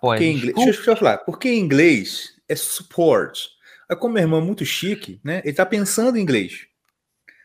[0.00, 0.72] Porque em inglês, Desculpa.
[0.72, 3.48] deixa eu falar, porque em inglês é support.
[3.88, 5.40] Aí como meu irmão é muito chique, né?
[5.44, 6.66] Ele tá pensando em inglês.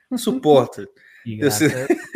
[0.09, 0.88] Não suporta.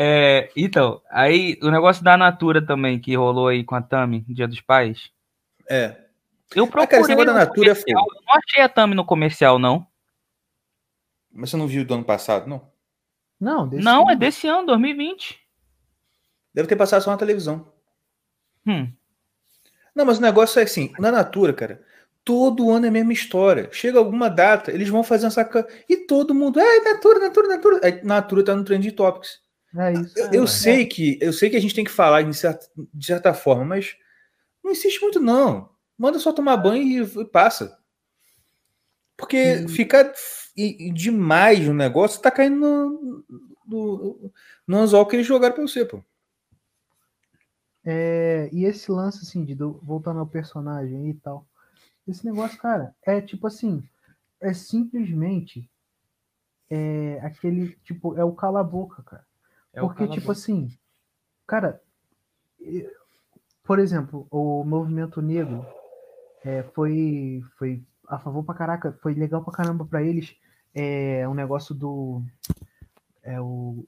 [0.00, 4.46] É, então, aí o negócio da Natura também, que rolou aí com a Tami, Dia
[4.46, 5.10] dos Pais.
[5.68, 5.96] É.
[6.54, 8.06] Eu Ah, cara, procurei da Natura é não
[8.36, 9.84] achei a Tami no comercial, não.
[11.32, 12.70] Mas você não viu do ano passado, não?
[13.40, 14.20] Não, desse Não, é ano.
[14.20, 15.36] desse ano, 2020.
[16.54, 17.72] Deve ter passado só na televisão.
[18.68, 18.92] Hum.
[19.94, 21.82] Não, mas o negócio é assim, na Natura, cara,
[22.24, 23.68] todo ano é a mesma história.
[23.72, 27.80] Chega alguma data, eles vão fazer uma saca e todo mundo, é Natura, Natura, Natura.
[27.82, 29.40] Aí, Natura tá no Trend Topics.
[29.76, 30.18] É isso.
[30.18, 32.66] Eu, é, eu sei que eu sei que a gente tem que falar de certa,
[32.94, 33.96] de certa forma, mas
[34.62, 35.70] não insiste muito não.
[35.96, 37.76] Manda só tomar banho e, e passa.
[39.16, 39.68] Porque Hum.
[39.68, 40.12] ficar
[40.56, 43.24] e- e demais no negócio tá caindo no,
[43.66, 44.32] no,
[44.66, 46.02] no anzol que eles jogaram pra você, pô.
[47.90, 51.46] É, e esse lance, assim, de do- voltando ao personagem e tal.
[52.06, 53.82] Esse negócio, cara, é tipo assim,
[54.42, 55.70] é simplesmente
[56.68, 59.26] é, aquele, tipo, é o cala-boca, cara.
[59.72, 60.70] É Porque, tipo assim,
[61.46, 61.80] cara,
[63.64, 65.64] por exemplo, o movimento negro
[66.44, 70.36] é, foi, foi a favor pra caraca, foi legal pra caramba pra eles.
[70.74, 72.22] É um negócio do.
[73.22, 73.82] é o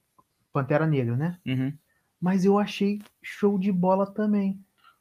[0.53, 1.39] Pantera Negra, né?
[1.47, 1.77] Uhum.
[2.21, 4.59] Mas eu achei show de bola também.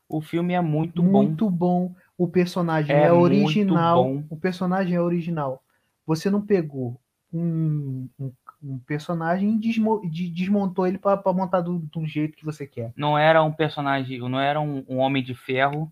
[0.07, 1.93] O filme é muito, Muito bom.
[2.17, 4.03] O personagem É é, muito original.
[4.03, 4.23] bom.
[4.29, 5.63] O personagem é original.
[6.05, 6.99] Você não pegou
[7.31, 8.31] um, um-
[8.63, 12.65] um personagem e desmo- de- desmontou ele pra pra montar do, do jeito que você
[12.65, 12.87] quer.
[12.87, 12.93] bom.
[12.97, 15.91] Não era um personagem, não era um, um homem de ferro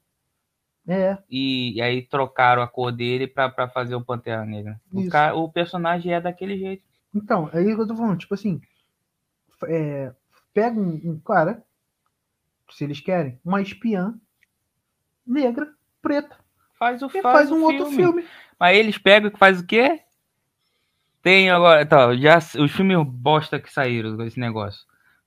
[0.88, 4.80] É, e, e aí trocaram a cor dele pra, pra fazer o Pantera Negra.
[4.92, 6.84] O, cara, o personagem é daquele jeito.
[7.14, 8.18] então, é isso que eu tô falando.
[8.18, 8.60] Tipo assim,
[9.66, 10.12] é,
[10.58, 11.64] pega um, um cara,
[12.72, 14.20] se eles querem, uma espiã
[15.24, 16.36] negra, preta,
[16.80, 18.26] Faz o e faz, um outro filme.
[18.60, 20.02] Mas eles pegam e faz o quê?
[21.22, 24.82] Tem agora, tá, já os filmes bosta que saíram com esse negócio.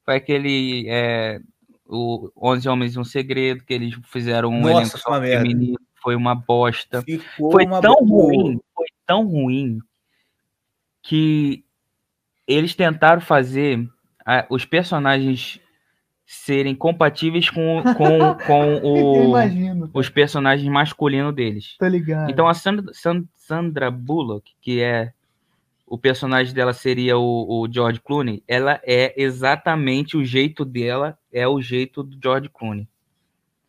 [0.04, 1.40] Foi aquele é,
[1.86, 6.34] o 11 Homens e um Segredo que eles fizeram um Nossa, elenco feminino, foi uma
[6.34, 7.02] bosta.
[7.02, 8.34] Ficou Foi uma tão boa.
[8.34, 9.78] ruim, foi tão ruim
[11.02, 11.64] que
[12.48, 13.88] eles tentaram fazer
[14.26, 15.60] ah, os personagens
[16.26, 21.76] serem compatíveis com, com, com o, imagino, os personagens masculinos deles.
[21.78, 22.30] tá ligado?
[22.30, 25.12] Então a Sandra, San- Sandra Bullock, que é
[25.86, 31.48] o personagem dela seria o, o George Clooney, ela é exatamente o jeito dela, é
[31.48, 32.86] o jeito do George Clooney.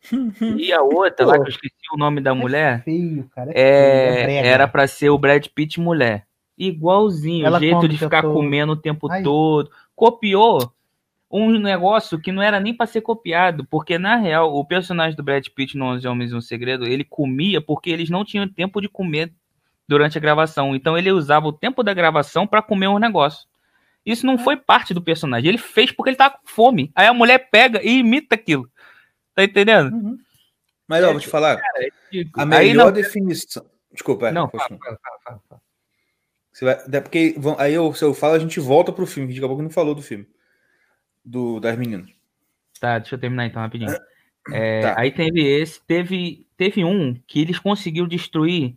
[0.56, 3.50] E a outra, lá que eu esqueci o nome da mulher, feio, cara.
[3.54, 6.26] É, é, feio, é era pra ser o Brad Pitt mulher.
[6.58, 8.34] Igualzinho, Ela o jeito de ficar todo.
[8.34, 9.22] comendo o tempo Aí.
[9.22, 9.70] todo.
[10.02, 10.74] Copiou
[11.30, 15.22] um negócio que não era nem pra ser copiado, porque na real, o personagem do
[15.22, 18.80] Brad Pitt no 11 Homens e um Segredo, ele comia porque eles não tinham tempo
[18.80, 19.32] de comer
[19.86, 20.74] durante a gravação.
[20.74, 23.46] Então ele usava o tempo da gravação pra comer um negócio.
[24.04, 26.90] Isso não foi parte do personagem, ele fez porque ele tava com fome.
[26.96, 28.68] Aí a mulher pega e imita aquilo.
[29.36, 29.94] Tá entendendo?
[29.94, 30.18] Uhum.
[30.88, 31.60] Mas, ó, vou te falar.
[32.34, 33.64] A Aí melhor não, definição.
[33.92, 35.62] Desculpa, é, não, fala, fala, fala.
[36.52, 36.74] Você vai...
[36.92, 39.28] é Porque aí eu, se eu falo, a gente volta pro filme.
[39.28, 40.26] que Daqui a pouco não falou do filme.
[41.24, 42.10] Do, das meninas.
[42.80, 43.90] Tá, deixa eu terminar então rapidinho.
[44.52, 45.00] É, Tá.
[45.00, 48.76] Aí teve esse, teve, teve um que eles conseguiram destruir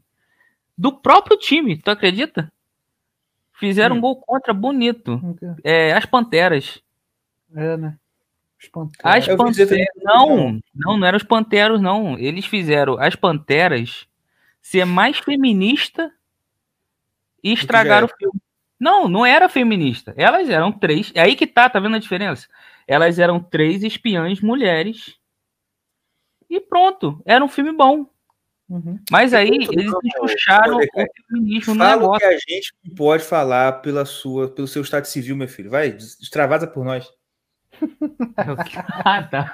[0.77, 2.53] do próprio time, tu acredita?
[3.53, 3.97] Fizeram Hum.
[3.97, 5.19] um gol contra bonito.
[5.63, 6.83] É, as Panteras.
[7.55, 7.97] É, né?
[9.03, 9.87] As vi dizer Panteras.
[10.03, 12.17] Não, não, não eram os Panteros, não.
[12.19, 14.07] Eles fizeram as Panteras
[14.61, 16.11] ser mais feminista
[17.45, 18.41] e estragaram o filme.
[18.79, 20.13] Não, não era feminista.
[20.17, 21.11] Elas eram três.
[21.15, 22.47] É aí que tá, tá vendo a diferença?
[22.87, 25.15] Elas eram três espiãs mulheres.
[26.49, 28.07] E pronto, era um filme bom.
[28.67, 28.99] Uhum.
[29.11, 32.19] Mas aí eles enxuxaram olha, o feminismo no Fala o negócio.
[32.27, 35.69] que a gente pode falar pela sua, pelo seu estado civil, meu filho.
[35.69, 37.07] Vai, extravasa por nós.
[39.05, 39.51] ah, tá.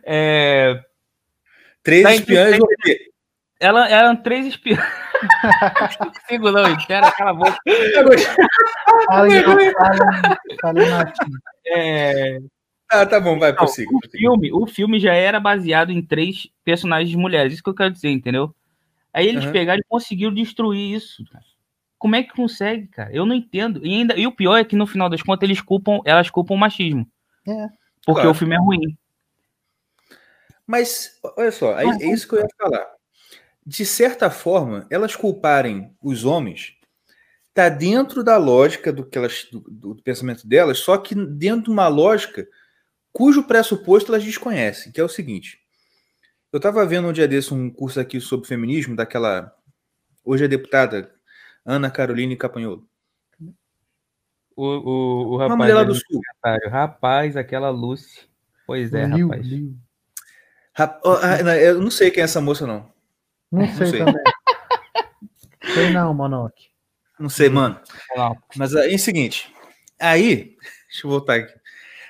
[0.04, 0.82] É,
[1.82, 2.58] Três Tá espiãs?
[3.60, 4.80] Ela, eram três espiãs.
[6.00, 7.58] Não consigo, não, espera, cala a boca.
[11.66, 12.38] É,
[12.90, 13.90] Ah, tá bom, vai, Não, prossiga.
[13.94, 17.92] o filme, o filme já era baseado em três personagens mulheres, isso que eu quero
[17.92, 18.54] dizer, entendeu?
[19.12, 19.52] Aí eles Aham.
[19.52, 21.24] pegaram e conseguiram destruir isso.
[21.30, 21.44] cara.
[21.98, 23.10] Como é que consegue, cara?
[23.12, 23.84] Eu não entendo.
[23.84, 26.54] E, ainda, e o pior é que no final das contas eles culpam, elas culpam
[26.54, 27.06] o machismo.
[27.46, 27.52] É.
[28.06, 28.30] Porque Claro.
[28.30, 28.96] o filme é ruim.
[30.66, 32.86] Mas, olha só, é, é isso que eu ia falar.
[33.70, 36.74] De certa forma, elas culparem os homens
[37.54, 41.70] tá dentro da lógica do, que elas, do, do- pensamento delas, só que dentro de
[41.70, 42.48] uma lógica
[43.12, 45.60] cujo pressuposto elas desconhecem, que é o seguinte.
[46.52, 49.54] Eu estava vendo um dia desse um curso aqui sobre feminismo, daquela.
[50.24, 51.14] Hoje é deputada
[51.64, 52.88] Ana Caroline Capanholo.
[54.56, 56.20] O, o, o Uma rapaz, mulher lá ali do sul.
[56.70, 58.28] rapaz, aquela Lucy.
[58.66, 59.46] Pois é, Liu, rapaz.
[59.46, 59.76] Liu.
[60.74, 62.90] Rap- ah, Eu não sei quem é essa moça, não.
[63.50, 63.98] Não sei, sei.
[63.98, 64.22] também.
[65.74, 66.70] sei não, Monok.
[67.18, 67.80] Não sei, mano.
[68.16, 68.36] Não.
[68.56, 69.52] Mas aí é o seguinte.
[69.98, 70.56] Aí,
[70.88, 71.52] deixa eu voltar aqui.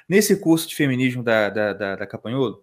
[0.09, 2.63] Nesse curso de feminismo da, da, da, da Capanholo,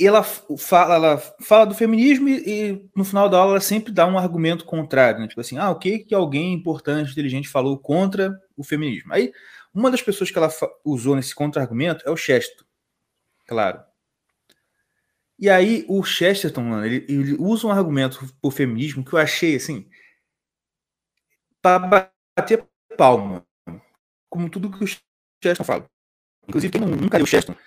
[0.00, 4.06] ela fala, ela fala do feminismo e, e no final da aula ela sempre dá
[4.06, 5.28] um argumento contrário, né?
[5.28, 9.12] Tipo assim, ah, o que que alguém importante, inteligente falou contra o feminismo?
[9.12, 9.32] Aí,
[9.72, 10.50] uma das pessoas que ela
[10.84, 12.64] usou nesse contra-argumento é o Chesterton,
[13.46, 13.80] claro.
[15.42, 19.56] E aí, o Chesterton, mano, ele, ele usa um argumento por feminismo que eu achei,
[19.56, 19.90] assim,
[21.60, 22.64] para bater
[22.96, 23.44] palma,
[24.30, 25.90] como tudo que o Chesterton fala.
[26.46, 27.60] Inclusive, quem nunca leu o Chesterton,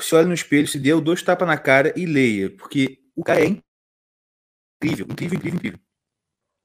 [0.00, 3.42] se olha no espelho, se deu dois tapas na cara e leia, porque o cara
[3.42, 5.80] é incrível, incrível, incrível, incrível.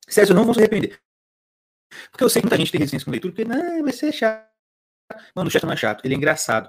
[0.08, 1.00] Sério, não vão se arrepender.
[2.10, 4.52] Porque eu sei que muita gente tem resistência com leitura, porque não, vai ser chato.
[5.36, 6.68] Mano, o Chesterton não é chato, ele é engraçado.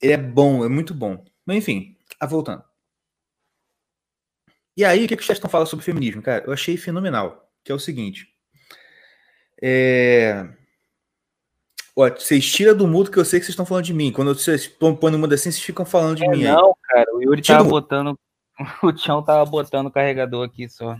[0.00, 1.22] Ele é bom, é muito bom.
[1.46, 2.62] Mas enfim, ah, voltando.
[4.76, 6.44] E aí, o que, que o Chesterton fala sobre feminismo, cara?
[6.46, 8.28] Eu achei fenomenal, que é o seguinte.
[9.62, 10.46] É...
[11.98, 14.12] Ó, vocês tiram do mudo que eu sei que vocês estão falando de mim.
[14.12, 16.52] Quando vocês põem no mudo assim, vocês ficam falando de É, mim aí.
[16.52, 18.18] não, cara, o Yuri Tira tava botando.
[18.82, 20.96] O Tião tava botando o carregador aqui só.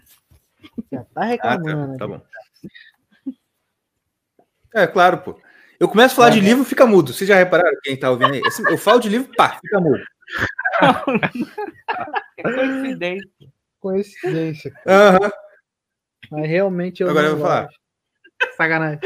[0.92, 1.98] Já tá Ah, reclamando.
[1.98, 2.14] tá, tá aqui.
[3.26, 3.36] bom.
[4.74, 5.38] É, claro, pô.
[5.80, 6.42] Eu começo a falar de É.
[6.42, 7.12] livro, fica mudo.
[7.12, 8.40] Vocês já repararam quem tá ouvindo aí?
[8.70, 10.02] Eu falo de livro, pá, fica mudo.
[12.36, 13.52] Que coincidência.
[13.80, 14.72] Coincidência.
[16.30, 17.68] Mas realmente eu Agora eu vou falar.
[18.56, 19.00] Sacanagem.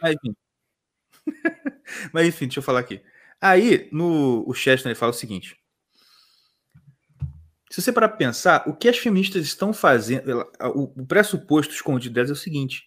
[0.00, 0.36] Mas enfim.
[2.12, 3.02] Mas enfim, deixa eu falar aqui.
[3.40, 5.58] Aí, no o Chester ele fala o seguinte:
[7.70, 12.30] se você parar pra pensar, o que as feministas estão fazendo, o pressuposto escondido delas
[12.30, 12.84] é o seguinte: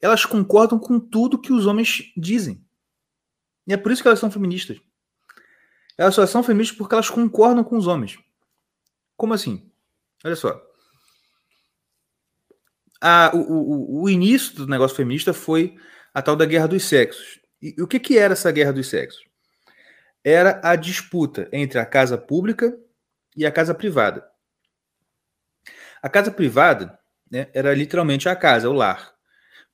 [0.00, 2.64] elas concordam com tudo que os homens dizem.
[3.66, 4.78] E é por isso que elas são feministas.
[5.98, 8.18] Elas só são feministas porque elas concordam com os homens.
[9.16, 9.70] Como assim?
[10.24, 10.60] Olha só.
[13.00, 15.74] A- o, o- o início do negócio feminista foi
[16.14, 17.38] a tal da guerra dos sexos.
[17.60, 19.22] E, e o que, que era essa guerra dos sexos?
[20.24, 22.76] Era a disputa entre a casa pública
[23.36, 24.24] e a casa privada.
[26.02, 26.98] A casa privada
[27.30, 29.12] né, era literalmente a casa, o lar.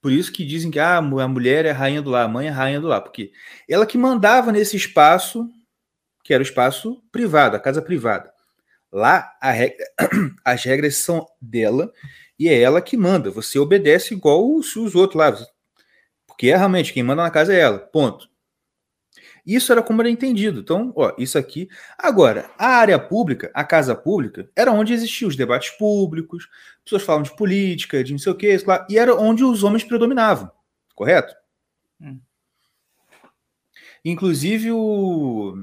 [0.01, 2.49] Por isso que dizem que ah, a mulher é a rainha do lar, a mãe
[2.49, 3.33] é a rainha do lar, porque
[3.69, 5.49] ela que mandava nesse espaço,
[6.23, 8.33] que era o espaço privado, a casa privada.
[8.91, 9.87] Lá a regra-
[10.45, 11.93] as regras são dela
[12.39, 13.31] e é ela que manda.
[13.31, 15.37] Você obedece igual os, os outros lá.
[16.27, 17.79] Porque é realmente quem manda na casa é ela.
[17.79, 18.31] Ponto.
[19.45, 20.61] Isso era como era entendido.
[20.61, 21.69] Então, ó, isso aqui.
[21.99, 26.49] Agora, a área pública, a casa pública, era onde existiam os debates públicos,
[26.85, 28.57] pessoas falavam de política, de não sei o que,
[28.89, 30.51] e era onde os homens predominavam.
[30.95, 31.35] Correto?
[32.01, 32.21] Hum.
[34.05, 35.55] Inclusive, o.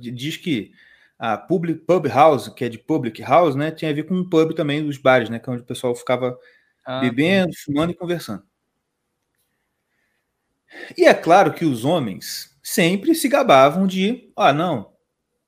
[0.00, 0.72] Diz que
[1.18, 4.28] a public, pub house, que é de public house, né, tinha a ver com um
[4.28, 6.38] pub também, dos bares, né, que é onde o pessoal ficava
[6.84, 8.42] Ah, bebendo, fumando e conversando.
[10.96, 14.92] E é claro que os homens sempre se gabavam de, ah, não,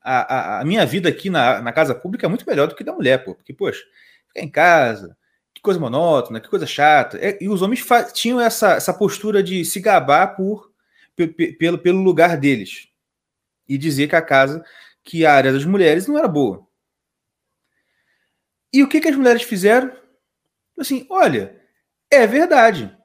[0.01, 2.83] a, a, a minha vida aqui na, na casa pública é muito melhor do que
[2.83, 3.83] da mulher, pô, porque, poxa,
[4.29, 5.17] ficar em casa,
[5.53, 7.17] que coisa monótona, que coisa chata.
[7.19, 10.71] É, e os homens tinham essa, essa postura de se gabar por,
[11.15, 12.88] pe- pe- pelo, pelo lugar deles
[13.69, 14.65] e dizer que a casa,
[15.03, 16.67] que a área das mulheres não era boa.
[18.73, 19.95] E o que, que as mulheres fizeram?
[20.77, 21.55] Assim, olha,
[22.11, 22.95] é verdade.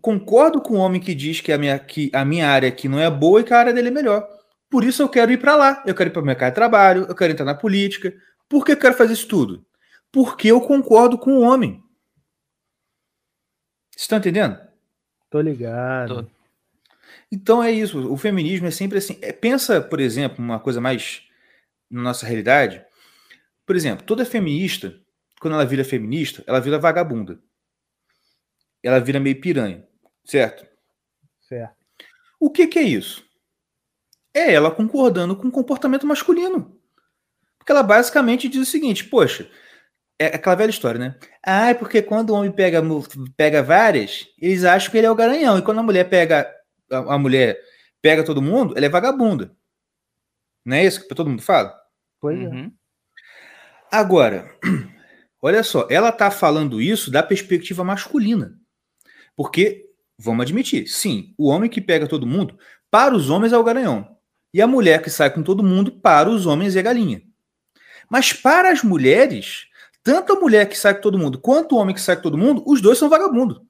[0.00, 3.00] Concordo com o homem que diz que a minha, que a minha área aqui não
[3.00, 4.28] é boa e que a área dele é melhor.
[4.68, 5.82] Por isso eu quero ir para lá.
[5.86, 8.14] Eu quero ir para o mercado de trabalho, eu quero entrar na política.
[8.48, 9.64] Por que eu quero fazer isso tudo?
[10.12, 11.82] Porque eu concordo com o homem.
[13.90, 14.58] Vocês estão entendendo?
[15.30, 16.24] Tô ligado.
[16.24, 16.35] Tô.
[17.36, 18.10] Então é isso.
[18.10, 19.18] O feminismo é sempre assim.
[19.20, 21.22] É, pensa, por exemplo, uma coisa mais
[21.90, 22.82] na nossa realidade.
[23.66, 24.98] Por exemplo, toda feminista,
[25.38, 27.38] quando ela vira feminista, ela vira vagabunda.
[28.82, 29.86] Ela vira meio piranha,
[30.24, 30.66] certo?
[31.42, 31.76] Certo.
[32.40, 33.22] O que, que é isso?
[34.32, 36.80] É ela concordando com o comportamento masculino.
[37.58, 39.50] Porque ela basicamente diz o seguinte: poxa,
[40.18, 41.16] é aquela velha história, né?
[41.44, 42.82] Ah, é porque quando o homem pega,
[43.36, 45.58] pega várias, eles acham que ele é o garanhão.
[45.58, 46.55] E quando a mulher pega.
[46.90, 47.60] A, a mulher
[48.00, 49.54] pega todo mundo, ela é vagabunda.
[50.64, 51.74] Não é isso que todo mundo fala?
[52.20, 52.46] Pois é.
[52.46, 52.72] Uhum.
[53.90, 54.52] Agora,
[55.40, 58.58] olha só, ela tá falando isso da perspectiva masculina.
[59.36, 62.58] Porque, vamos admitir, sim, o homem que pega todo mundo,
[62.90, 64.16] para os homens é o garanhão.
[64.52, 67.22] E a mulher que sai com todo mundo, para os homens é galinha.
[68.10, 69.66] Mas para as mulheres,
[70.02, 72.38] tanto a mulher que sai com todo mundo quanto o homem que sai com todo
[72.38, 73.60] mundo, os dois são vagabundos.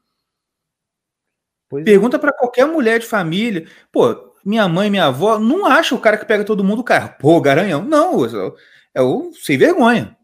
[1.68, 1.84] Pois é.
[1.84, 3.66] Pergunta para qualquer mulher de família.
[3.92, 7.16] Pô, minha mãe, minha avó, não acha o cara que pega todo mundo o.
[7.18, 7.82] Pô, garanhão.
[7.84, 8.56] Não, é o-
[8.94, 9.02] é
[9.34, 10.16] sem vergonha.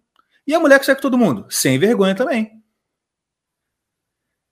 [0.46, 1.46] E a mulher que com todo mundo?
[1.50, 2.62] Sem vergonha também.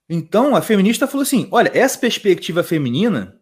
[0.09, 3.39] Então, a feminista falou assim: olha, essa perspectiva feminina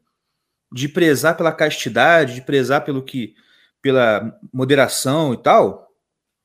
[0.72, 3.34] de prezar pela castidade, de prezar pelo que,
[3.82, 5.88] pela moderação e tal,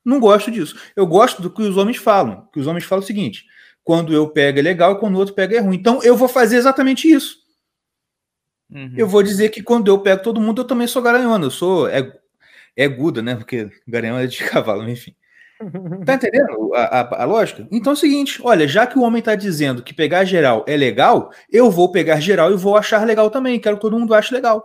[0.05, 0.79] não gosto disso.
[0.97, 2.49] Eu gosto do que os homens falam.
[2.53, 3.45] Que os homens falam o seguinte:
[3.85, 5.77] quando eu pego é legal, quando o outro pega é ruim.
[5.77, 7.39] Então, eu vou fazer exatamente isso.
[8.71, 8.95] Uhum.
[8.97, 11.47] Eu vou dizer que quando eu pego todo mundo, eu também sou garanhona.
[11.47, 12.13] Eu sou é,
[12.77, 13.37] é guda, né?
[13.37, 15.15] Porque garanhão é de cavalo, enfim.
[16.07, 17.69] Tá entendendo a, a- a lógica?
[17.73, 20.77] Então é o seguinte: olha, já que o homem tá dizendo que pegar geral é
[20.77, 23.61] legal, eu vou pegar geral e vou achar legal também.
[23.61, 24.65] Quero que todo mundo ache legal.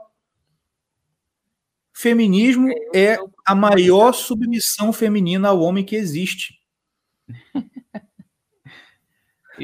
[1.94, 6.56] Feminismo é a maior submissão feminina ao homem que existe.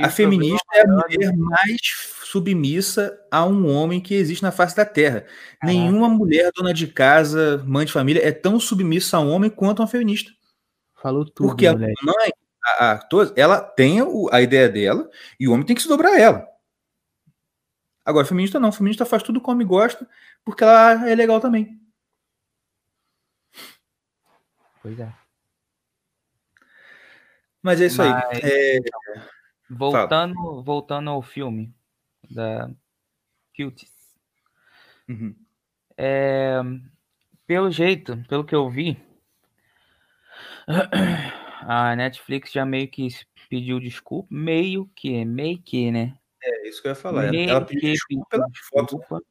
[0.02, 1.80] A o feminista é a mulher mais
[2.24, 5.26] submissa a um homem que existe na face da terra.
[5.64, 9.80] Nenhuma mulher dona de casa, mãe de família, é tão submissa a um homem quanto
[9.82, 10.32] uma feminista.
[10.96, 11.94] Falou tudo, Porque a mãe,
[12.80, 14.00] A, a- ela tem
[14.32, 15.08] a ideia dela
[15.40, 16.48] e o homem tem que se dobrar a ela.
[18.04, 18.72] Agora, feminista não.
[18.72, 20.08] Feminista faz tudo como gosta
[20.44, 21.80] porque ela é legal também.
[24.82, 25.14] Pois é.
[27.62, 28.42] Mas é isso Mas- aí.
[28.44, 28.80] É,
[29.70, 31.74] Voltando, voltando ao filme
[32.30, 32.70] da
[33.56, 33.92] Cuties.
[35.10, 35.36] uhum.
[35.98, 36.62] É,
[37.48, 38.98] pelo jeito, pelo que eu vi,
[41.62, 43.08] a Netflix já meio que
[43.50, 46.18] pediu desculpa, meio que, meio que, né?
[46.44, 47.32] É isso que eu ia falar.
[47.32, 48.98] Meio ela pediu desculpa pela foto.
[48.98, 49.26] desculpa.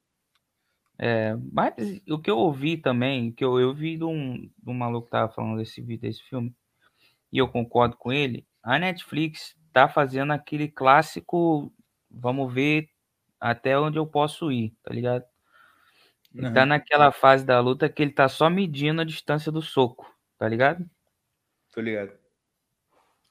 [0.98, 4.74] É, mas o que eu ouvi também, que eu, eu vi de um, de um
[4.74, 6.54] maluco que tava falando desse vídeo, desse filme,
[7.32, 11.70] e eu concordo com ele, a Netflix tá fazendo aquele clássico,
[12.10, 12.88] vamos ver
[13.40, 15.24] até onde eu posso ir, tá ligado?
[16.34, 16.66] Ele tá Aham.
[16.66, 20.84] naquela fase da luta que ele tá só medindo a distância do soco, tá ligado?
[21.72, 22.12] Tô ligado.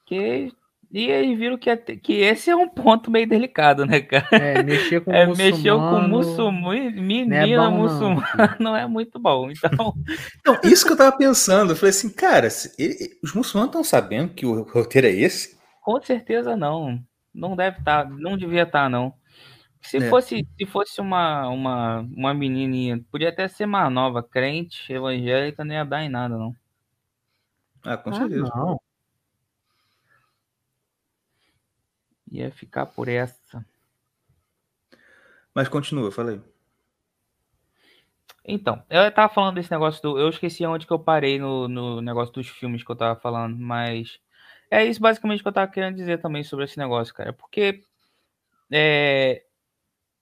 [0.06, 0.52] Que,
[0.92, 4.28] e eles viram que, até- que esse é um ponto meio delicado, né, cara?
[4.34, 5.54] É, mexer com É, muçulmano.
[5.54, 9.50] mexeu com muçulmano, menina bom, não, muçulmana não é muito bom.
[9.50, 9.94] Então,
[10.46, 11.72] Não, isso que eu tava pensando.
[11.72, 15.58] Eu falei assim, cara, ele- os muçulmanos estão sabendo que o roteiro é esse?
[15.84, 17.04] Com certeza não.
[17.34, 19.14] Não deve estar, não devia estar, não.
[19.82, 20.10] Se É.
[20.10, 25.76] fosse, se fosse uma, uma, uma menininha, podia até ser mais nova, crente, evangélica, não
[25.76, 26.56] ia dar em nada, não.
[27.84, 28.50] Ah, com Ah, certeza.
[28.56, 28.80] não.
[32.30, 33.66] Ia ficar por essa.
[35.54, 36.42] Mas continua, falei.
[38.46, 40.18] Então, eu tava falando desse negócio do.
[40.20, 43.56] Eu esqueci onde que eu parei no, no negócio dos filmes que eu tava falando,
[43.58, 44.20] mas
[44.80, 47.34] é isso basicamente que eu tava querendo dizer também sobre esse negócio, cara.
[47.34, 47.82] Porque
[48.72, 49.44] é,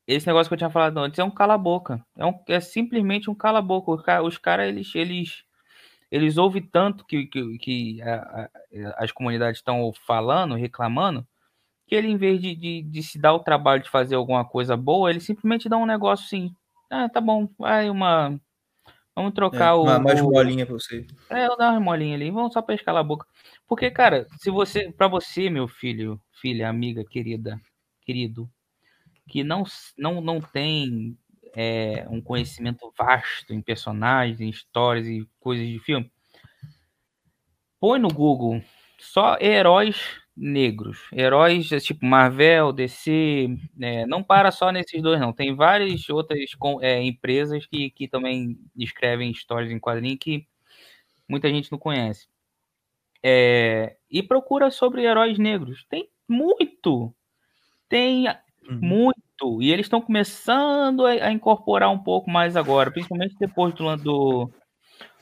[0.08, 2.06] esse negócio que eu tinha falado antes é um cala-boca.
[2.18, 3.92] É, um, é simplesmente um cala-boca.
[3.92, 5.44] Os ca- Os caras, eles, eles,
[6.12, 11.28] eles ouvem tanto que, que, que a- a- as comunidades estão falando, reclamando,
[11.88, 14.78] que ele, em vez de, de, de se dar o trabalho de fazer alguma coisa
[14.78, 16.54] boa, ele simplesmente dá um negócio assim.
[16.90, 18.40] Ah, tá bom, vai uma.
[19.16, 19.84] Vamos É, trocar o.
[19.84, 21.06] uma, mais o- molinha pra você.
[21.30, 23.26] é, eu dar uma molinha ali, vamos só pra escalar a boca.
[23.72, 27.58] Porque, cara, se você, para você, meu filho, filha, amiga, querida,
[28.02, 28.52] querido,
[29.30, 29.64] que não,
[29.98, 31.18] não, não tem
[31.56, 36.12] é, um conhecimento vasto em personagens, em histórias e coisas de filme,
[37.80, 38.62] põe no Google
[39.00, 43.48] só heróis negros, heróis é, tipo Marvel, DC,
[43.80, 46.42] é, não para só nesses dois não, tem várias outras
[46.82, 50.46] é, empresas que, que também escrevem histórias em quadrinho que
[51.26, 52.31] muita gente não conhece.
[53.24, 55.86] É, e procura sobre heróis negros.
[55.90, 57.14] Tem muito.
[57.90, 58.28] Tem
[58.70, 58.80] Uhum.
[58.80, 59.62] muito.
[59.62, 64.52] E eles estão começando a, a incorporar um pouco mais agora, principalmente depois do, do,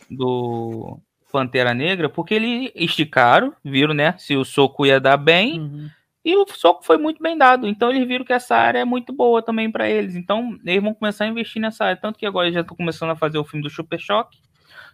[0.09, 0.99] do
[1.31, 4.15] Pantera Negra, porque eles esticaram, viram, né?
[4.17, 5.89] Se o soco ia dar bem, Uhum.
[6.25, 7.67] e o soco foi muito bem dado.
[7.67, 10.15] Então eles viram que essa área é muito boa também para eles.
[10.15, 11.97] Então eles vão começar a investir nessa área.
[12.01, 14.37] Tanto que agora eles já estão começando a fazer o filme do Super Choque.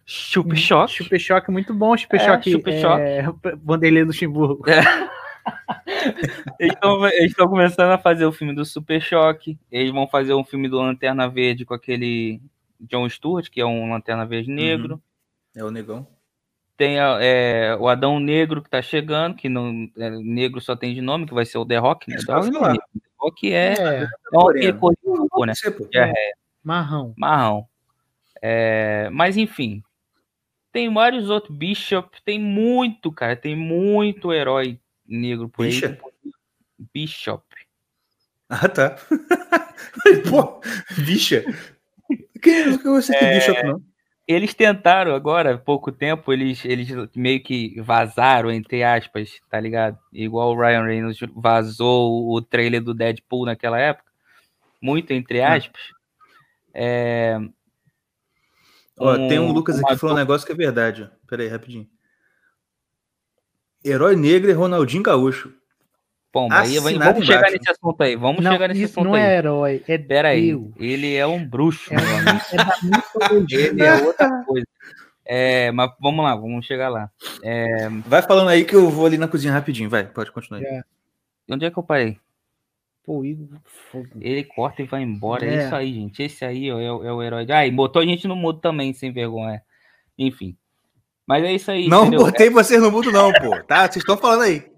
[0.05, 1.03] Super Choque.
[1.03, 1.97] Super Choque, muito bom.
[1.97, 2.51] Super É, Choque.
[2.51, 3.23] Super é,
[3.63, 4.63] Vanderlei Luxemburgo.
[6.59, 9.57] Eles estão eles estão começando a fazer o filme do Super Choque.
[9.71, 12.41] Eles vão fazer um filme do Lanterna Verde com aquele
[12.79, 15.01] John Stewart, que é um Lanterna Verde negro.
[15.55, 16.07] É o negão.
[16.77, 21.01] Tem é, o Adão Negro que tá chegando, que não é, negro só tem de
[21.01, 22.09] nome, que vai ser o The Rock.
[22.09, 22.17] Né?
[22.17, 22.33] The
[23.17, 24.07] Rock é é,
[24.57, 24.93] É, é cor
[25.47, 25.53] né?
[25.93, 26.11] É,
[26.61, 27.13] marrão.
[27.17, 27.65] marrão.
[28.41, 29.81] É, mas enfim,
[30.75, 31.55] tem vários outros.
[31.55, 33.33] Bishop, tem muito, cara.
[33.33, 34.77] Tem muito herói
[35.07, 35.71] negro por aí.
[35.71, 35.97] Bicha?
[36.93, 37.45] Bishop.
[38.49, 38.97] Ah, tá.
[40.29, 40.59] Pô,
[41.05, 41.45] bicha.
[42.41, 43.81] Que, que você que bicha não?
[44.27, 49.97] Eles tentaram agora, há pouco tempo, eles, eles meio que vazaram, entre aspas, tá ligado?
[50.11, 54.11] Igual o Ryan Reynolds vazou o trailer do Deadpool naquela época.
[54.81, 55.53] Muito entre Ah.
[55.53, 55.81] aspas.
[56.73, 57.39] É,
[58.97, 61.03] Ó, tem um Um- Lucas aqui uma que falou um negócio que é verdade.
[61.03, 61.27] ó.
[61.27, 61.87] Pera aí, rapidinho.
[63.83, 65.53] Herói negro é Ronaldinho Gaúcho.
[66.33, 67.53] Bom, aí vamos chegar embaixo.
[67.53, 68.15] nesse assunto aí.
[68.17, 69.21] Vamos não, chegar nesse isso assunto não aí.
[69.21, 73.55] é herói, é Pera aí, ele é um bruxo, É, é.
[73.57, 74.67] Ele é outra coisa.
[75.23, 77.09] É, mas vamos lá, vamos chegar lá.
[77.41, 79.89] É, Vai falando aí que eu vou ali na cozinha rapidinho.
[79.89, 80.59] Vai, pode continuar.
[80.61, 80.81] aí.
[81.49, 82.19] onde é que eu parei?
[83.05, 83.59] Pô, Igor.
[84.19, 85.45] Ele corta e vai embora.
[85.45, 85.65] É, É.
[85.65, 86.23] isso aí, gente.
[86.23, 87.45] Esse aí ó, é, o- é o herói.
[87.51, 89.61] Ah, e botou a gente no mudo também, sem vergonha.
[90.17, 90.57] Enfim.
[91.27, 91.87] Mas é isso aí.
[91.87, 92.25] Não entendeu?
[92.25, 93.61] botei vocês no mudo, não, pô.
[93.63, 93.81] Tá?
[93.83, 94.71] Vocês estão falando aí.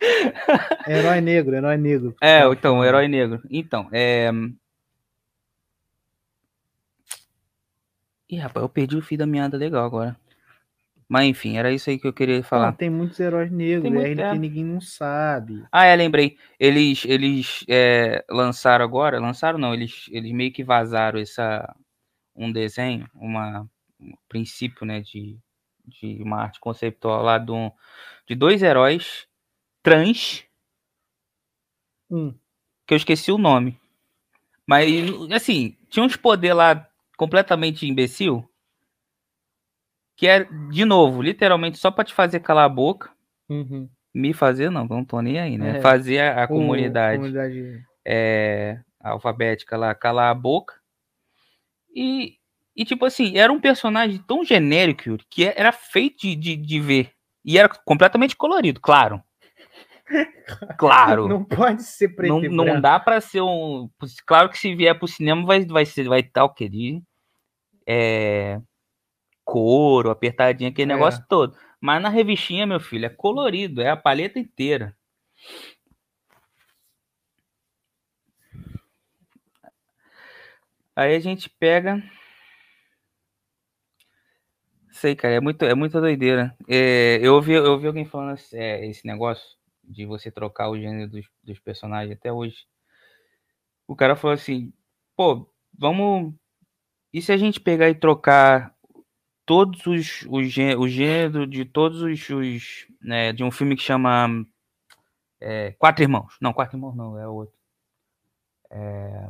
[0.88, 2.14] Herói negro, herói negro.
[2.20, 3.40] É, então, herói negro.
[3.50, 4.30] Então, é.
[8.30, 10.16] Ih, rapaz, eu perdi o fio da meada legal agora.
[11.08, 12.72] Mas enfim, era isso aí que eu queria Não, falar.
[12.72, 14.32] tem muitos heróis negros Tem muito, é.
[14.32, 15.64] que ninguém não sabe.
[15.72, 16.36] Ah, é, lembrei.
[16.60, 21.74] Eles, eles é, lançaram agora, lançaram não, eles, eles meio que vazaram essa,
[22.36, 23.66] um desenho, uma,
[23.98, 25.38] um princípio, né, de,
[25.86, 27.72] de uma arte conceitual lá do,
[28.26, 29.26] de dois heróis
[29.82, 30.44] trans,
[32.10, 32.34] Hum.
[32.86, 33.78] que eu esqueci o nome.
[34.66, 34.90] Mas,
[35.32, 36.86] assim, tinha uns poder lá
[37.16, 38.47] completamente imbecil,
[40.18, 43.10] que é, de novo, literalmente só pra te fazer calar a boca,
[43.48, 43.88] Uhum.
[44.12, 45.78] me fazer não, não tô nem aí, né?
[45.78, 45.80] É.
[45.80, 50.74] Fazer a, a comunidade comunidade- é, alfabética lá calar a boca.
[51.94, 52.36] E,
[52.74, 56.80] e, tipo assim, era um personagem tão genérico Yuri, que era feito de, de, de
[56.80, 57.12] ver.
[57.44, 59.22] E era completamente colorido, claro.
[60.78, 61.28] Claro.
[61.28, 63.88] Não pode ser preto Não, não dá pra ser um.
[64.26, 66.68] Claro que se vier pro cinema vai, vai ser vai estar o quê?
[66.68, 67.02] De,
[67.86, 68.58] é,
[69.48, 70.94] couro, apertadinho, aquele É.
[70.94, 71.56] negócio todo.
[71.80, 74.94] Mas na revistinha, meu filho, é colorido, é a paleta inteira.
[80.94, 82.02] Aí a gente pega.
[84.90, 86.54] Sei, cara, é muito, é muita doideira.
[86.68, 90.76] É, eu, ouvi, eu ouvi alguém falando esse, é, esse negócio de você trocar o
[90.76, 92.66] gênero dos, dos personagens até hoje.
[93.86, 94.72] O cara falou assim:
[95.16, 96.34] pô, vamos.
[97.14, 98.74] E se a gente pegar e trocar
[99.48, 104.44] todos os, os o gênero de todos os, os né, de um filme que chama
[105.40, 106.36] é, Quatro Irmãos?
[106.38, 107.54] Não, Quatro Irmãos não, é outro.
[108.70, 109.26] É...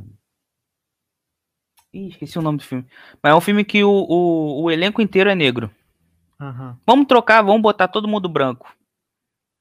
[1.93, 2.85] Ih, esqueci o nome do filme.
[3.23, 5.71] Mas é um filme que o, o, o elenco inteiro é negro.
[6.41, 6.77] Aham.
[6.85, 8.75] Vamos trocar, vamos botar todo mundo branco.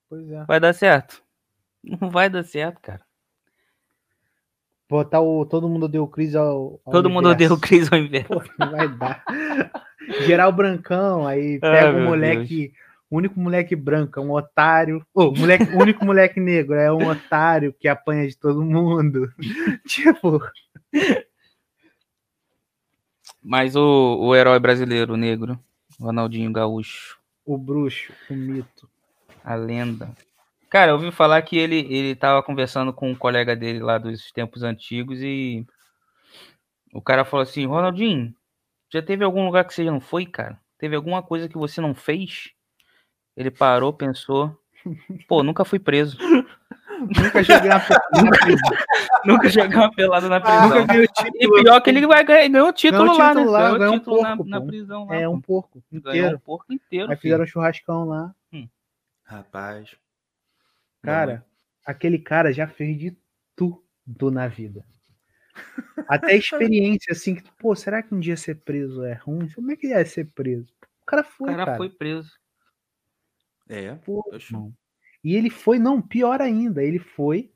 [0.09, 0.43] Pois é.
[0.45, 1.23] Vai dar certo?
[1.83, 3.05] Não vai dar certo, cara.
[4.89, 5.45] Botar o.
[5.45, 6.81] Todo mundo deu crise ao.
[6.83, 7.61] ao Todo mundo odeia o universo.
[7.61, 8.29] Chris ao inverso.
[8.29, 9.23] Pô, não vai dar.
[10.25, 12.73] Geral brancão, aí Ai, pega o meu moleque.
[13.09, 15.05] O único moleque branco é um otário.
[15.13, 19.31] Ô, o moleque, o único moleque negro é um otário que apanha de todo mundo.
[19.87, 20.41] tipo,
[23.41, 25.57] Mas o, o herói brasileiro negro,
[25.97, 28.89] Ronaldinho Gaúcho, o bruxo, o mito.
[29.41, 30.11] a lenda.
[30.69, 34.33] Cara, eu ouvi falar que ele, ele tava conversando com um colega dele lá dos
[34.33, 35.65] tempos antigos e
[36.93, 38.35] o cara falou assim, Ronaldinho,
[38.91, 40.59] já teve algum lugar que você não foi, cara?
[40.77, 42.51] Teve alguma coisa que você não fez?
[43.35, 44.57] Ele parou, pensou.
[45.27, 46.17] Pô, nunca fui preso.
[46.99, 48.85] Nunca joguei uma pelada.
[49.25, 50.69] nunca joguei uma pelada na prisão.
[50.69, 51.03] Nunca vi o
[51.57, 53.43] E pior que ele vai ganhar, ganhou o título Ganhou lá, né?
[53.45, 54.67] lá, Ganhou um título na, porco, na pô.
[54.67, 55.15] prisão lá.
[55.15, 56.39] É um porco Ganhou um inteiro.
[56.39, 57.05] porco inteiro.
[57.11, 57.21] Aí filho.
[57.21, 58.33] fizeram um churrascão lá.
[59.25, 59.95] Rapaz.
[61.03, 61.45] Cara,
[61.85, 63.15] aquele cara já fez de
[63.55, 64.85] tudo na vida.
[66.07, 69.49] Até experiência, assim, que, pô, será que um dia ser preso é ruim?
[69.49, 70.71] Como é que é ser preso?
[71.01, 71.77] O cara O foi, cara, cara.
[71.77, 72.31] foi preso.
[73.69, 73.95] É.
[73.95, 74.55] Pô, Oxe.
[75.23, 77.51] E ele foi, não, pior ainda, ele foi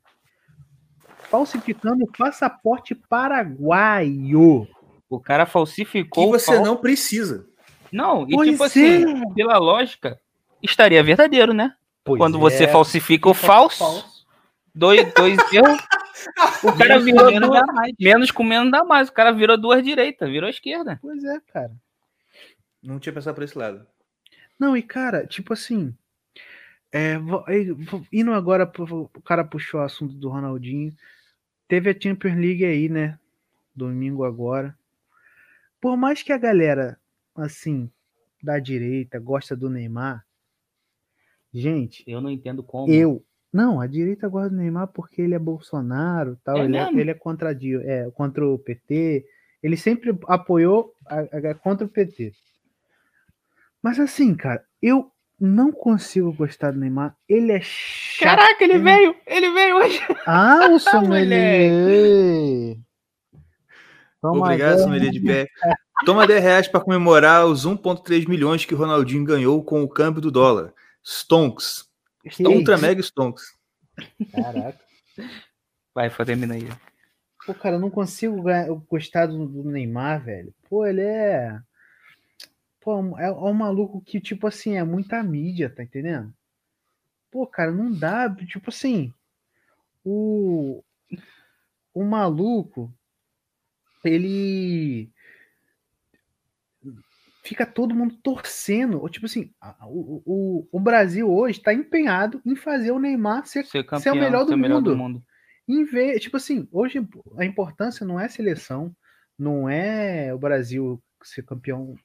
[1.30, 4.68] falsificando o passaporte paraguaio.
[5.08, 6.28] O cara Que falsificou.
[6.28, 7.46] o você fal- não precisa.
[7.90, 10.18] Não, e Pois tipo assim, pela lógica,
[10.62, 11.74] estaria verdadeiro, né?
[12.04, 14.26] Pois Quando você é, falsifica o falso,
[14.74, 15.78] dois, dois erros,
[16.62, 17.94] o cara Menos virou com menos duas, dá mais.
[18.00, 19.08] menos com menos dá mais.
[19.08, 20.98] O cara virou duas direitas, virou esquerda.
[21.02, 21.72] Pois é, cara.
[22.82, 23.86] Não tinha pensado por esse lado.
[24.58, 25.94] Não, e cara, tipo assim,
[26.92, 27.14] é,
[28.12, 30.94] indo agora, pro- o cara puxou o assunto do Ronaldinho.
[31.68, 33.18] Teve a Champions League aí, né?
[33.74, 34.76] Domingo agora.
[35.80, 36.98] Por mais que a galera,
[37.34, 37.90] assim,
[38.42, 40.24] da direita gosta do Neymar,
[41.52, 42.92] gente, Eu não entendo como.
[42.92, 43.24] eu.
[43.52, 46.56] Não, a direita gosta do Neymar porque ele é Bolsonaro, tal.
[46.56, 47.52] É ele, é, ele é contra, a
[47.84, 49.24] é contra o PT.
[49.62, 52.32] Ele sempre apoiou a- a- contra o PT.
[53.82, 57.14] Mas assim, cara, eu não consigo gostar do Neymar.
[57.28, 58.36] Ele é chato.
[58.36, 59.14] Caraca, ele veio!
[59.26, 60.00] Ele veio hoje!
[60.24, 62.78] Ah, o sommelier!
[64.20, 65.48] Toma Obrigado, sommelier de pé.
[66.06, 70.20] Toma 10 reais para comemorar os 1,3 milhões que o Ronaldinho ganhou com o câmbio
[70.20, 70.72] do dólar.
[71.04, 71.90] Stonks.
[72.30, 72.84] Que Ultra isso?
[72.84, 73.42] Mega Stonks.
[74.32, 74.80] Caraca.
[75.94, 76.68] Vai, termina aí.
[77.44, 78.42] Pô, cara, eu não consigo
[78.88, 80.54] gostar do, do Neymar, velho.
[80.68, 81.60] Pô, ele é.
[82.80, 86.32] Pô, é, é um maluco que, tipo assim, é muita mídia, tá entendendo?
[87.30, 88.32] Pô, cara, não dá.
[88.46, 89.12] Tipo assim,
[90.04, 90.82] o.
[91.92, 92.92] O maluco,
[94.04, 95.10] ele.
[97.42, 99.00] Fica todo mundo torcendo.
[99.00, 99.52] Ou, Tipo assim,
[99.82, 104.10] o, o, o Brasil hoje tá empenhado em fazer o Neymar ser, Ser campeão, ser
[104.12, 105.24] o melhor do o melhor mundo do mundo.
[105.68, 107.06] em ver, tipo assim, hoje
[107.36, 108.94] a importância não é seleção,
[109.38, 111.96] não é o Brasil ser campeão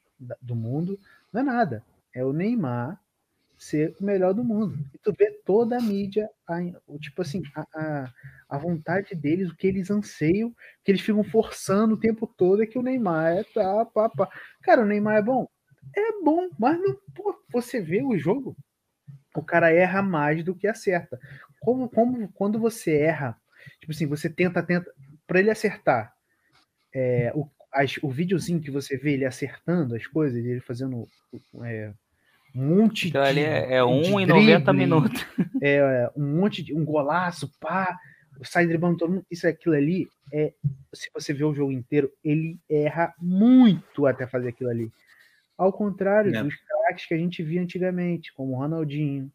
[0.42, 0.98] do mundo,
[1.32, 1.84] não é nada.
[2.12, 3.00] é o Neymar
[3.56, 4.78] ser o melhor do mundo.
[4.94, 6.58] E tu vê toda a mídia, a,
[7.00, 8.12] tipo assim, a, a,
[8.48, 12.66] a vontade deles, o que eles anseiam, que eles ficam forçando o tempo todo é
[12.66, 14.28] que o Neymar é tá, pá, pá.
[14.62, 15.46] Cara, o Neymar é bom?
[15.94, 18.56] É bom, mas não, pô, você vê o jogo,
[19.34, 21.18] o cara erra mais do que acerta.
[21.60, 23.36] Como, como quando você erra,
[23.80, 24.90] tipo assim, você tenta, tenta,
[25.26, 26.12] para ele acertar,
[26.94, 31.06] é, o, as, o videozinho que você vê ele acertando as coisas, ele fazendo
[31.64, 31.92] é,
[32.54, 33.28] um monte Então de.
[33.28, 35.26] ali é, é de 1 em 90 drible, minutos.
[35.62, 37.96] é, um monte de um golaço, pá,
[38.44, 39.26] sai driblando todo mundo.
[39.30, 40.52] Isso aquilo ali é,
[40.94, 44.90] se você vê o jogo inteiro, ele erra muito até fazer aquilo ali.
[45.56, 46.42] Ao contrário É.
[46.42, 49.30] dos craques que a gente via antigamente, como Ronaldinho,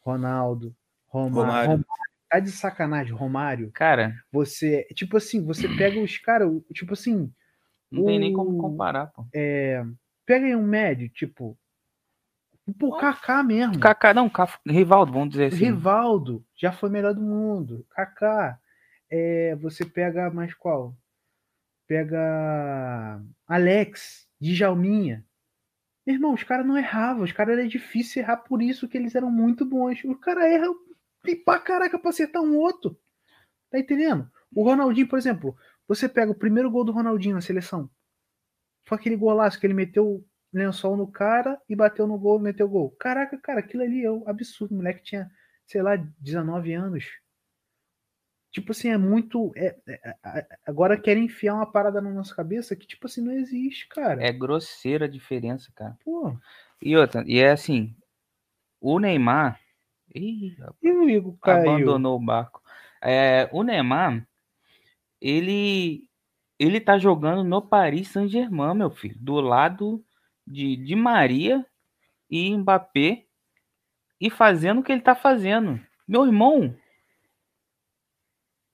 [0.00, 0.74] Ronaldo,
[1.06, 1.40] Romário.
[1.46, 1.70] Romário.
[1.70, 1.86] Romário.
[2.28, 3.70] Tá de sacanagem, Romário.
[3.72, 7.32] Cara, Você, tipo assim, você pega os caras, tipo assim,
[7.90, 9.24] não tem nem como O- comparar, pô.
[10.26, 11.56] pega aí um médio, tipo,
[12.66, 13.78] o Kaká mesmo.
[13.78, 15.56] Kaká, não, Kaká, Rivaldo, vamos dizer assim.
[15.56, 17.86] Rivaldo já foi melhor do mundo.
[17.90, 18.58] Kaká.
[19.08, 20.96] É, você pega mais qual?
[21.86, 25.24] Pega Alex, Djalminha.
[26.04, 27.22] Meu irmão, os caras não erravam.
[27.22, 30.02] Os caras era difícil errar, por isso que eles eram muito bons.
[30.04, 30.66] O cara erra
[31.24, 32.98] e pra caraca pra acertar um outro.
[33.70, 34.30] Tá entendendo?
[34.54, 35.56] O Ronaldinho, por exemplo,
[35.86, 37.90] você pega o primeiro gol do Ronaldinho na seleção.
[38.84, 40.24] Foi aquele golaço que ele meteu
[40.56, 42.90] lençol no cara e bateu no gol, meteu gol.
[42.98, 44.72] Caraca, cara, aquilo ali é um absurdo.
[44.72, 45.30] O moleque tinha,
[45.66, 47.04] sei lá, 19 anos.
[48.50, 49.52] Tipo assim, é muito.
[49.54, 53.32] é- é- é- agora querem enfiar uma parada na nossa cabeça que, tipo assim, não
[53.32, 54.22] existe, cara.
[54.24, 55.96] É grosseira a diferença, cara.
[56.02, 56.34] Pô.
[56.80, 57.94] E outra, e é assim,
[58.80, 59.60] o Neymar.
[60.14, 61.68] Ih, E o Igor caiu?
[61.68, 62.62] abandonou o barco.
[63.02, 64.26] É, o Neymar,
[65.20, 66.08] ele
[66.58, 70.02] ele tá jogando no Paris Saint-Germain, meu filho, do lado
[70.46, 71.64] de, de Maria
[72.30, 73.24] e Mbappé
[74.20, 75.80] e fazendo o que ele tá fazendo.
[76.08, 76.74] Meu irmão,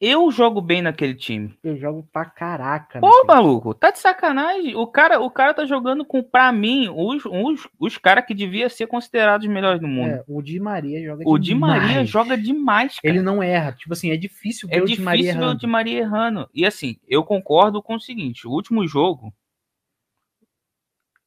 [0.04, 1.56] eu jogo bem naquele time.
[1.62, 2.98] Eu jogo pra caraca.
[2.98, 4.74] Pô, maluco, tá de sacanagem.
[4.74, 8.68] O cara, o cara tá jogando com, pra mim, os, os, os caras que devia
[8.68, 10.10] ser considerados os melhores do mundo.
[10.10, 12.08] É, o Di Maria joga o Di Maria demais.
[12.10, 13.14] joga demais, cara.
[13.14, 13.72] Ele não erra.
[13.72, 15.60] Tipo assim, é difícil ver É o Di Maria difícil ver o errando.
[15.60, 16.50] Di Maria errando.
[16.52, 19.32] E assim, eu concordo com o seguinte: o último jogo,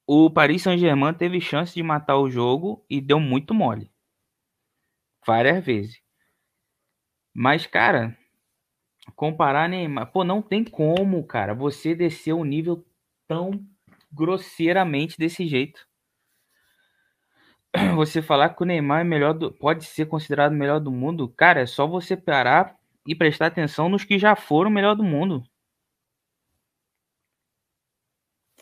[0.07, 3.91] o Paris Saint-Germain teve chance de matar o jogo e deu muito mole.
[5.25, 6.01] Várias vezes.
[7.33, 8.17] Mas, cara,
[9.15, 10.11] comparar Neymar.
[10.11, 12.85] Pô, não tem como, cara, você descer o nível
[13.27, 13.65] tão
[14.11, 15.85] grosseiramente desse jeito.
[17.95, 21.27] Você falar que o Neymar é melhor do, pode ser considerado o melhor do mundo,
[21.27, 25.03] cara, é só você parar e prestar atenção nos que já foram o melhor do
[25.03, 25.43] mundo.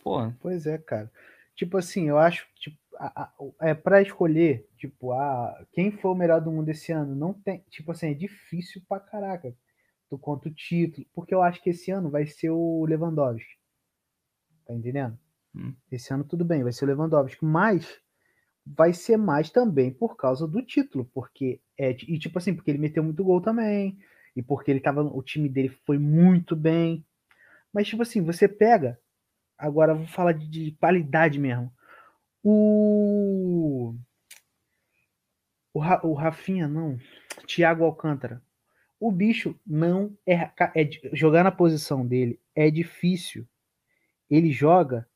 [0.03, 1.11] Pô, Pois é, cara.
[1.55, 5.91] Tipo assim, eu acho que tipo, a- a- o- é para escolher, tipo, a, quem
[5.91, 9.55] foi o melhor do mundo esse ano, não tem, tipo assim, é difícil pra caraca.
[10.09, 13.57] Tu conta o título, porque eu acho que esse ano vai ser o Lewandowski.
[14.65, 15.17] Tá entendendo?
[15.55, 15.73] Hum.
[15.91, 17.99] Esse ano tudo bem, vai ser o Lewandowski, mas
[18.65, 22.79] vai ser mais também por causa do título, porque é e tipo assim, porque ele
[22.79, 23.97] meteu muito gol também,
[24.35, 27.05] e porque ele tava, o time dele foi muito bem.
[27.73, 28.99] Mas tipo assim, você pega
[29.63, 31.73] Agora vou falar de, de qualidade mesmo.
[32.43, 33.95] O.
[35.73, 36.97] O, Ra- o Rafinha, não.
[37.47, 38.41] Thiago Alcântara.
[38.99, 40.89] O bicho não é, é.
[41.13, 43.47] Jogar na posição dele é difícil.
[44.29, 45.07] Ele joga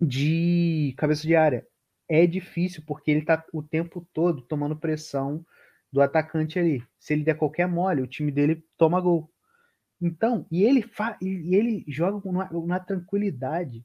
[0.00, 1.66] de cabeça de área.
[2.08, 5.44] É difícil porque ele tá o tempo todo tomando pressão
[5.92, 6.82] do atacante ali.
[6.98, 9.29] Se ele der qualquer mole, o time dele toma gol.
[10.00, 13.84] Então, e ele, fa e ele joga com uma, uma tranquilidade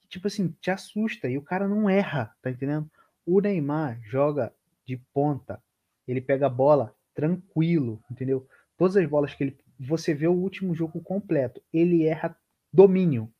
[0.00, 1.28] que, tipo assim, te assusta.
[1.28, 2.88] E o cara não erra, tá entendendo?
[3.26, 4.54] O Neymar joga
[4.86, 5.60] de ponta.
[6.06, 8.46] Ele pega a bola tranquilo, entendeu?
[8.76, 9.58] Todas as bolas que ele.
[9.78, 11.60] Você vê o último jogo completo.
[11.72, 12.36] Ele erra
[12.72, 13.32] domínio.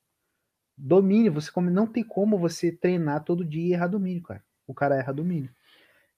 [0.77, 4.43] Domínio, você come, não tem como você treinar todo dia e errar domínio, cara.
[4.67, 5.51] O cara erra domínio.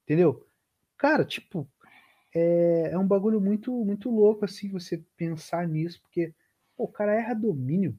[0.04, 0.46] Entendeu?
[0.96, 1.68] Cara, tipo,
[2.34, 6.34] é, é um bagulho muito muito louco assim você pensar nisso, porque
[6.76, 7.98] pô, o cara erra domínio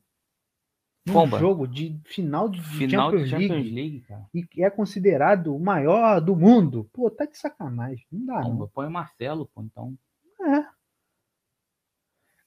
[1.06, 1.38] num Pomba.
[1.38, 4.26] jogo de final de final Champions, de Champions League, League, cara.
[4.34, 6.90] e é considerado o maior do mundo.
[6.94, 8.06] Pô, tá de sacanagem.
[8.10, 8.68] Não dá, não.
[8.70, 9.98] Põe o Marcelo, pô, então.
[10.42, 10.66] É.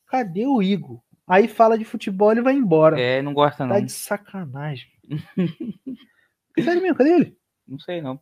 [0.07, 1.03] Cadê o Igor?
[1.27, 2.99] Aí fala de futebol e vai embora.
[2.99, 3.75] É, não gosta não.
[3.75, 4.89] Tá de sacanagem.
[6.59, 7.39] Sério mesmo, cadê ele?
[7.67, 8.19] Não sei não.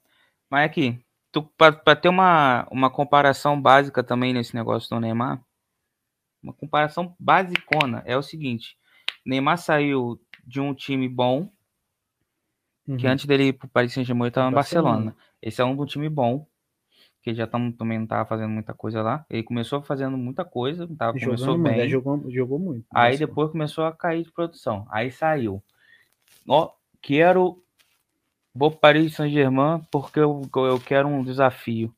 [0.51, 1.04] Mas aqui,
[1.35, 5.43] tu, pra, pra ter uma, uma comparação básica também nesse negócio do Neymar,
[6.43, 8.77] uma comparação basicona, é o seguinte:
[9.27, 11.51] Neymar saiu de um time bom
[12.99, 13.13] Que Uhum.
[13.13, 14.91] antes dele ir pro Paris Saint-Germain, ele tava no Barcelona.
[14.91, 15.17] Barcelona.
[15.41, 16.47] Esse é um do time bom.
[17.23, 19.25] Que já tamo, também não tava fazendo muita coisa lá.
[19.31, 21.81] Ele começou fazendo muita coisa, tava, começou Jogando muito, bem.
[21.81, 22.85] é, jogou, jogou muito.
[22.95, 24.87] Aí depois começou a cair de produção.
[24.91, 25.65] Aí saiu.
[26.47, 26.71] Ó,
[27.01, 27.64] quero.
[28.55, 31.93] Vou para Paris Saint-Germain porque eu, eu quero um desafio.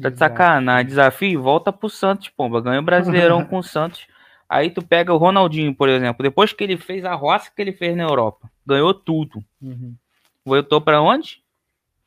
[0.00, 0.18] Tá de Exato.
[0.18, 0.86] sacanagem.
[0.86, 1.42] Desafio?
[1.42, 2.60] Volta pro Santos, pomba.
[2.60, 4.06] Ganha o Brasileirão com o Santos.
[4.48, 6.22] Aí tu pega o Ronaldinho, por exemplo.
[6.22, 8.50] Depois que ele fez a roça que ele fez na Europa.
[8.66, 9.44] Ganhou tudo.
[9.60, 9.94] Uhum.
[10.42, 11.42] Voltou pra onde?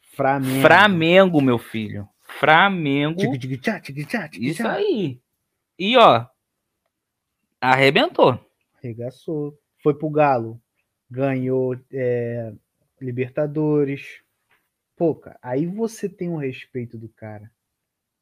[0.02, 0.62] Flamengo.
[0.62, 2.10] Flamengo, meu filho.
[2.40, 3.20] Flamengo.
[3.20, 4.72] Tic, tic, tchá, tic, tchá, Isso tchá.
[4.72, 5.20] aí.
[5.78, 6.26] E ó.
[7.60, 8.40] Arrebentou.
[8.82, 9.56] Arregaçou.
[9.84, 10.60] Foi pro Galo.
[11.10, 12.52] Ganhou é,
[13.02, 14.22] Libertadores.
[14.96, 17.52] Pô, cara, aí você tem um respeito do cara.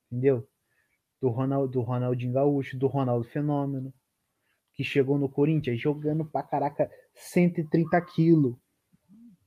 [0.10, 0.48] Entendeu?
[1.22, 3.94] Do, Ronald, do Ronaldinho Gaúcho, do Ronaldo Fenômeno.
[4.74, 8.56] Que chegou no Corinthians jogando pra caraca 130 quilos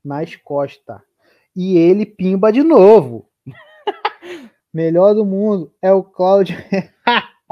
[0.04, 1.00] nas costas.
[1.56, 3.30] E ele pimba de novo.
[4.72, 6.56] Melhor do mundo é o Cláudio.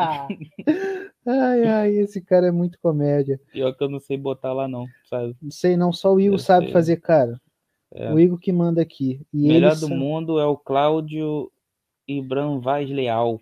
[1.26, 3.40] ai, ai, esse cara é muito comédia.
[3.52, 5.36] Pior que eu não sei botar lá, não, sabe?
[5.40, 6.72] Não sei não, só o Igor Eu sabe sei.
[6.72, 7.40] fazer, cara.
[7.92, 8.12] É.
[8.12, 9.20] O Igor que manda aqui.
[9.32, 11.50] E Melhor do sa- mundo é o Cláudio
[12.06, 13.40] Ibram Vaz Leal.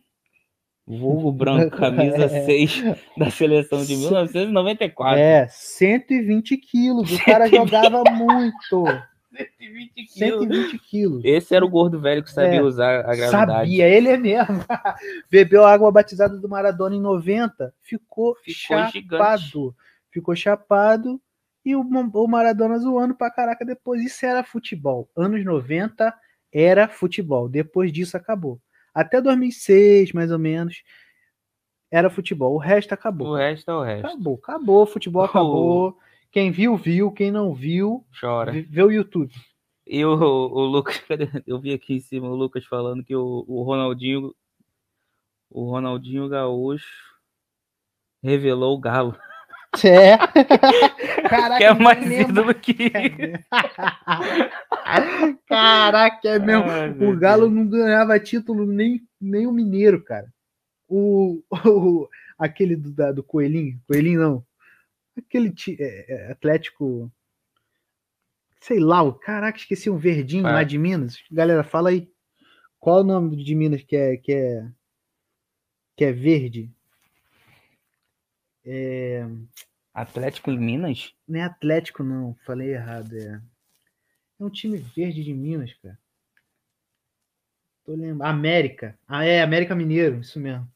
[0.86, 2.44] Vulgo branco, camisa É.
[2.46, 2.82] 6
[3.16, 5.20] da seleção de 1994.
[5.20, 7.12] É, 120 quilos.
[7.12, 8.84] O cara jogava muito.
[9.58, 10.12] 120 quilos.
[10.14, 11.24] 120 quilos.
[11.24, 13.52] Esse era o gordo velho que sabia É, usar a gravidade.
[13.52, 14.64] Sabia, ele é mesmo.
[15.30, 18.92] Bebeu a água batizada do Maradona em 90, ficou, Ficou chapado.
[18.92, 19.76] gigante.
[20.10, 21.20] Ficou chapado
[21.64, 24.02] e o, o Maradona zoando pra caraca depois.
[24.02, 25.08] Isso era futebol.
[25.16, 26.14] Anos 90
[26.52, 27.48] era futebol.
[27.48, 28.60] Depois disso acabou.
[28.94, 30.82] Até 2006, mais ou menos,
[31.90, 32.54] era futebol.
[32.54, 33.28] O resto acabou.
[33.28, 34.06] O resto é o resto.
[34.06, 34.86] Acabou, acabou.
[34.86, 35.98] Futebol O- acabou.
[36.30, 37.10] Quem viu, viu.
[37.12, 38.52] Quem não viu, Chora.
[38.68, 39.32] vê o YouTube.
[39.86, 41.00] E o, o Lucas,
[41.46, 44.34] eu vi aqui em cima o Lucas falando que o, o Ronaldinho,
[45.50, 46.86] o Ronaldinho Gaúcho
[48.22, 49.16] revelou o Galo.
[49.84, 50.16] É.
[51.28, 52.90] Caraca, que é mais ídolo que
[55.46, 56.64] Caraca, é mesmo.
[56.70, 60.32] Ai, O Galo não ganhava título nem, nem o Mineiro, cara.
[60.88, 62.08] O, o-
[62.38, 64.46] aquele do, da- do Coelhinho, Coelhinho não.
[65.16, 67.10] Aquele ti- é, é, Atlético.
[68.60, 70.52] Sei lá, o caraca, esqueci um verdinho É.
[70.52, 71.16] lá de Minas.
[71.30, 72.08] Galera, fala aí.
[72.80, 74.68] Qual é o nome de Minas que é que é
[75.96, 76.70] que é verde?
[78.64, 79.26] É,
[80.00, 81.12] Atlético em Minas?
[81.26, 83.40] não é Atlético não, falei errado, é.
[84.40, 85.98] É um time verde de Minas, cara.
[87.84, 88.22] Tô lembrando.
[88.22, 88.96] América.
[89.08, 90.68] Ah, é, América Mineiro, isso mesmo.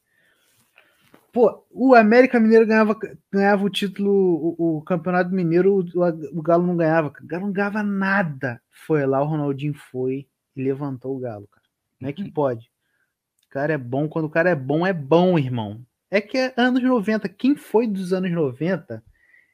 [1.31, 2.99] Pô, o América Mineiro ganhava,
[3.31, 7.07] ganhava o título, o, o Campeonato Mineiro, o, o Galo não ganhava.
[7.07, 8.61] O Galo não ganhava nada.
[8.69, 11.65] Foi lá, o Ronaldinho foi e levantou o Galo, cara.
[11.97, 12.69] Como é que pode?
[13.45, 15.85] O cara é bom, quando o cara é bom, é bom, irmão.
[16.11, 17.29] É que é anos 90.
[17.29, 19.03] Quem foi dos anos 90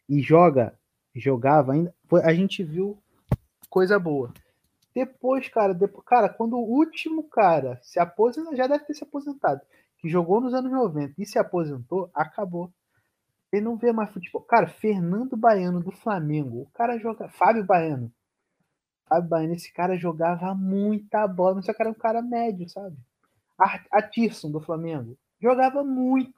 [0.09, 0.77] e joga,
[1.15, 2.97] jogava ainda, a gente viu
[3.69, 4.33] coisa boa.
[4.93, 9.61] Depois, cara, depois, cara, quando o último cara se aposenta, já deve ter se aposentado,
[9.99, 12.71] que jogou nos anos 90 e se aposentou, acabou.
[13.51, 14.41] Ele não vê mais futebol.
[14.41, 17.29] Cara, Fernando Baiano do Flamengo, o cara joga.
[17.29, 18.11] Fábio Baiano.
[19.07, 22.97] Fábio Baiano, esse cara jogava muita bola, mas só que era um cara médio, sabe?
[23.91, 26.33] Atirson do Flamengo jogava muito,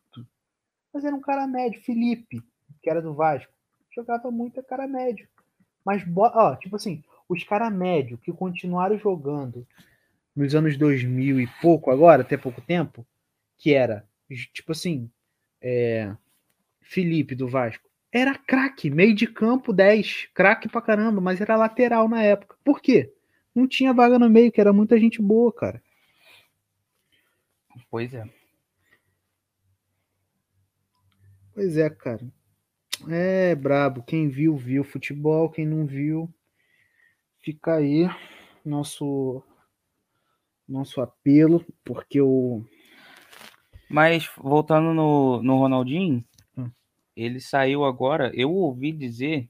[0.94, 1.82] mas era um cara médio.
[1.82, 2.42] Felipe,
[2.82, 3.52] que era do Vasco,
[3.94, 5.28] jogava muito, é cara médio.
[5.86, 9.66] Mas, ó, tipo assim, os caras médios que continuaram jogando
[10.36, 13.06] nos anos 2000 e pouco agora, até pouco tempo,
[13.58, 14.08] que era,
[14.54, 15.10] tipo assim,
[15.62, 16.16] é,
[16.82, 22.10] Felipe do Vasco, era craque, meio de campo 10, craque pra caramba, mas era lateral
[22.10, 22.58] na época.
[22.64, 23.14] Por quê?
[23.56, 25.82] Não tinha vaga no meio, que era muita gente boa, cara.
[27.90, 28.24] Pois é.
[31.54, 32.26] Pois é, cara.
[33.10, 34.04] É brabo.
[34.04, 35.50] Quem viu, viu futebol.
[35.50, 36.30] Quem não viu,
[37.40, 38.08] fica aí
[38.64, 39.44] nosso
[40.68, 42.64] nosso apelo, porque o
[43.90, 46.24] Mas voltando no, no Ronaldinho,
[46.58, 46.72] Hum.
[47.16, 48.32] ele saiu agora.
[48.34, 49.50] Eu ouvi dizer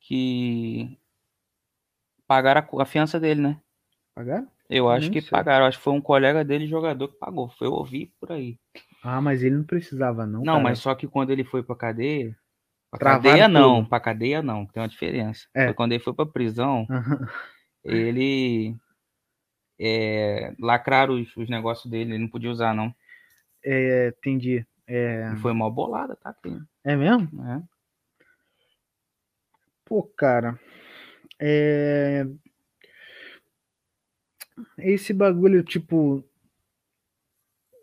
[0.00, 0.98] que
[2.26, 3.60] pagaram a, a fiança dele, né?
[4.14, 4.46] pagar?
[4.68, 5.30] Eu acho Não que sei.
[5.30, 5.66] pagaram.
[5.66, 7.48] Acho que foi um colega dele, jogador, que pagou.
[7.50, 8.58] Foi eu ouvi por aí.
[9.08, 10.40] Ah, mas ele não precisava não.
[10.40, 10.60] Não, cara.
[10.60, 12.36] mas só que quando ele foi pra cadeia.
[12.90, 13.88] Pra Travaram cadeia não, tudo.
[13.88, 15.46] pra cadeia não, tem uma diferença.
[15.54, 15.66] É.
[15.66, 17.28] Foi quando ele foi pra prisão, Aham.
[17.84, 18.76] ele
[19.78, 22.92] é, lacraram os, os negócios dele, ele não podia usar, não.
[23.64, 24.66] É, entendi.
[24.88, 26.34] É, foi mal bolada, tá?
[26.42, 26.66] filho?
[26.84, 27.44] é mesmo?
[27.44, 27.62] É.
[29.84, 30.58] Pô, cara.
[31.40, 32.26] É...
[34.78, 36.24] Esse bagulho, tipo.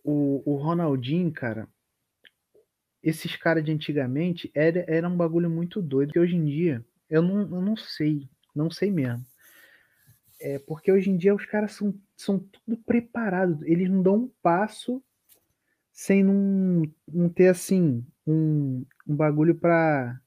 [0.04, 1.68] O, o Ronaldinho, cara.
[3.02, 6.14] Esses caras de antigamente era, era um bagulho muito doido.
[6.14, 8.30] Que hoje em dia, eu não, eu não sei.
[8.56, 9.26] Não sei mesmo.
[10.40, 13.62] É porque hoje em dia os caras são, são tudo preparados.
[13.64, 15.02] Eles não dão um passo
[15.92, 16.84] sem não,
[17.36, 20.20] ter assim um, um bagulho pra.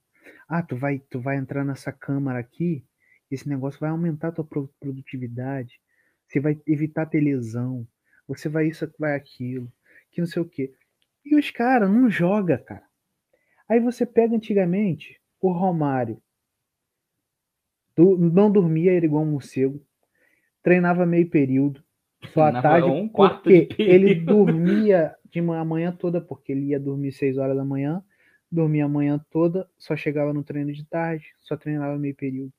[0.49, 2.85] Ah, tu vai, tu vai entrar nessa câmara aqui,
[3.31, 5.81] esse negócio vai aumentar tua pro- produtividade,
[6.29, 7.87] você vai evitar ter lesão,
[8.27, 9.73] você vai isso, vai aquilo,
[10.11, 10.73] que não sei o quê.
[11.25, 12.85] E os caras não joga, cara.
[13.69, 16.23] Aí você pega antigamente o Romário,
[17.97, 19.83] du- não dormia, era igual um morcego,
[20.63, 21.83] treinava meio período,
[22.33, 27.39] só à tarde, um porque ele dormia de manhã toda, porque ele ia dormir 6
[27.39, 28.03] horas da manhã,
[28.51, 32.53] dormia a manhã toda, só chegava no treino de tarde, só treinava meio período.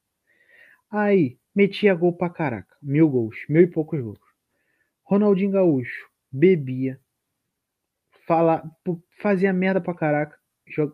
[0.90, 4.20] Aí, metia gol pra caraca, mil gols, mil e poucos gols.
[5.08, 7.00] Ronaldinho Gaúcho, bebia,
[8.28, 8.62] fala,
[9.22, 10.38] fazia merda pra caraca,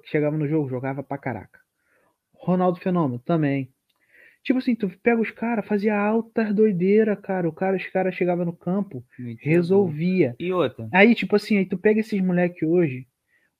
[0.06, 1.60] chegava no jogo, jogava pra caraca.
[2.31, 3.73] Ronaldo Fenômeno também.
[4.44, 7.49] Tipo assim, tu pega os caras, fazia altas doideira, cara.
[7.49, 9.03] O cara, os caras chegavam no campo,
[9.40, 10.35] resolvia.
[10.38, 13.07] E outra, Aí, tipo assim, aí tu pega esses moleque hoje,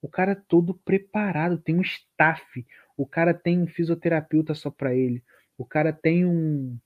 [0.04, 2.64] o cara todo preparado, tem um staff,
[2.96, 5.24] o cara tem um fisioterapeuta só pra ele,
[5.58, 6.78] o cara tem um,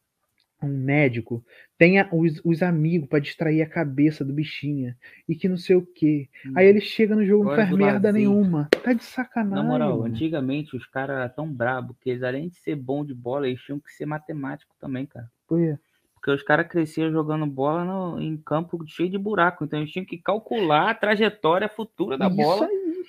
[0.62, 1.44] um médico,
[1.78, 4.98] tem a- os, os amigos pra distrair a cabeça do bichinha,
[5.30, 6.28] e que não sei o quê.
[6.56, 8.68] Aí ele chega no jogo e não faz merda nenhuma.
[8.84, 9.64] Tá de sacanagem.
[9.64, 10.06] na moral, mano.
[10.14, 13.62] antigamente os caras eram tão brabos que eles, além de ser bom de bola, eles
[13.62, 15.30] tinham que ser matemático também, cara.
[15.48, 15.78] Por quê?
[16.16, 19.64] Porque os caras cresciam jogando bola no- em campo cheio de buraco.
[19.64, 23.04] Então eles tinham que calcular a trajetória futura da Isso bola aí,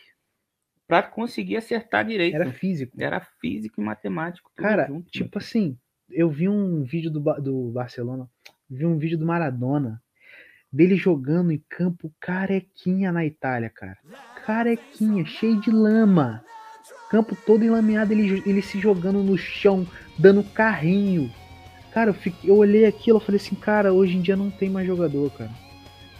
[0.86, 2.34] pra conseguir acertar direito.
[2.34, 2.96] era Era, físico.
[3.40, 4.50] físico e matemático.
[4.54, 5.76] Cara, junto, tipo assim,
[6.10, 8.28] eu vi um vídeo do, do Barcelona,
[8.68, 10.00] vi um vídeo do Maradona,
[10.72, 13.98] dele jogando em campo carequinha na Itália, cara.
[14.44, 16.42] Carequinha, cheio de lama.
[17.10, 19.86] Campo todo enlameado, ele, ele se jogando no chão,
[20.18, 21.30] dando carrinho.
[21.92, 24.68] Cara, eu, fiquei, eu olhei aquilo, eu falei assim, cara, hoje em dia não tem
[24.68, 25.50] mais jogador, cara.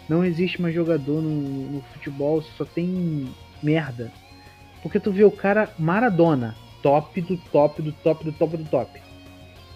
[0.09, 3.28] Não existe mais jogador no, no futebol, só tem
[3.62, 4.10] merda.
[4.82, 9.07] Porque tu vê o cara Maradona, top do top do top do top do top.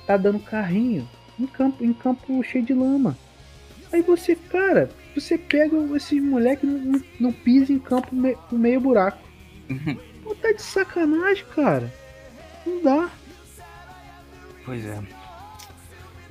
[0.07, 1.09] Tá dando carrinho
[1.39, 3.17] em campo, em campo cheio de lama.
[3.93, 8.57] Aí você, cara, você pega esse moleque não, não, não pisa em campo me, com
[8.57, 9.23] meio buraco.
[10.23, 11.93] Pô, tá de sacanagem, cara.
[12.67, 13.11] Não dá.
[14.65, 15.03] Pois é.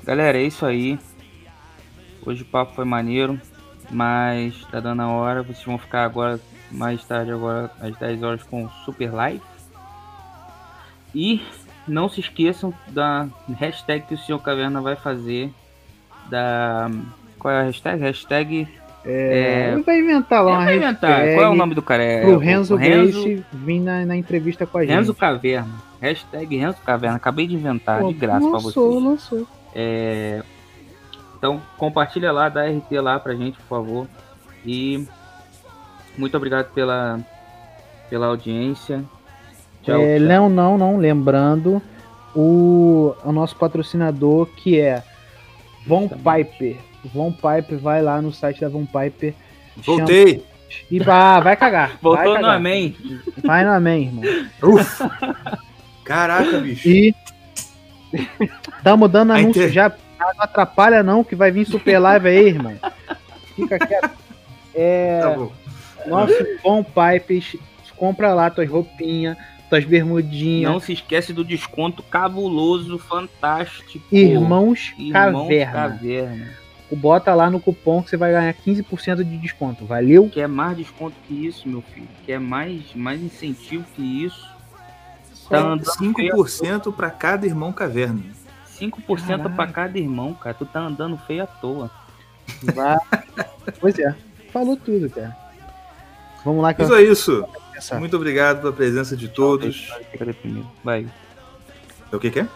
[0.03, 0.98] Galera, é isso aí.
[2.26, 3.39] Hoje o papo foi maneiro,
[3.89, 5.43] mas tá dando a hora.
[5.43, 6.39] Vocês vão ficar agora,
[6.72, 9.41] mais tarde, agora às 10 horas com o Super Live.
[11.14, 11.41] E
[11.88, 13.28] não se esqueçam da
[13.58, 15.52] hashtag que o Senhor Caverna vai fazer.
[16.30, 16.90] Da.
[17.40, 18.02] Qual é a hashtag?
[18.02, 18.68] Hashtag.
[19.03, 21.22] É, vai inventar lá É, vai inventar.
[21.34, 22.03] Qual é o nome do cara?
[22.03, 24.91] É pro o Renzo, Renzo, Grace vir na, na entrevista com a gente.
[24.94, 25.74] Renzo Caverna.
[25.99, 27.18] Hashtag Renzo Caverna.
[27.18, 29.03] Acabei de inventar Pô, de graça pra lançou, vocês.
[29.03, 29.48] lançou.
[29.74, 30.44] É,
[31.38, 34.08] Então compartilha lá, dá RT lá pra gente, por favor.
[34.64, 35.03] E
[36.16, 37.20] muito obrigado pela,
[38.08, 39.03] pela audiência.
[39.84, 40.28] Tchau, É, tchau.
[40.28, 40.98] não, não, não.
[40.98, 41.82] Lembrando
[42.36, 45.03] o, o nosso patrocinador que é
[45.88, 46.78] Von Piper.
[47.14, 49.34] Von Piper, vai lá no site da Von Piper.
[49.78, 50.28] Voltei.
[50.70, 51.98] chama- E vai, vai cagar.
[52.02, 52.56] Voltou vai no cagar.
[52.56, 52.95] Amém.
[53.44, 54.24] Vai no Amém, irmão.
[54.64, 55.12] Ufa.
[56.03, 56.88] Caraca, bicho.
[56.88, 57.16] E
[58.84, 59.91] tamo dando Aí anúncio tem- já.
[60.20, 62.76] Não atrapalha não, que vai vir super live aí, irmão.
[63.56, 64.12] Fica quieto.
[64.76, 65.52] É, Tá bom.
[66.06, 66.34] nosso
[66.64, 67.44] Von Piper,
[67.98, 69.36] compra lá tuas roupinhas,
[69.72, 70.69] tuas bermudinhas.
[70.69, 74.03] Não se esquece do desconto cabuloso, fantástico.
[74.11, 75.72] Irmãos, Irmãos Caverna.
[75.72, 76.61] Caverna.
[76.91, 79.85] Bota lá no cupom que você vai ganhar 15% de desconto.
[79.85, 80.30] Valeu?
[80.30, 82.10] Quer mais desconto que isso, meu filho?
[82.26, 84.52] Quer mais, mais incentivo que isso?
[85.49, 88.22] Tá andando feio, 5% para cada irmão caverna.
[88.77, 89.73] 5% pra Caralho.
[89.73, 90.53] cada irmão, cara.
[90.53, 91.89] Tu tá andando feio à toa.
[92.73, 92.98] Vai.
[93.80, 94.14] pois é.
[94.52, 95.35] Falou tudo, cara.
[96.43, 97.45] Vamos lá eu é isso.
[97.82, 97.99] Essa...
[97.99, 99.91] Muito obrigado pela presença de todos.
[100.84, 101.08] Vai.
[102.12, 102.48] É o que, que é?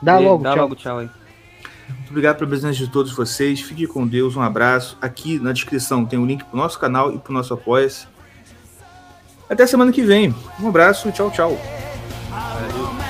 [0.00, 0.62] Dá e, logo, dá tchau.
[0.62, 1.10] logo tchau aí.
[1.88, 3.60] Muito obrigado pela presença de todos vocês.
[3.60, 4.96] Fique com Deus, um abraço.
[5.02, 8.06] Aqui na descrição tem o um link pro nosso canal e pro nosso apoia-se.
[9.48, 10.34] Até semana que vem.
[10.58, 11.60] Um abraço, tchau, tchau.
[12.30, 13.02] Valeu.